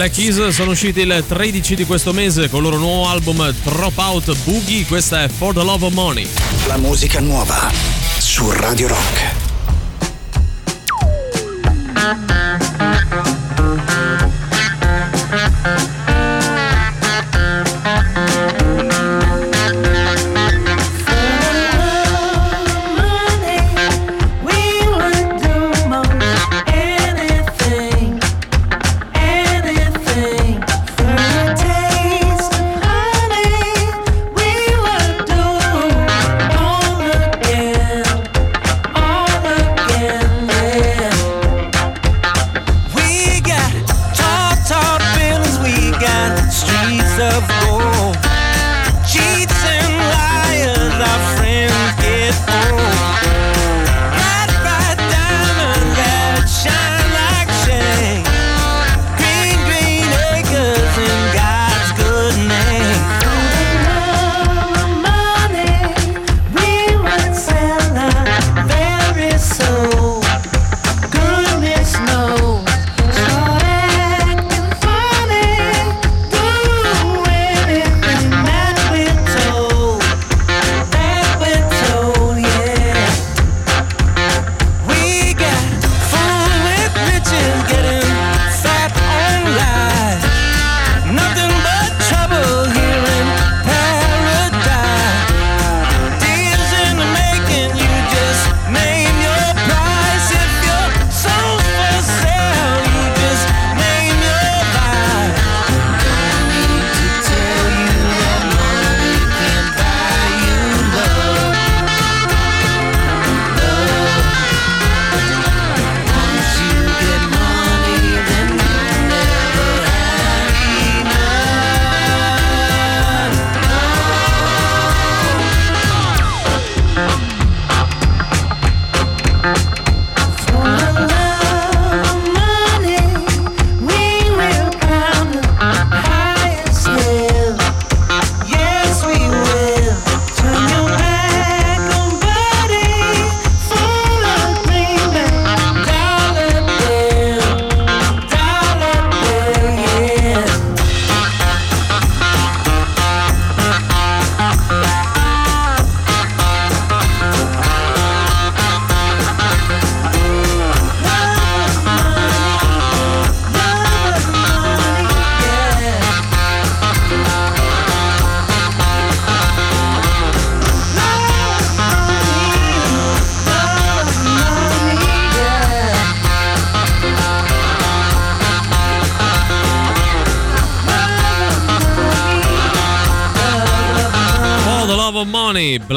Black 0.00 0.14
Keys 0.14 0.48
sono 0.48 0.70
usciti 0.70 1.00
il 1.00 1.24
13 1.28 1.74
di 1.74 1.84
questo 1.84 2.14
mese 2.14 2.48
con 2.48 2.60
il 2.60 2.70
loro 2.70 2.78
nuovo 2.78 3.06
album 3.06 3.52
Drop 3.62 3.98
Out 3.98 4.34
Boogie, 4.44 4.86
questa 4.86 5.24
è 5.24 5.28
For 5.28 5.52
the 5.52 5.62
Love 5.62 5.84
of 5.84 5.92
Money. 5.92 6.26
La 6.68 6.78
musica 6.78 7.20
nuova 7.20 7.70
su 8.16 8.50
Radio 8.50 8.88
Rock. 8.88 9.29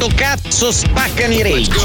Quanto 0.00 0.16
cazzo 0.16 0.72
spaccano 0.72 1.34
i 1.34 1.42
rage? 1.42 1.78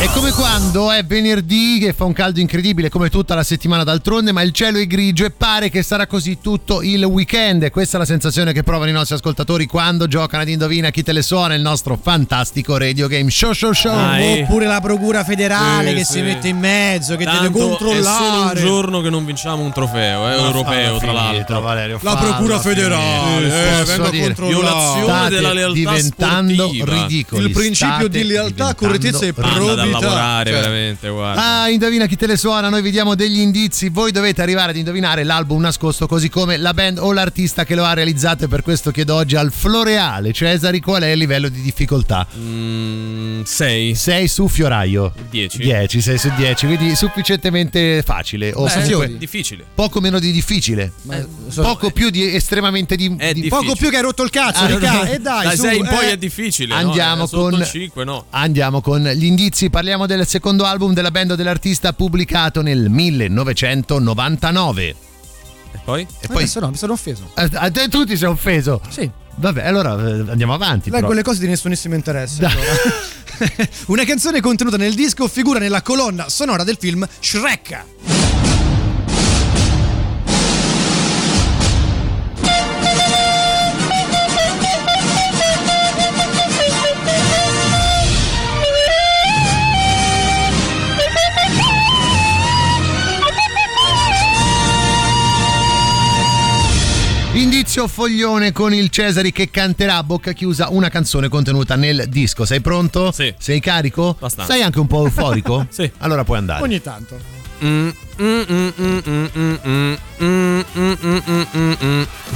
È 0.00 0.06
come 0.14 0.32
quando 0.32 0.90
è 0.90 1.04
venerdì 1.04 1.78
che 1.78 1.92
fa 1.92 2.04
un 2.06 2.14
caldo 2.14 2.40
incredibile 2.40 2.88
come 2.88 3.10
tutta 3.10 3.34
la 3.34 3.42
settimana 3.42 3.84
d'altronde, 3.84 4.32
ma 4.32 4.40
il 4.40 4.52
cielo 4.52 4.78
è 4.78 4.86
grigio 4.86 5.26
e 5.26 5.30
pare 5.30 5.68
che 5.68 5.82
sarà 5.82 6.06
così 6.06 6.38
tutto 6.40 6.80
il 6.80 7.04
weekend. 7.04 7.64
E 7.64 7.70
questa 7.70 7.96
è 7.96 8.00
la 8.00 8.06
sensazione 8.06 8.54
che 8.54 8.62
provano 8.62 8.88
i 8.88 8.94
nostri 8.94 9.14
ascoltatori 9.16 9.66
quando 9.66 10.06
giocano 10.06 10.42
ad 10.42 10.48
Indovina 10.48 10.88
chi 10.88 11.02
te 11.02 11.12
le 11.12 11.20
suona, 11.20 11.52
il 11.52 11.60
nostro 11.60 11.98
fantastico 12.02 12.78
radio 12.78 13.08
game 13.08 13.28
show 13.28 13.52
show 13.52 13.72
show. 13.74 13.92
Oppure 14.40 14.64
la 14.64 14.80
procura 14.80 15.22
federale 15.22 15.90
Sì, 15.90 15.94
che 15.96 16.04
sì. 16.04 16.12
si 16.12 16.20
mette 16.22 16.48
in 16.48 16.56
mezzo, 16.56 17.16
che 17.16 17.24
Tanto 17.24 17.42
deve 17.42 17.58
È 17.58 17.60
solo 17.60 17.66
un 17.72 17.76
controllare. 17.76 18.60
giorno 18.60 19.00
che 19.02 19.10
non 19.10 19.26
vinciamo 19.26 19.62
un 19.62 19.72
trofeo, 19.72 20.30
eh, 20.30 20.32
europeo 20.46 20.96
tra 20.96 21.12
l'altro. 21.12 21.60
Valerio, 21.60 21.98
La 22.00 22.16
procura 22.16 22.58
federale, 22.58 23.46
eh, 23.48 23.80
Posso 23.80 23.92
venga 23.96 24.08
dire, 24.08 24.24
controllata. 24.34 24.60
Violazione 24.64 25.04
State 25.10 25.34
della 25.34 25.52
lealtà 25.52 25.74
diventando 25.74 26.54
sportiva. 26.72 26.84
ridicoli. 27.02 27.48
Il 27.49 27.49
principio 27.52 27.94
State 27.94 28.08
di 28.08 28.24
lealtà, 28.24 28.74
correttezza 28.74 29.24
e. 29.26 29.32
Banda 29.32 29.74
da 29.74 29.82
probità. 29.82 30.00
lavorare 30.00 30.50
Cioè, 30.50 30.60
veramente, 30.60 31.08
guarda. 31.08 31.62
Ah, 31.62 31.68
indovina 31.68 32.06
chi 32.06 32.16
te 32.16 32.26
le 32.26 32.36
suona, 32.36 32.68
noi 32.68 32.82
vi 32.82 32.90
diamo 32.90 33.14
degli 33.14 33.38
indizi, 33.40 33.88
voi 33.88 34.10
dovete 34.12 34.42
arrivare 34.42 34.70
ad 34.70 34.76
indovinare 34.76 35.24
l'album 35.24 35.60
nascosto 35.60 36.06
così 36.06 36.28
come 36.28 36.56
la 36.56 36.74
band 36.74 36.98
o 36.98 37.12
l'artista 37.12 37.64
che 37.64 37.74
lo 37.74 37.84
ha 37.84 37.92
realizzato 37.92 38.44
e 38.44 38.48
per 38.48 38.62
questo 38.62 38.90
chiedo 38.90 39.14
oggi 39.14 39.36
al 39.36 39.52
Floreale 39.52 40.32
Cesari 40.32 40.80
qual 40.80 41.02
è 41.02 41.08
il 41.10 41.18
livello 41.18 41.48
di 41.48 41.60
difficoltà. 41.60 42.26
6. 43.44 43.94
6 43.94 44.28
su 44.28 44.48
Fioraio. 44.48 45.12
10. 45.30 45.58
10, 45.58 46.00
6 46.00 46.18
su 46.18 46.30
10, 46.36 46.66
quindi 46.66 46.94
sufficientemente 46.94 48.02
facile 48.04 48.52
o 48.54 48.64
Beh, 48.64 48.72
comunque 48.82 49.18
difficile. 49.18 49.64
poco 49.74 50.00
meno 50.00 50.18
di 50.18 50.32
difficile. 50.32 50.92
poco 51.54 51.90
più 51.90 52.10
di 52.10 52.34
estremamente 52.34 52.96
di, 52.96 53.14
di- 53.34 53.48
Poco 53.48 53.74
più 53.74 53.90
che 53.90 53.96
hai 53.96 54.02
rotto 54.02 54.22
il 54.22 54.30
cazzo, 54.30 54.62
Ah, 54.64 54.68
raga. 54.68 54.92
no. 54.92 55.04
E 55.04 55.18
dai, 55.18 55.46
Dai 55.46 55.56
su, 55.56 55.62
6 55.62 55.78
in 55.78 55.86
poi 55.86 56.06
eh. 56.06 56.10
è 56.12 56.16
difficile. 56.16 56.74
Andiamo 56.74 57.20
no? 57.22 57.26
Eh, 57.48 57.50
con 57.50 57.60
il 57.60 57.66
5 57.66 58.04
no. 58.04 58.24
Andiamo 58.30 58.80
con 58.80 59.02
gli 59.02 59.24
indizi, 59.24 59.70
parliamo 59.70 60.06
del 60.06 60.26
secondo 60.26 60.64
album 60.64 60.94
della 60.94 61.10
band 61.10 61.34
dell'artista 61.34 61.92
pubblicato 61.92 62.62
nel 62.62 62.88
1999. 62.88 64.94
E 65.72 65.78
poi? 65.84 66.06
E 66.20 66.26
poi 66.26 66.36
Adesso 66.36 66.60
no, 66.60 66.70
mi 66.70 66.76
sono 66.76 66.92
offeso. 66.92 67.30
a, 67.34 67.48
a 67.52 67.70
te 67.70 67.88
tu 67.88 68.04
ti 68.04 68.16
sei 68.16 68.28
offeso? 68.28 68.80
Sì. 68.88 69.08
Vabbè, 69.36 69.64
allora 69.64 69.94
eh, 69.94 70.30
andiamo 70.30 70.52
avanti. 70.52 70.90
Leggo 70.90 71.06
però. 71.06 71.16
le 71.16 71.22
cose 71.22 71.40
di 71.40 71.46
nessunissimo 71.46 71.94
interesse. 71.94 72.44
allora. 72.44 72.60
Una 73.86 74.04
canzone 74.04 74.40
contenuta 74.40 74.76
nel 74.76 74.94
disco 74.94 75.26
figura 75.28 75.58
nella 75.58 75.82
colonna 75.82 76.28
sonora 76.28 76.64
del 76.64 76.76
film 76.78 77.06
Shrek. 77.20 78.19
Indizio 97.60 97.88
foglione 97.88 98.52
con 98.52 98.72
il 98.72 98.88
Cesari 98.88 99.32
che 99.32 99.50
canterà 99.50 99.96
a 99.96 100.02
bocca 100.02 100.32
chiusa 100.32 100.68
una 100.70 100.88
canzone 100.88 101.28
contenuta 101.28 101.76
nel 101.76 102.06
disco. 102.08 102.46
Sei 102.46 102.62
pronto? 102.62 103.12
Sì. 103.12 103.34
Sei 103.36 103.60
carico? 103.60 104.08
Abbastanza. 104.16 104.54
Sei 104.54 104.62
anche 104.62 104.80
un 104.80 104.86
po' 104.86 105.04
euforico? 105.04 105.66
Sì. 105.68 105.88
Allora 105.98 106.24
puoi 106.24 106.38
andare. 106.38 106.62
Ogni 106.62 106.80
tanto. 106.80 107.20
Mm, 107.62 107.90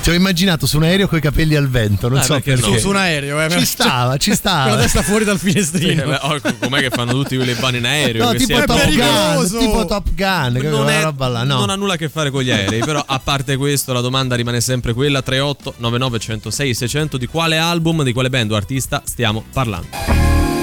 ti 0.01 0.09
ho 0.09 0.13
immaginato 0.15 0.67
su 0.67 0.79
un 0.79 0.85
aereo 0.85 1.09
con 1.09 1.19
i 1.19 1.21
capelli 1.21 1.57
al 1.57 1.69
vento, 1.69 2.09
non 2.09 2.21
ah, 2.21 2.23
so 2.23 2.33
perché. 2.35 2.55
perché. 2.55 2.73
Su, 2.73 2.79
su 2.79 2.89
un 2.89 2.97
aereo, 2.97 3.39
eh, 3.43 3.51
ci 3.51 3.67
stava, 3.67 4.11
cioè, 4.13 4.19
ci 4.19 4.35
stava. 4.35 4.69
Con 4.71 4.79
la 4.79 4.83
testa 4.83 5.03
fuori 5.03 5.27
dal 5.27 5.39
finestrino. 5.39 6.05
Sì, 6.05 6.19
oh, 6.23 6.41
com'è 6.59 6.81
che 6.81 6.89
fanno 6.89 7.13
tutti 7.13 7.37
quelle 7.37 7.53
vanne 7.53 7.77
in 7.79 7.85
aereo? 7.85 8.25
No, 8.25 8.33
tipo, 8.33 8.57
è 8.57 8.65
top 8.65 8.89
gun, 8.89 9.59
tipo 9.59 9.85
Top 9.85 10.09
Gun, 10.15 10.59
non, 10.71 10.89
è, 10.89 11.03
roba 11.03 11.29
là, 11.29 11.43
no. 11.43 11.59
non 11.59 11.69
ha 11.69 11.77
nulla 11.77 11.95
a 11.95 11.97
che 11.97 12.09
fare 12.09 12.31
con 12.31 12.41
gli 12.41 12.51
aerei, 12.51 12.81
però 12.81 13.05
a 13.07 13.19
parte 13.19 13.59
questo 13.59 13.93
la 13.93 14.01
domanda 14.01 14.37
rimane 14.37 14.63
sempre 14.63 14.95
quella 14.95 15.21
38 15.21 15.75
99 15.77 16.19
106 16.19 16.75
600 16.75 17.19
di 17.19 17.27
quale 17.27 17.59
album, 17.59 18.03
di 18.03 18.15
quale 18.15 18.31
band 18.31 18.53
o 18.53 18.57
artista 18.57 19.03
stiamo 19.05 19.45
parlando. 19.53 20.54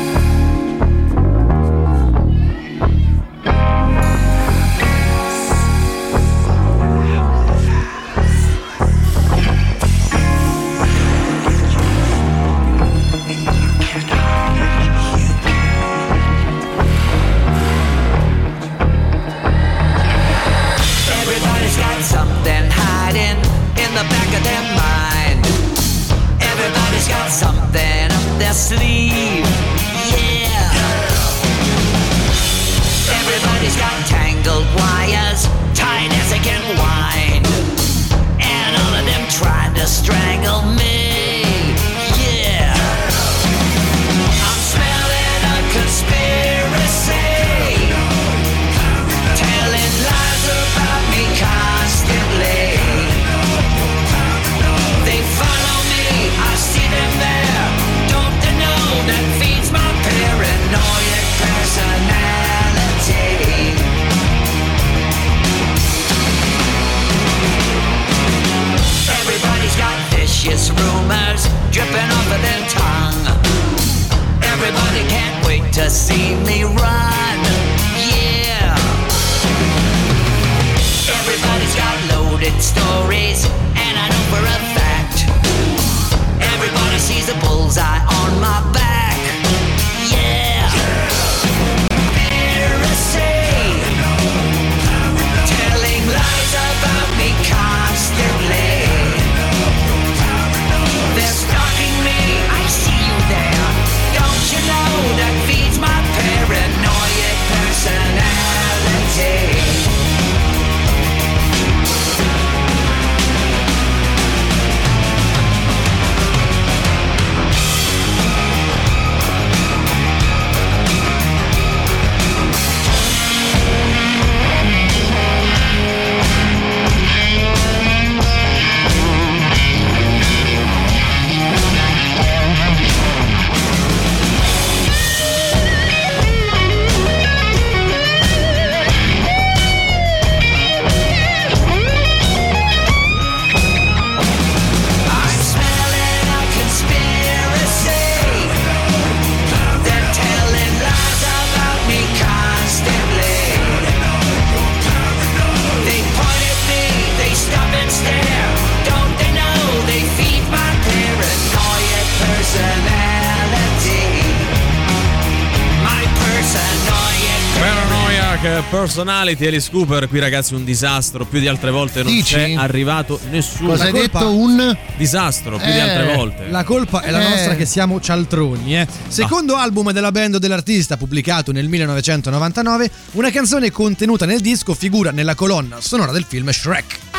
Personality 168.96 169.48
Alice 169.48 169.70
Cooper 169.72 170.10
qui 170.10 170.20
ragazzi 170.20 170.54
un 170.54 170.66
disastro 170.66 171.24
più 171.26 171.40
di 171.40 171.48
altre 171.48 171.72
volte 171.72 172.04
non 172.04 172.12
Dici? 172.12 172.34
c'è 172.36 172.54
arrivato 172.56 173.20
nessuno 173.30 173.70
Cosa 173.70 173.86
hai 173.86 173.92
detto? 173.94 174.36
Un 174.36 174.78
disastro 174.98 175.56
più 175.58 175.66
di 175.72 175.78
Eh, 175.78 175.80
altre 175.80 176.14
volte 176.16 176.50
La 176.50 176.66
colpa 176.66 177.00
è 177.02 177.10
la 177.10 177.22
Eh. 177.26 177.30
nostra 177.30 177.56
che 177.56 177.66
siamo 177.66 178.02
cialtroni, 178.02 178.78
eh. 178.78 178.88
Secondo 179.08 179.56
album 179.56 179.92
della 179.94 180.12
band 180.12 180.38
dell'artista 180.38 180.98
pubblicato 180.98 181.54
nel 181.54 181.70
1999, 181.70 182.92
una 183.14 183.30
canzone 183.30 183.72
contenuta 183.72 184.26
nel 184.26 184.42
disco 184.42 184.74
figura 184.74 185.12
nella 185.12 185.36
colonna 185.36 185.78
sonora 185.80 186.12
del 186.12 186.26
film 186.28 186.50
Shrek. 186.52 187.11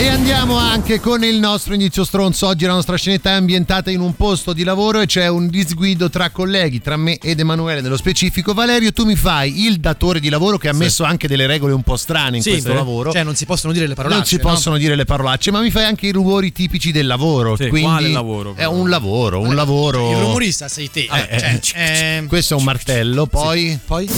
E 0.00 0.08
andiamo 0.08 0.56
anche 0.56 0.98
con 0.98 1.22
il 1.24 1.38
nostro 1.38 1.74
inizio 1.74 2.04
stronzo. 2.04 2.46
Oggi 2.46 2.64
la 2.64 2.72
nostra 2.72 2.96
scenetta 2.96 3.32
è 3.32 3.32
ambientata 3.34 3.90
in 3.90 4.00
un 4.00 4.14
posto 4.16 4.54
di 4.54 4.64
lavoro 4.64 5.00
e 5.00 5.04
c'è 5.06 5.28
un 5.28 5.48
disguido 5.48 6.08
tra 6.08 6.30
colleghi, 6.30 6.80
tra 6.80 6.96
me 6.96 7.18
ed 7.18 7.38
Emanuele 7.38 7.82
nello 7.82 7.98
specifico. 7.98 8.54
Valerio, 8.54 8.92
tu 8.92 9.04
mi 9.04 9.14
fai 9.14 9.66
il 9.66 9.78
datore 9.78 10.18
di 10.18 10.30
lavoro 10.30 10.56
che 10.56 10.70
ha 10.70 10.72
messo 10.72 11.04
anche 11.04 11.28
delle 11.28 11.46
regole 11.46 11.74
un 11.74 11.82
po' 11.82 11.98
strane 11.98 12.38
in 12.38 12.42
Sì, 12.42 12.48
questo 12.52 12.70
sì. 12.70 12.74
lavoro. 12.76 13.12
Cioè 13.12 13.24
non 13.24 13.34
si 13.34 13.44
possono 13.44 13.74
dire 13.74 13.86
le 13.86 13.92
parolacce, 13.94 14.20
non 14.20 14.26
si 14.26 14.36
no? 14.36 14.42
possono 14.54 14.78
dire 14.78 14.94
le 14.96 15.04
parolacce, 15.04 15.50
ma 15.50 15.60
mi 15.60 15.70
fai 15.70 15.84
anche 15.84 16.06
i 16.06 16.12
rumori 16.12 16.50
tipici 16.50 16.92
del 16.92 17.06
lavoro. 17.06 17.56
Sì, 17.56 17.68
quindi 17.68 17.90
quale 17.90 18.08
lavoro, 18.08 18.52
È 18.52 18.54
però? 18.54 18.72
un 18.72 18.88
lavoro, 18.88 19.40
un 19.40 19.54
lavoro. 19.54 20.12
Il 20.12 20.16
rumorista 20.16 20.68
sei 20.68 20.90
te. 20.90 21.08
Eh, 21.28 21.60
Cioè, 21.60 21.78
eh, 21.78 22.16
ehm, 22.16 22.26
questo 22.26 22.54
è 22.54 22.56
un 22.56 22.64
martello, 22.64 23.26
poi. 23.26 23.78
poi 23.84 24.08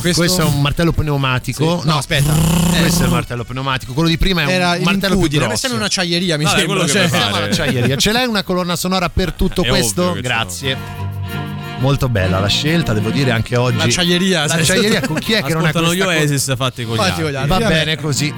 Questo, 0.00 0.42
è 0.42 0.44
un 0.44 0.60
martello 0.60 0.92
pneumatico. 0.92 1.80
Sì. 1.80 1.86
No, 1.86 1.96
aspetta. 1.96 2.32
Questo 2.32 3.02
è 3.02 3.06
il 3.06 3.12
martello 3.12 3.44
pneumatico. 3.44 3.92
Quello 3.92 4.08
di 4.08 4.18
prima 4.18 4.42
è 4.42 4.48
Era 4.50 4.72
un 4.72 4.82
martello 4.82 5.16
più 5.16 5.28
grosso. 5.28 5.56
sembra 5.56 5.78
un'acciaieria, 5.80 6.36
mi 6.36 6.44
Vabbè, 6.44 6.58
sembra. 6.58 6.76
quello 6.78 6.92
che 6.92 7.08
cioè. 7.08 7.20
all'acciaieria. 7.20 7.96
Ce 7.96 8.12
l'hai 8.12 8.26
una 8.26 8.42
colonna 8.42 8.76
sonora 8.76 9.08
per 9.08 9.32
tutto 9.32 9.62
È 9.62 9.68
questo? 9.68 10.12
che 10.12 10.20
Grazie. 10.20 10.76
Molto 11.78 12.08
bella 12.08 12.38
la 12.38 12.46
scelta, 12.48 12.92
devo 12.92 13.10
dire 13.10 13.32
anche 13.32 13.56
oggi. 13.56 13.76
L'acciaieria, 13.78 14.46
L'acciaieria 14.46 15.00
con 15.00 15.16
chi 15.18 15.32
è 15.32 15.42
che 15.42 15.52
non 15.52 15.64
è 15.64 15.68
ascoltano 15.68 15.94
gli 15.94 16.00
questa? 16.02 16.20
Oasis 16.20 16.54
fatti 16.56 16.84
con 16.84 16.94
gli 16.94 16.98
Fatti 16.98 17.22
con 17.22 17.24
altri 17.24 17.32
gli 17.32 17.36
altri. 17.36 17.62
Va 17.64 17.68
bene 17.68 17.96
così. 17.96 18.34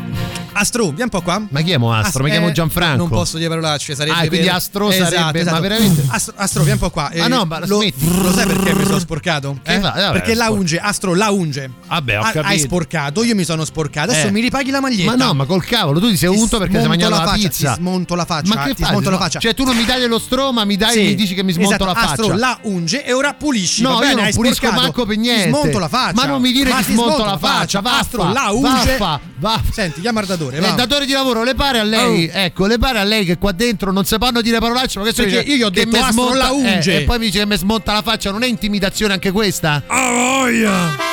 Astro, 0.57 0.85
vieni 0.87 1.03
un 1.03 1.09
po' 1.09 1.21
qua. 1.21 1.43
Ma 1.51 1.61
chi 1.63 1.73
è 1.73 1.77
Mo 1.79 1.93
Astro? 1.93 2.23
Mi 2.23 2.29
eh, 2.31 2.33
chiamo 2.33 2.53
Gianfranco. 2.53 2.97
Non 2.97 3.09
posso 3.09 3.37
dire 3.37 3.49
parolacce, 3.49 3.95
sarebbe 3.95 4.19
Ah, 4.19 4.27
quindi 4.29 4.49
Astro 4.49 4.91
Esatto, 4.91 5.11
sarebbe- 5.15 5.41
esatto. 5.41 5.55
ma 5.55 5.61
veramente? 5.61 6.05
Astro, 6.09 6.35
Astro, 6.37 6.63
vieni 6.63 6.79
un 6.81 6.87
po' 6.87 6.91
qua. 6.91 7.11
Ah, 7.17 7.27
no, 7.29 7.45
ma 7.45 7.59
lo, 7.67 7.81
smetti. 7.81 8.23
lo 8.23 8.33
sai 8.33 8.47
perché 8.47 8.75
mi 8.75 8.85
sono 8.85 8.99
sporcato? 8.99 9.59
Eh? 9.65 9.81
fa? 9.81 9.91
Vabbè, 9.91 10.13
perché 10.13 10.35
la 10.35 10.51
unge, 10.51 10.79
Astro, 10.79 11.15
la 11.15 11.31
unge. 11.31 11.71
Vabbè, 11.89 12.19
ho 12.19 12.23
capito. 12.23 12.47
Hai 12.47 12.59
sporcato, 12.61 13.25
io 13.25 13.35
mi 13.35 13.45
sono 13.45 13.65
sporcato. 13.65 14.11
Adesso 14.11 14.29
Eh. 14.29 14.31
mi 14.31 14.41
ripaghi 14.41 14.71
la 14.71 14.81
maglietta. 14.81 15.17
Ma 15.17 15.25
no, 15.25 15.35
ma 15.35 15.45
col 15.45 15.65
cavolo, 15.65 15.99
tu 16.01 16.09
ti 16.09 16.17
sei 16.17 16.31
Ti 16.31 16.37
unto 16.39 16.59
perché 16.59 16.79
sei 16.79 16.89
mangiato 16.89 17.11
la, 17.11 17.25
faccia, 17.25 17.37
pizza. 17.49 17.75
Ti 17.75 17.81
smonto 17.81 18.15
la 18.15 18.25
faccia. 18.25 18.55
Ma 18.55 18.63
che 18.65 18.75
ti 18.75 18.83
fai? 18.83 18.91
smonto 18.91 19.11
la 19.11 19.17
No, 19.17 19.23
faccia. 19.23 19.39
Cioè, 19.41 19.55
tu 19.55 19.65
non 19.65 19.77
mi 19.77 19.85
dai 19.85 20.01
dello 20.01 20.19
stroma, 20.19 20.65
mi 20.65 20.77
dai 20.77 20.93
Sì, 20.93 20.99
e 21.01 21.03
mi 21.09 21.15
dici 21.15 21.35
che 21.35 21.43
mi 21.43 21.53
smonto 21.53 21.75
esatto, 21.75 21.85
la 21.87 21.95
faccia. 21.95 22.11
Astro 22.23 22.37
la 22.37 22.59
unge 22.63 23.05
e 23.05 23.13
ora 23.13 23.35
pulisci. 23.35 23.83
No, 23.83 24.01
io 24.03 24.15
non 24.15 24.31
pulisco 24.33 24.71
manco 24.71 25.05
per 25.05 25.17
niente. 25.17 25.49
smonto 25.49 25.79
la 25.79 25.89
faccia. 25.89 26.13
Ma 26.15 26.25
non 26.27 26.41
mi 26.41 26.53
dire 26.53 26.71
Ma 26.71 26.77
che 26.83 26.93
smonto 26.93 27.25
la 27.25 27.39
faccia, 27.39 27.81
Astro 27.83 28.33
la 28.33 28.51
unge. 28.51 28.97
Vaffa. 29.45 29.73
Senti, 29.73 30.01
chiama 30.01 30.21
il 30.21 30.27
datore. 30.27 30.57
Eh, 30.57 30.61
va. 30.61 30.71
datore 30.71 31.05
di 31.07 31.13
lavoro, 31.13 31.43
le 31.45 31.55
pare 31.55 31.79
a 31.79 31.83
lei? 31.83 32.31
Ecco, 32.33 32.67
le 32.67 32.79
pare 32.79 32.99
a 32.99 33.05
lei 33.05 33.25
che 33.27 33.37
qua 33.39 33.53
dentro 33.53 33.93
non 33.93 34.05
si 34.05 34.17
fanno 34.19 34.41
dire 34.41 34.59
parolacce, 34.59 34.99
ma 34.99 35.05
questo 35.05 35.23
Perché 35.23 35.41
dice 35.45 35.51
io 35.51 35.57
gli 35.59 35.63
ho 35.63 35.71
che 35.71 35.85
detto 35.85 35.97
mi 35.97 36.03
Astro 36.03 36.13
smonta- 36.13 36.37
la 36.39 36.51
unge. 36.53 36.93
eh, 36.93 36.97
e 37.03 37.05
poi 37.05 37.19
mi 37.19 37.27
dice 37.27 37.39
che 37.41 37.47
mi 37.47 37.57
smonta 37.57 37.93
la 37.93 38.03
faccia, 38.03 38.31
non 38.31 38.43
è 38.43 38.47
intimidazione 38.47 39.13
anche 39.13 39.31
questa? 39.31 39.83
Ah, 39.87 40.11
voglia! 40.11 41.13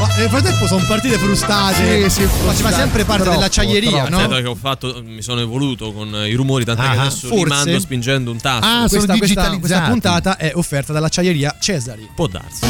Ma 0.00 0.06
nel 0.16 0.28
frattempo 0.30 0.66
sono 0.66 0.82
partite 0.88 1.18
frustate. 1.18 2.08
Sì, 2.08 2.20
sì, 2.22 2.26
Faceva 2.26 2.72
sempre 2.72 3.04
parte 3.04 3.22
Troppo, 3.22 3.36
dell'acciaieria, 3.36 3.90
troppo. 3.90 4.08
no? 4.08 4.16
Vedo 4.28 4.36
che 4.40 4.48
ho 4.48 4.54
fatto, 4.54 5.02
mi 5.04 5.20
sono 5.22 5.40
evoluto 5.40 5.92
con 5.92 6.08
i 6.26 6.32
rumori, 6.32 6.64
tant'è 6.64 6.82
che 6.82 6.88
Ah, 6.96 7.00
adesso 7.02 7.28
forse? 7.28 7.44
rimando 7.44 7.78
spingendo 7.80 8.30
un 8.30 8.40
tasto. 8.40 8.66
Ah, 8.66 8.88
sono 8.88 9.04
questa, 9.04 9.16
questa, 9.18 9.58
questa 9.58 9.80
puntata 9.82 10.36
è 10.38 10.52
offerta 10.54 10.92
dall'acciaieria 10.94 11.56
Cesari. 11.60 12.08
Può 12.14 12.26
darsi. 12.28 12.66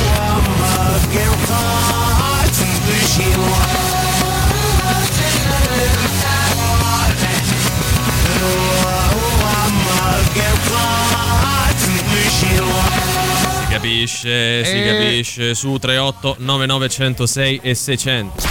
Si 13.58 13.66
capisce, 13.68 14.64
si 14.64 14.72
Eh. 14.72 14.84
capisce 14.86 15.54
su 15.54 15.76
38 15.78 16.36
9906 16.38 17.60
e 17.62 17.74
600. 17.74 18.48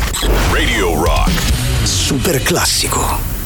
Radio 0.52 1.04
Rock. 1.04 1.32
Super 1.84 2.42
classico. 2.42 3.39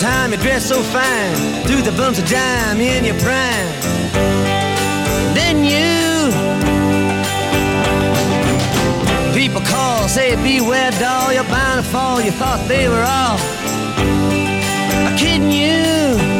Time, 0.00 0.32
you 0.32 0.38
dress 0.38 0.66
so 0.66 0.82
fine, 0.82 1.34
threw 1.64 1.82
the 1.82 1.92
bumps 1.92 2.18
of 2.18 2.26
dime 2.26 2.80
in 2.80 3.04
your 3.04 3.18
prime. 3.20 3.68
Then 5.34 5.62
you, 5.62 6.32
people 9.38 9.60
call, 9.60 10.08
say 10.08 10.36
beware, 10.36 10.90
doll, 10.92 11.34
you're 11.34 11.44
bound 11.44 11.84
to 11.84 11.90
fall. 11.90 12.18
You 12.20 12.30
thought 12.30 12.66
they 12.66 12.88
were 12.88 13.04
all 13.04 13.38
kidding. 15.18 15.52
You 15.52 16.39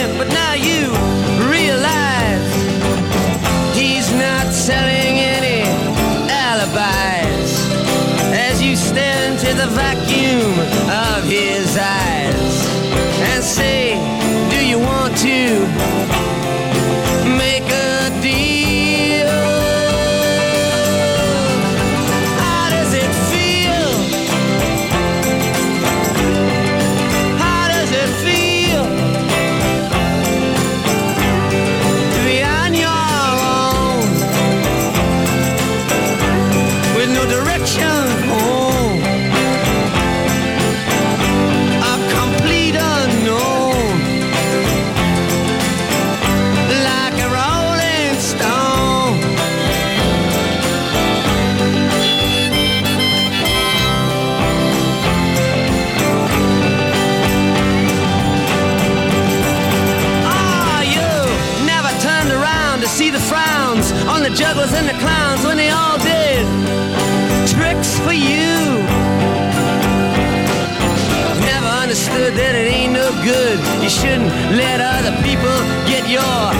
shouldn't 73.91 74.31
let 74.55 74.79
other 74.79 75.11
people 75.21 75.57
get 75.85 76.07
your 76.07 76.51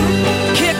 kicks 0.54 0.71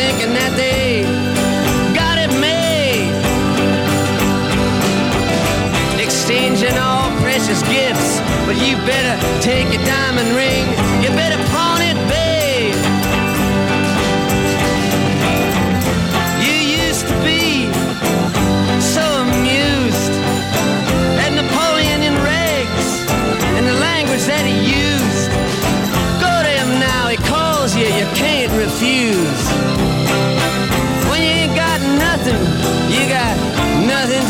thinking 0.00 0.32
that 0.32 0.52
they 0.56 1.04
got 1.92 2.16
it 2.16 2.32
made. 2.40 3.12
Exchanging 6.00 6.76
all 6.78 7.10
precious 7.20 7.60
gifts, 7.68 8.10
but 8.46 8.56
you 8.64 8.76
better 8.88 9.14
take 9.42 9.68
your 9.74 9.84
diamond 9.84 10.30
ring, 10.40 10.64
you 11.02 11.10
better 11.22 11.36
pawn 11.52 11.69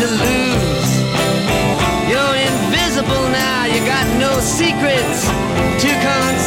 to 0.01 0.07
lose. 0.07 0.91
You're 2.09 2.37
invisible 2.49 3.29
now, 3.29 3.65
you 3.65 3.85
got 3.85 4.07
no 4.17 4.39
secrets 4.39 5.27
to 5.83 5.89
conceal. 6.01 6.40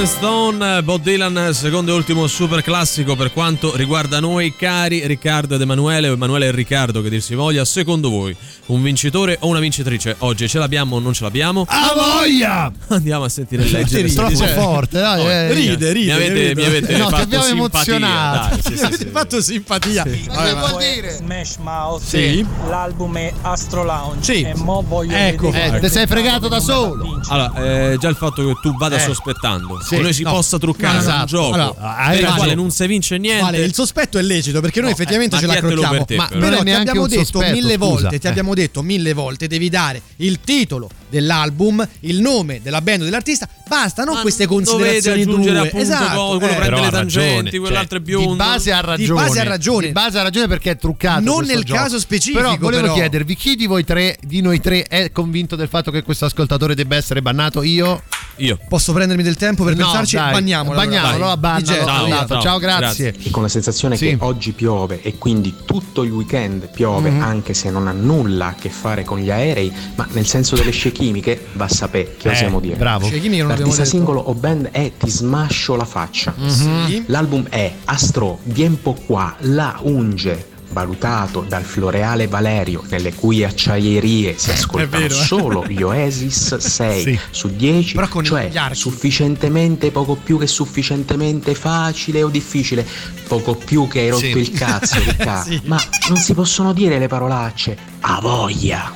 Rolling 0.00 0.16
Stone, 0.16 0.82
Bob 0.82 1.02
Dylan, 1.02 1.52
secondo 1.52 1.92
e 1.92 1.94
ultimo 1.94 2.26
super 2.26 2.62
classico 2.62 3.16
per 3.16 3.34
quanto 3.34 3.76
riguarda 3.76 4.18
noi, 4.18 4.56
cari 4.56 5.06
Riccardo 5.06 5.56
ed 5.56 5.60
Emanuele, 5.60 6.08
o 6.08 6.14
Emanuele 6.14 6.46
e 6.46 6.50
Riccardo 6.52 7.02
che 7.02 7.10
dir 7.10 7.20
si 7.20 7.34
voglia, 7.34 7.66
secondo 7.66 8.08
voi 8.08 8.34
un 8.66 8.82
vincitore 8.82 9.36
o 9.40 9.48
una 9.48 9.58
vincitrice 9.58 10.14
oggi 10.20 10.48
ce 10.48 10.58
l'abbiamo 10.58 10.96
o 10.96 11.00
non 11.00 11.12
ce 11.12 11.24
l'abbiamo? 11.24 11.66
A 11.68 11.92
voglia! 11.94 12.72
Andiamo 12.88 13.24
a 13.24 13.28
sentire 13.28 13.62
il 13.64 13.70
leggere. 13.72 14.02
Ride, 14.04 14.14
troppo 14.14 14.46
forte, 14.46 15.00
dai, 15.00 15.26
eh. 15.26 15.52
Ride, 15.52 15.92
ride. 15.92 16.04
Mi 16.06 16.10
avete, 16.12 16.54
mi 16.54 16.64
avete 16.64 16.96
No, 16.96 17.04
ti 17.04 17.10
fatto 17.10 17.22
abbiamo 17.22 17.44
simpatia. 17.44 17.94
emozionato. 17.96 18.48
Dai, 18.48 18.60
sì, 18.62 18.78
sì, 18.78 18.84
Avete 18.84 19.04
sì. 19.04 19.10
fatto 19.10 19.40
simpatia. 19.42 20.04
Vabbè, 20.04 20.54
ma- 20.54 20.76
dire? 20.78 21.10
Smash 21.10 21.56
Mouth. 21.56 22.02
Sì. 22.02 22.46
L'album 22.68 23.16
è 23.18 23.32
Astro 23.42 23.84
Lounge. 23.84 24.32
Sì. 24.34 24.42
E 24.44 24.54
mo 24.54 24.82
voglio 24.86 25.14
Ecco. 25.14 25.50
vedere 25.50 25.76
Eh, 25.76 25.80
te 25.80 25.88
sei 25.90 26.06
fregato 26.06 26.48
da 26.48 26.58
solo. 26.60 27.20
Allora, 27.28 27.52
eh, 27.92 27.96
già 27.98 28.08
il 28.08 28.16
fatto 28.16 28.46
che 28.46 28.54
tu 28.62 28.74
vada 28.78 28.96
Eh. 28.96 29.00
sospettando 29.00 29.78
Sì, 29.90 29.96
che 29.96 30.02
noi 30.02 30.12
si 30.12 30.22
no. 30.22 30.30
possa 30.32 30.58
truccare 30.58 30.94
No, 30.96 31.00
su 31.02 31.06
un 31.08 31.12
esatto. 31.14 31.26
gioco 31.26 31.54
Allora, 31.54 31.74
per 31.76 32.14
il 32.14 32.20
ragione. 32.20 32.36
quale 32.36 32.54
non 32.54 32.70
si 32.70 32.86
vince 32.86 33.18
niente. 33.18 33.42
Vale, 33.42 33.58
il 33.58 33.74
sospetto 33.74 34.18
è 34.18 34.22
lecito 34.22 34.60
perché 34.60 34.80
noi 34.80 34.90
No, 34.90 34.94
effettivamente 34.94 35.36
eh, 35.36 35.40
ce 35.40 35.46
la 35.46 35.54
crocchiamo. 35.56 35.90
per 35.92 36.04
te, 36.04 36.16
ma 36.16 36.26
però. 36.26 36.38
È 36.38 36.42
però 36.50 36.62
ti 36.62 36.70
abbiamo 36.70 37.02
un 37.02 37.08
detto 37.08 37.24
sospetto, 37.24 37.52
mille 37.54 37.74
scusa. 37.74 37.78
volte, 37.86 38.18
ti 38.18 38.26
Eh. 38.26 38.30
abbiamo 38.30 38.54
detto 38.54 38.82
mille 38.82 39.12
volte, 39.12 39.46
devi 39.46 39.68
dare 39.68 40.02
il 40.16 40.40
titolo 40.40 40.88
dell'album, 41.10 41.86
il 42.00 42.20
nome 42.20 42.60
della 42.62 42.80
band 42.80 43.02
o 43.02 43.04
dell'artista, 43.04 43.48
bastano 43.66 44.12
Ma 44.14 44.20
queste 44.22 44.46
considerazioni 44.46 45.22
aggiungere 45.22 45.58
due. 45.58 45.66
appunto 45.66 45.84
Esatto. 45.84 46.38
quello 46.38 46.52
eh. 46.52 46.56
prende 46.56 46.68
Però 46.70 46.82
le 46.84 46.90
tangenti, 46.90 47.50
cioè, 47.50 47.60
quell'altro 47.60 47.98
è 47.98 48.00
Di 48.00 48.06
biondo. 48.06 48.34
base 48.36 48.72
ha 48.72 48.80
ragione. 48.80 49.22
base 49.22 49.40
ha 49.40 49.44
ragione. 49.44 49.86
Di 49.86 49.92
base 49.92 50.18
ha 50.18 50.22
ragione 50.22 50.46
perché 50.48 50.70
è 50.72 50.76
truccato. 50.76 51.20
Non 51.24 51.44
nel 51.44 51.64
gioco. 51.64 51.80
caso 51.82 51.98
specifico, 51.98 52.40
Però 52.40 52.56
volevo 52.58 52.82
però. 52.82 52.94
chiedervi 52.94 53.34
chi 53.36 53.56
di 53.56 53.66
voi 53.66 53.84
tre, 53.84 54.16
di 54.22 54.40
noi 54.40 54.60
tre, 54.60 54.82
è 54.84 55.10
convinto 55.12 55.56
del 55.56 55.68
fatto 55.68 55.90
che 55.90 56.02
questo 56.02 56.24
ascoltatore 56.26 56.74
debba 56.74 56.96
essere 56.96 57.20
bannato? 57.22 57.62
Io? 57.62 58.02
Io. 58.36 58.58
Posso 58.68 58.92
prendermi 58.92 59.22
del 59.22 59.36
tempo 59.36 59.64
per 59.64 59.74
No, 59.76 59.79
pensarci? 59.84 60.16
dai, 60.16 60.32
Bagniamolo. 60.32 60.76
bagniamolo, 60.76 61.14
allora, 61.30 61.60
getto, 61.60 61.84
Ciao. 61.84 62.26
Ciao, 62.26 62.40
ciao, 62.40 62.58
grazie. 62.58 63.14
E 63.22 63.30
con 63.30 63.42
la 63.42 63.48
sensazione 63.48 63.96
Sì. 63.96 64.06
che 64.08 64.16
oggi 64.20 64.52
piove 64.52 65.00
e 65.02 65.18
quindi 65.18 65.54
tutto 65.64 66.02
il 66.02 66.10
weekend 66.12 66.68
piove, 66.70 67.10
Mhm. 67.10 67.22
anche 67.22 67.54
se 67.54 67.70
non 67.70 67.86
ha 67.88 67.92
nulla 67.92 68.48
a 68.48 68.54
che 68.54 68.68
fare 68.70 69.04
con 69.04 69.18
gli 69.18 69.30
aerei, 69.30 69.72
ma 69.96 70.06
nel 70.12 70.26
senso 70.26 70.56
delle 70.56 70.70
scie 70.70 70.92
chimiche 70.92 71.46
va 71.54 71.64
a 71.64 71.68
sapere 71.68 72.16
che 72.18 72.28
Eh, 72.28 72.32
osiamo 72.32 72.60
dire. 72.60 72.76
bravo. 72.76 73.06
Scie 73.06 73.20
chimiche 73.20 73.42
non 73.42 73.50
abbiamo 73.52 73.70
L'artista 73.70 73.96
singolo 73.96 74.20
o 74.20 74.34
band 74.34 74.68
è 74.70 74.92
Ti 74.98 75.08
smascio 75.10 75.76
la 75.76 75.84
faccia. 75.84 76.34
Mhm. 76.36 76.86
Sì. 76.86 77.04
L'album 77.06 77.46
è 77.48 77.72
Astro, 77.86 78.38
vien 78.44 78.80
po' 78.80 78.94
qua, 79.06 79.34
la 79.40 79.78
unge. 79.82 80.46
Valutato 80.72 81.44
dal 81.48 81.64
floreale 81.64 82.28
Valerio, 82.28 82.84
nelle 82.90 83.12
cui 83.12 83.42
acciaierie 83.44 84.34
si 84.38 84.50
ascoltano 84.50 85.02
vero, 85.08 85.14
eh. 85.20 85.24
solo 85.24 85.66
gli 85.66 85.82
Oasis 85.82 86.56
6 86.58 87.02
Sì. 87.02 87.18
su 87.30 87.48
10, 87.48 87.94
Però 87.94 88.08
con 88.08 88.24
cioè 88.24 88.50
sufficientemente 88.72 89.90
poco 89.90 90.14
più 90.14 90.38
che 90.38 90.46
sufficientemente 90.46 91.54
facile 91.54 92.22
o 92.22 92.28
difficile, 92.28 92.86
poco 93.26 93.54
più 93.56 93.88
che 93.88 94.00
hai 94.00 94.08
rotto 94.10 94.20
Sì. 94.24 94.38
il 94.38 94.50
cazzo, 94.52 94.98
Ricca. 95.02 95.42
Sì. 95.42 95.60
ma 95.64 95.80
non 96.08 96.18
si 96.18 96.34
possono 96.34 96.72
dire 96.72 96.98
le 96.98 97.08
parolacce. 97.08 97.88
A 98.02 98.18
voglia! 98.20 98.92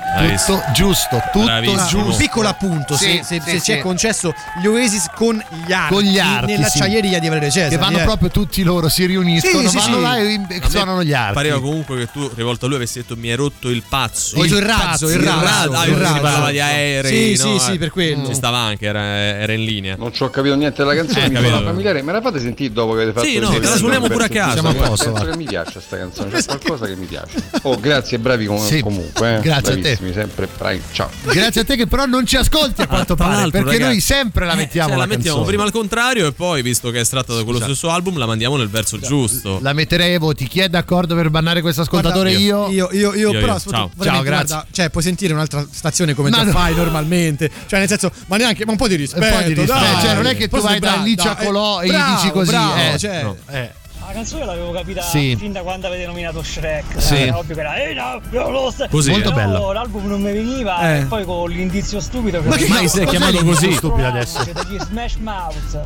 Tutto 0.47 0.63
giusto, 0.73 1.21
tutto 1.33 1.45
Bravissimo. 1.45 2.01
Un 2.03 2.05
giusto. 2.07 2.17
piccolo 2.23 2.49
appunto, 2.49 2.97
Sì, 2.97 3.21
se, 3.23 3.23
se- 3.25 3.41
sì, 3.45 3.51
se 3.51 3.61
ci 3.61 3.73
è 3.73 3.79
concesso 3.81 4.33
gli 4.63 4.67
Oasis 4.67 5.09
con 5.15 5.37
gli 5.67 5.73
archi, 5.73 5.93
Con 5.95 6.03
gli 6.05 6.19
archi, 6.19 6.53
nell'acciaieria 6.53 7.19
di 7.19 7.29
Valerio 7.29 7.51
Cesare. 7.51 7.69
Che 7.71 7.77
vanno 7.77 7.99
eh. 7.99 8.05
proprio 8.05 8.31
tutti 8.31 8.63
loro, 8.63 8.89
si 8.89 9.05
riuniscono, 9.05 9.69
Sì, 9.69 9.69
sì, 9.69 9.77
vanno 9.77 9.97
sì. 9.97 10.03
là 10.03 10.17
e 10.19 10.63
suonano 10.71 11.03
gli 11.05 11.13
archi. 11.13 11.35
Pareva 11.35 11.59
comunque 11.65 11.97
che 11.99 12.09
tu, 12.13 12.31
rivolto 12.35 12.65
a 12.67 12.69
lui, 12.69 12.77
avessi 12.77 12.99
detto 13.01 13.17
mi 13.17 13.31
hai 13.31 13.37
rotto 13.37 13.69
il 13.69 13.83
pazzo. 13.89 14.37
Ho 14.39 14.43
detto 14.43 14.57
il 14.57 14.63
Il 14.63 14.67
razzo, 14.69 15.09
il 15.11 15.19
razzo, 15.19 15.45
razzo, 15.45 15.73
ah, 15.73 15.85
il 15.85 15.91
io 15.91 15.97
si 15.97 16.03
razzo. 16.03 16.21
parlava 16.21 16.51
di 16.51 16.61
aerei, 16.61 17.37
Sì, 17.37 17.43
no? 17.43 17.59
sì, 17.59 17.65
sì, 17.73 17.79
per 17.79 17.91
quello. 17.91 18.27
Ci 18.27 18.35
stava 18.35 18.59
anche, 18.59 18.87
era, 18.87 19.03
era 19.05 19.53
in 19.53 19.65
linea. 19.65 19.97
Non 19.97 20.13
ci 20.13 20.23
ho 20.23 20.31
capito 20.31 20.55
niente 20.55 20.83
della 20.83 20.95
canzone, 20.95 21.25
Eh, 21.25 21.29
mi 21.29 21.35
capito. 21.35 21.53
suona 21.53 21.67
familiare. 21.67 22.03
Me 22.03 22.13
la 22.13 22.21
fate 22.21 22.41
sentire 22.41 22.73
dopo 22.73 22.93
che 22.95 23.03
avete 23.03 23.13
fatto 23.19 23.27
Sì, 23.27 23.39
no, 23.39 23.51
te 23.51 23.61
la 23.61 23.77
suoniamo 23.77 24.09
pure 24.09 24.25
a 24.25 24.29
casa. 24.29 24.53
Siamo 24.53 24.69
a 24.69 24.75
posto, 24.75 25.05
Penso 25.13 25.25
va. 25.25 25.31
che 25.31 25.37
mi 25.37 25.45
piace 25.45 25.81
sta 25.81 25.97
canzone, 25.97 26.31
c'è 26.31 26.45
qualcosa 26.45 26.87
che 26.87 26.97
mi 26.97 27.07
piace. 27.07 27.43
Oh, 27.63 27.79
grazie, 27.81 28.19
bravi 28.19 28.47
com- 28.47 28.59
Sì, 28.65 28.81
comunque. 28.81 29.37
Eh. 29.37 29.41
grazie 29.41 29.73
a 29.75 29.79
te. 29.81 29.99
Sempre 30.13 30.49
bravi. 30.57 30.83
Ciao. 30.93 31.11
Grazie 31.25 31.61
a 31.63 31.65
te 31.65 31.77
che 31.77 31.87
però 31.87 32.07
non 32.07 32.27
ci 32.27 32.37
ascolti 32.37 32.83
a 32.83 32.87
quanto 32.87 33.15
Tra 33.15 33.27
pare, 33.27 33.51
perché 33.51 33.79
noi 33.79 34.01
sempre 34.01 34.47
la 34.47 34.53
eh, 34.53 34.57
mettiamo 34.57 34.91
la, 34.91 34.97
la 34.97 35.07
mettiamo 35.07 35.43
prima 35.43 35.63
al 35.65 35.73
contrario 35.73 36.27
e 36.27 36.33
poi, 36.33 36.63
visto 36.63 36.91
che 36.91 36.99
è 36.99 37.01
estratta 37.01 37.35
da 37.35 37.43
quello 37.45 37.61
stesso 37.61 37.91
album, 37.91 38.17
la 38.19 38.27
mandiamo 38.27 38.57
nel 38.57 38.69
verso 38.69 38.99
giusto. 38.99 39.59
La 39.63 39.73
metterei 39.73 40.13
ai 40.13 40.19
voti. 40.19 40.47
Chi 40.47 40.61
è 40.61 40.69
d'accordo 40.69 41.15
per 41.15 41.31
bannare 41.31 41.54
questo 41.61 41.83
ascoltatore? 41.83 42.33
Io. 42.33 42.69
Io, 42.69 42.89
io, 42.93 43.15
io, 43.15 43.33
Io, 43.33 43.41
però 43.41 43.59
Ciao. 43.59 43.91
Ciao, 44.01 44.23
grazie. 44.23 44.23
guarda, 44.23 44.67
cioè, 44.71 44.91
puoi 44.91 45.03
sentire 45.03 45.33
un'altra 45.33 45.67
stazione 45.71 46.15
come 46.15 46.31
Ma 46.31 46.45
già 46.45 46.51
fai 46.51 46.75
normalmente. 46.75 47.51
Cioè, 47.67 47.79
nel 47.79 47.89
senso, 47.89 48.11
ma 48.27 48.37
neanche, 48.37 48.65
ma 48.65 48.73
un 48.73 48.77
po' 48.77 48.89
di 48.89 48.97
rispetto. 48.97 49.25
Un 49.25 49.31
po' 49.31 49.47
di 49.47 49.55
rispetto. 49.55 49.73
dai. 49.73 50.01
Cioè, 50.01 50.15
non 50.15 50.27
è 50.27 50.37
che 50.37 50.49
tu 50.49 50.61
vai 50.61 50.79
da 50.79 50.97
Licia 50.97 51.35
Colò 51.37 51.83
e 51.83 51.89
gli 51.89 51.93
dici 51.93 52.31
così, 52.31 52.51
bravo, 52.51 52.75
eh. 52.75 52.99
cioè, 52.99 53.23
No, 53.23 53.37
eh. 53.51 53.73
La 54.07 54.13
canzone 54.13 54.45
l'avevo 54.45 54.71
capita 54.71 55.03
Sì. 55.03 55.35
fin 55.37 55.51
da 55.53 55.63
quando 55.63 55.87
avete 55.87 56.07
nominato 56.07 56.43
Shrek. 56.43 56.85
Sì. 57.01 57.15
Era 57.17 57.39
ovvio 57.39 57.55
che 57.55 57.61
era 57.61 57.77
"Ehi, 57.83 57.95
no, 57.95 58.21
io 58.31 58.51
lo 58.51 58.71
sto-" 58.71 58.87
Così, 58.91 59.11
Molto 59.11 59.31
eh. 59.31 59.33
Però 59.33 59.47
bello. 59.47 59.73
l'album 59.73 60.07
non 60.07 60.21
mi 60.21 60.33
veniva 60.33 60.95
Eh. 60.95 60.99
e 60.99 61.05
poi 61.05 61.25
con 61.25 61.51
l'indizio 61.51 62.01
stupido 62.01 62.43
che 62.43 62.49
Ma 62.49 62.57
che 62.57 62.69
mai 62.69 62.89
si 62.89 63.01
è 63.01 63.07
chiamato 63.07 63.43
così? 63.45 63.73
stupido 63.73 64.07
adesso? 64.07 64.45
Degli 64.45 64.79
Smash 64.79 65.15
Mouth. 65.17 65.83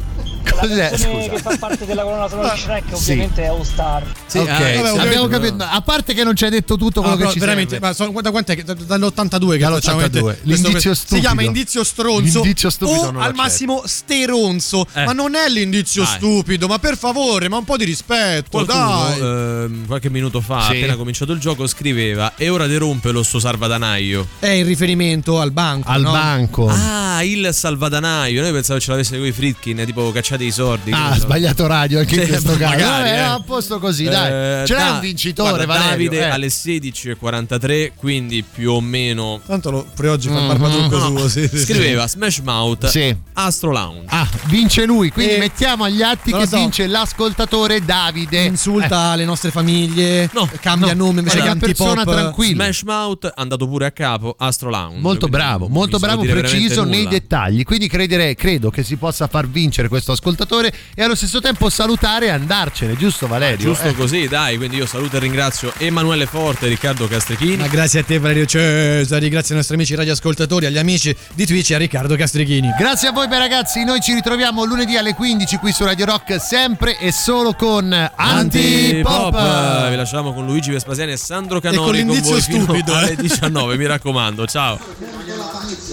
Cos'è, 0.49 0.74
La 0.82 0.89
canzone 0.89 1.15
scusa? 1.23 1.28
che 1.35 1.39
fa 1.39 1.57
parte 1.59 1.86
della 1.86 2.03
colonna 2.03 2.28
sonora 2.28 2.53
di 2.55 2.59
Shrek 2.61 2.85
Sì. 2.89 2.95
ovviamente 3.12 3.43
è 3.43 3.47
All 3.47 3.62
Star. 3.62 4.03
Sì, 4.27 4.39
ok, 4.39 4.49
ah, 4.49 4.81
vabbè, 4.82 4.99
abbiamo 5.07 5.27
capito. 5.28 5.57
A 5.69 5.81
parte 5.82 6.15
che 6.15 6.24
non 6.24 6.35
ci 6.35 6.45
hai 6.45 6.51
detto 6.51 6.77
tutto 6.77 7.01
quello 7.03 7.16
No, 7.16 7.24
che 7.27 7.32
ci 7.32 7.39
veramente, 7.39 7.73
serve. 7.73 7.86
ma 7.86 7.93
sono, 7.93 8.20
da 8.20 8.31
quant'è 8.31 8.57
che 8.57 8.65
da- 8.65 8.74
dall'82 8.74 9.53
che 9.53 9.59
Dall'82. 9.59 9.73
facciamo 9.74 9.99
vedere 9.99 10.23
questo- 10.24 10.43
L'indizio 10.45 10.95
Si 10.95 11.01
stupido. 11.03 11.20
chiama 11.20 11.43
indizio 11.43 11.85
stronzo 11.85 12.40
L'indizio 12.40 12.70
stupido 12.70 13.12
o 13.16 13.20
al 13.20 13.35
massimo 13.35 13.82
steronzo. 13.85 14.86
Eh. 14.95 15.05
Ma 15.05 15.12
non 15.12 15.35
è 15.36 15.49
l'indizio 15.49 16.05
stupido, 16.05 16.66
ma 16.66 16.78
per 16.78 16.97
favore, 16.99 17.49
ma 17.49 17.57
un 17.59 17.65
po' 17.65 17.77
di 17.77 17.85
rispetto, 17.85 18.07
Qualcuno, 18.51 19.05
dai. 19.09 19.20
ehm, 19.20 19.86
qualche 19.86 20.09
minuto 20.10 20.40
fa, 20.40 20.62
Sì. 20.62 20.76
appena 20.76 20.97
cominciato 20.97 21.32
il 21.32 21.39
gioco, 21.40 21.66
scriveva 21.66 22.32
E 22.36 22.48
ora 22.48 22.66
derompe 22.66 23.10
lo 23.10 23.22
sto 23.22 23.39
salvadanaio. 23.39 24.26
È 24.39 24.47
in 24.48 24.64
riferimento 24.66 25.40
al 25.40 25.52
banco, 25.52 25.89
Al 25.90 26.01
no? 26.02 26.12
banco. 26.12 26.68
Ah, 26.68 27.22
il 27.22 27.48
salvadanaio. 27.52 28.40
Noi 28.43 28.52
pensavo 28.52 28.80
ce 28.80 28.90
l'avesse 28.90 29.16
con 29.18 29.26
i 29.26 29.32
Fritkin, 29.32 29.82
tipo 29.85 30.10
cacciati 30.12 30.43
dei 30.44 30.52
sordi. 30.52 30.90
Ah, 30.93 31.14
so. 31.14 31.20
sbagliato 31.22 31.66
radio 31.66 31.98
anche 31.98 32.14
in 32.14 32.20
Sì, 32.22 32.28
questo 32.28 32.51
caso. 32.56 32.64
magari, 32.64 32.82
Vabbè, 32.82 33.12
eh. 33.14 33.18
a 33.20 33.43
posto 33.44 33.78
così, 33.78 34.05
dai. 34.05 34.62
Eh, 34.62 34.66
Ce 34.66 34.74
n'è 34.74 34.78
da- 34.85 34.93
un 34.93 35.01
vincitore, 35.01 35.64
guarda. 35.64 35.89
Davide 35.89 36.18
eh. 36.20 36.24
alle 36.30 36.48
16.43, 36.51 37.93
quindi 37.97 38.43
più 38.43 38.72
o 38.72 38.80
meno. 38.80 39.40
Tanto 39.47 39.70
lo, 39.70 39.86
per 39.94 40.09
oggi 40.09 40.28
fa 40.28 40.35
il 40.36 40.40
Mhm. 40.43 40.47
barbatrucco 40.48 40.98
No, 40.98 41.18
suo. 41.18 41.28
Sì, 41.28 41.48
sì, 41.48 41.59
sì. 41.59 41.64
Scriveva 41.64 42.06
Smash 42.09 42.39
Mouth 42.39 42.86
Sì. 42.86 43.14
Astro 43.35 43.70
Lounge. 43.72 44.06
Ah, 44.09 44.26
vince 44.47 44.85
lui, 44.85 45.10
quindi 45.10 45.35
E- 45.35 45.39
mettiamo 45.39 45.85
agli 45.85 46.02
atti 46.02 46.32
che 46.32 46.47
so. 46.47 46.56
vince 46.56 46.86
l'ascoltatore 46.86 47.85
Davide. 47.99 48.45
Insulta 48.45 49.15
le 49.16 49.25
nostre 49.25 49.51
famiglie, 49.51 50.31
cambia 50.61 50.95
no, 50.95 51.07
nome 51.07 51.20
invece 51.20 51.41
che 51.41 51.57
persona 51.57 52.05
tranquilla. 52.05 52.65
Smash 52.65 52.83
Mouth 52.83 53.33
andato 53.35 53.66
pure 53.66 53.87
a 53.87 53.91
capo 53.91 54.35
Astro 54.39 54.70
Lounge. 54.70 55.01
Molto 55.01 55.27
bravo, 55.27 55.69
molto 55.69 55.99
bravo, 55.99 56.23
preciso 56.23 56.85
nei 56.85 57.05
nulla. 57.05 57.11
dettagli. 57.11 57.62
Quindi 57.65 57.89
credere, 57.89 58.35
credo 58.35 58.70
che 58.70 58.83
si 58.83 58.97
possa 58.97 59.27
far 59.27 59.49
vincere 59.49 59.89
questo 59.89 60.12
ascoltatore 60.12 60.73
e 60.95 61.03
allo 61.03 61.15
stesso 61.15 61.41
tempo 61.41 61.69
salutare 61.69 62.27
e 62.27 62.31
andarcene, 62.31 62.97
giusto 62.97 63.27
Valerio? 63.27 63.66
Giusto 63.66 63.89
Eh. 63.89 63.95
così, 63.95 64.29
dai, 64.29 64.57
quindi 64.57 64.77
io 64.77 64.87
saluto 64.87 65.16
e 65.16 65.20
ringrazio 65.20 65.73
Emanuele 65.79 66.27
Forte 66.27 66.66
e 66.66 66.69
Riccardo 66.69 67.09
Castrichini. 67.09 67.57
Ma 67.57 67.66
grazie 67.66 68.01
a 68.01 68.05
te 68.05 68.19
Valerio 68.19 68.47
Cesari, 68.47 69.29
grazie 69.29 69.51
ai 69.51 69.57
nostri 69.57 69.75
amici 69.75 69.95
radioascoltatori, 69.95 70.66
agli 70.66 70.79
amici 70.79 71.15
di 71.35 71.47
Twitch 71.47 71.70
e 71.70 71.75
a 71.75 71.79
Riccardo 71.79 72.16
Castrichini. 72.16 72.70
Grazie 72.79 73.09
a 73.09 73.12
voi 73.12 73.27
beh 73.29 73.39
ragazzi, 73.39 73.85
noi 73.85 74.01
ci 74.01 74.15
ritroviamo 74.15 74.65
lunedì 74.65 74.97
alle 74.97 75.15
15 75.15 75.57
qui 75.57 75.73
su 75.73 75.85
Radio 75.85 76.07
Rock, 76.07 76.41
sempre 76.41 76.99
e 76.99 77.12
solo 77.12 77.55
con 77.55 77.88
Antipop. 77.93 79.35
Antipop. 79.35 79.89
Vi 79.90 79.97
lasciamo 79.97 80.32
con 80.32 80.47
Luigi 80.47 80.70
Vespasiani 80.70 81.12
e 81.12 81.16
Sandro 81.16 81.60
Canori 81.60 81.85
con 81.85 81.94
l'indizio 81.94 82.32
voi 82.32 82.40
fino 82.40 82.62
stupido, 82.65 82.93
eh. 82.93 82.97
alle 82.97 83.16
19, 83.16 83.77
mi 83.77 83.86
raccomando, 83.86 84.47
ciao. 84.47 84.78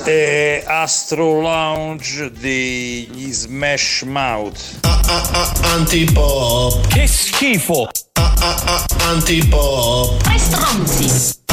E 0.06 0.64
Astro 0.66 1.42
Lounge 1.42 2.32
degli 2.32 3.32
Smash 3.32 4.04
Mouth. 4.06 4.80
Antipop. 5.62 6.88
Che 6.88 7.08
schifo! 7.08 7.90
Antipop. 9.00 10.22
Tre 10.22 10.38
stronzi! 10.38 11.44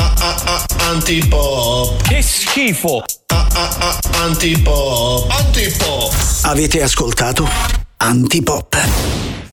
Antipop. 0.79 2.03
Che 2.03 2.23
schifo! 2.23 3.05
Antipop. 4.15 5.31
Antipop. 5.31 6.13
Avete 6.43 6.83
ascoltato 6.83 7.49
Antipop. 7.97 9.52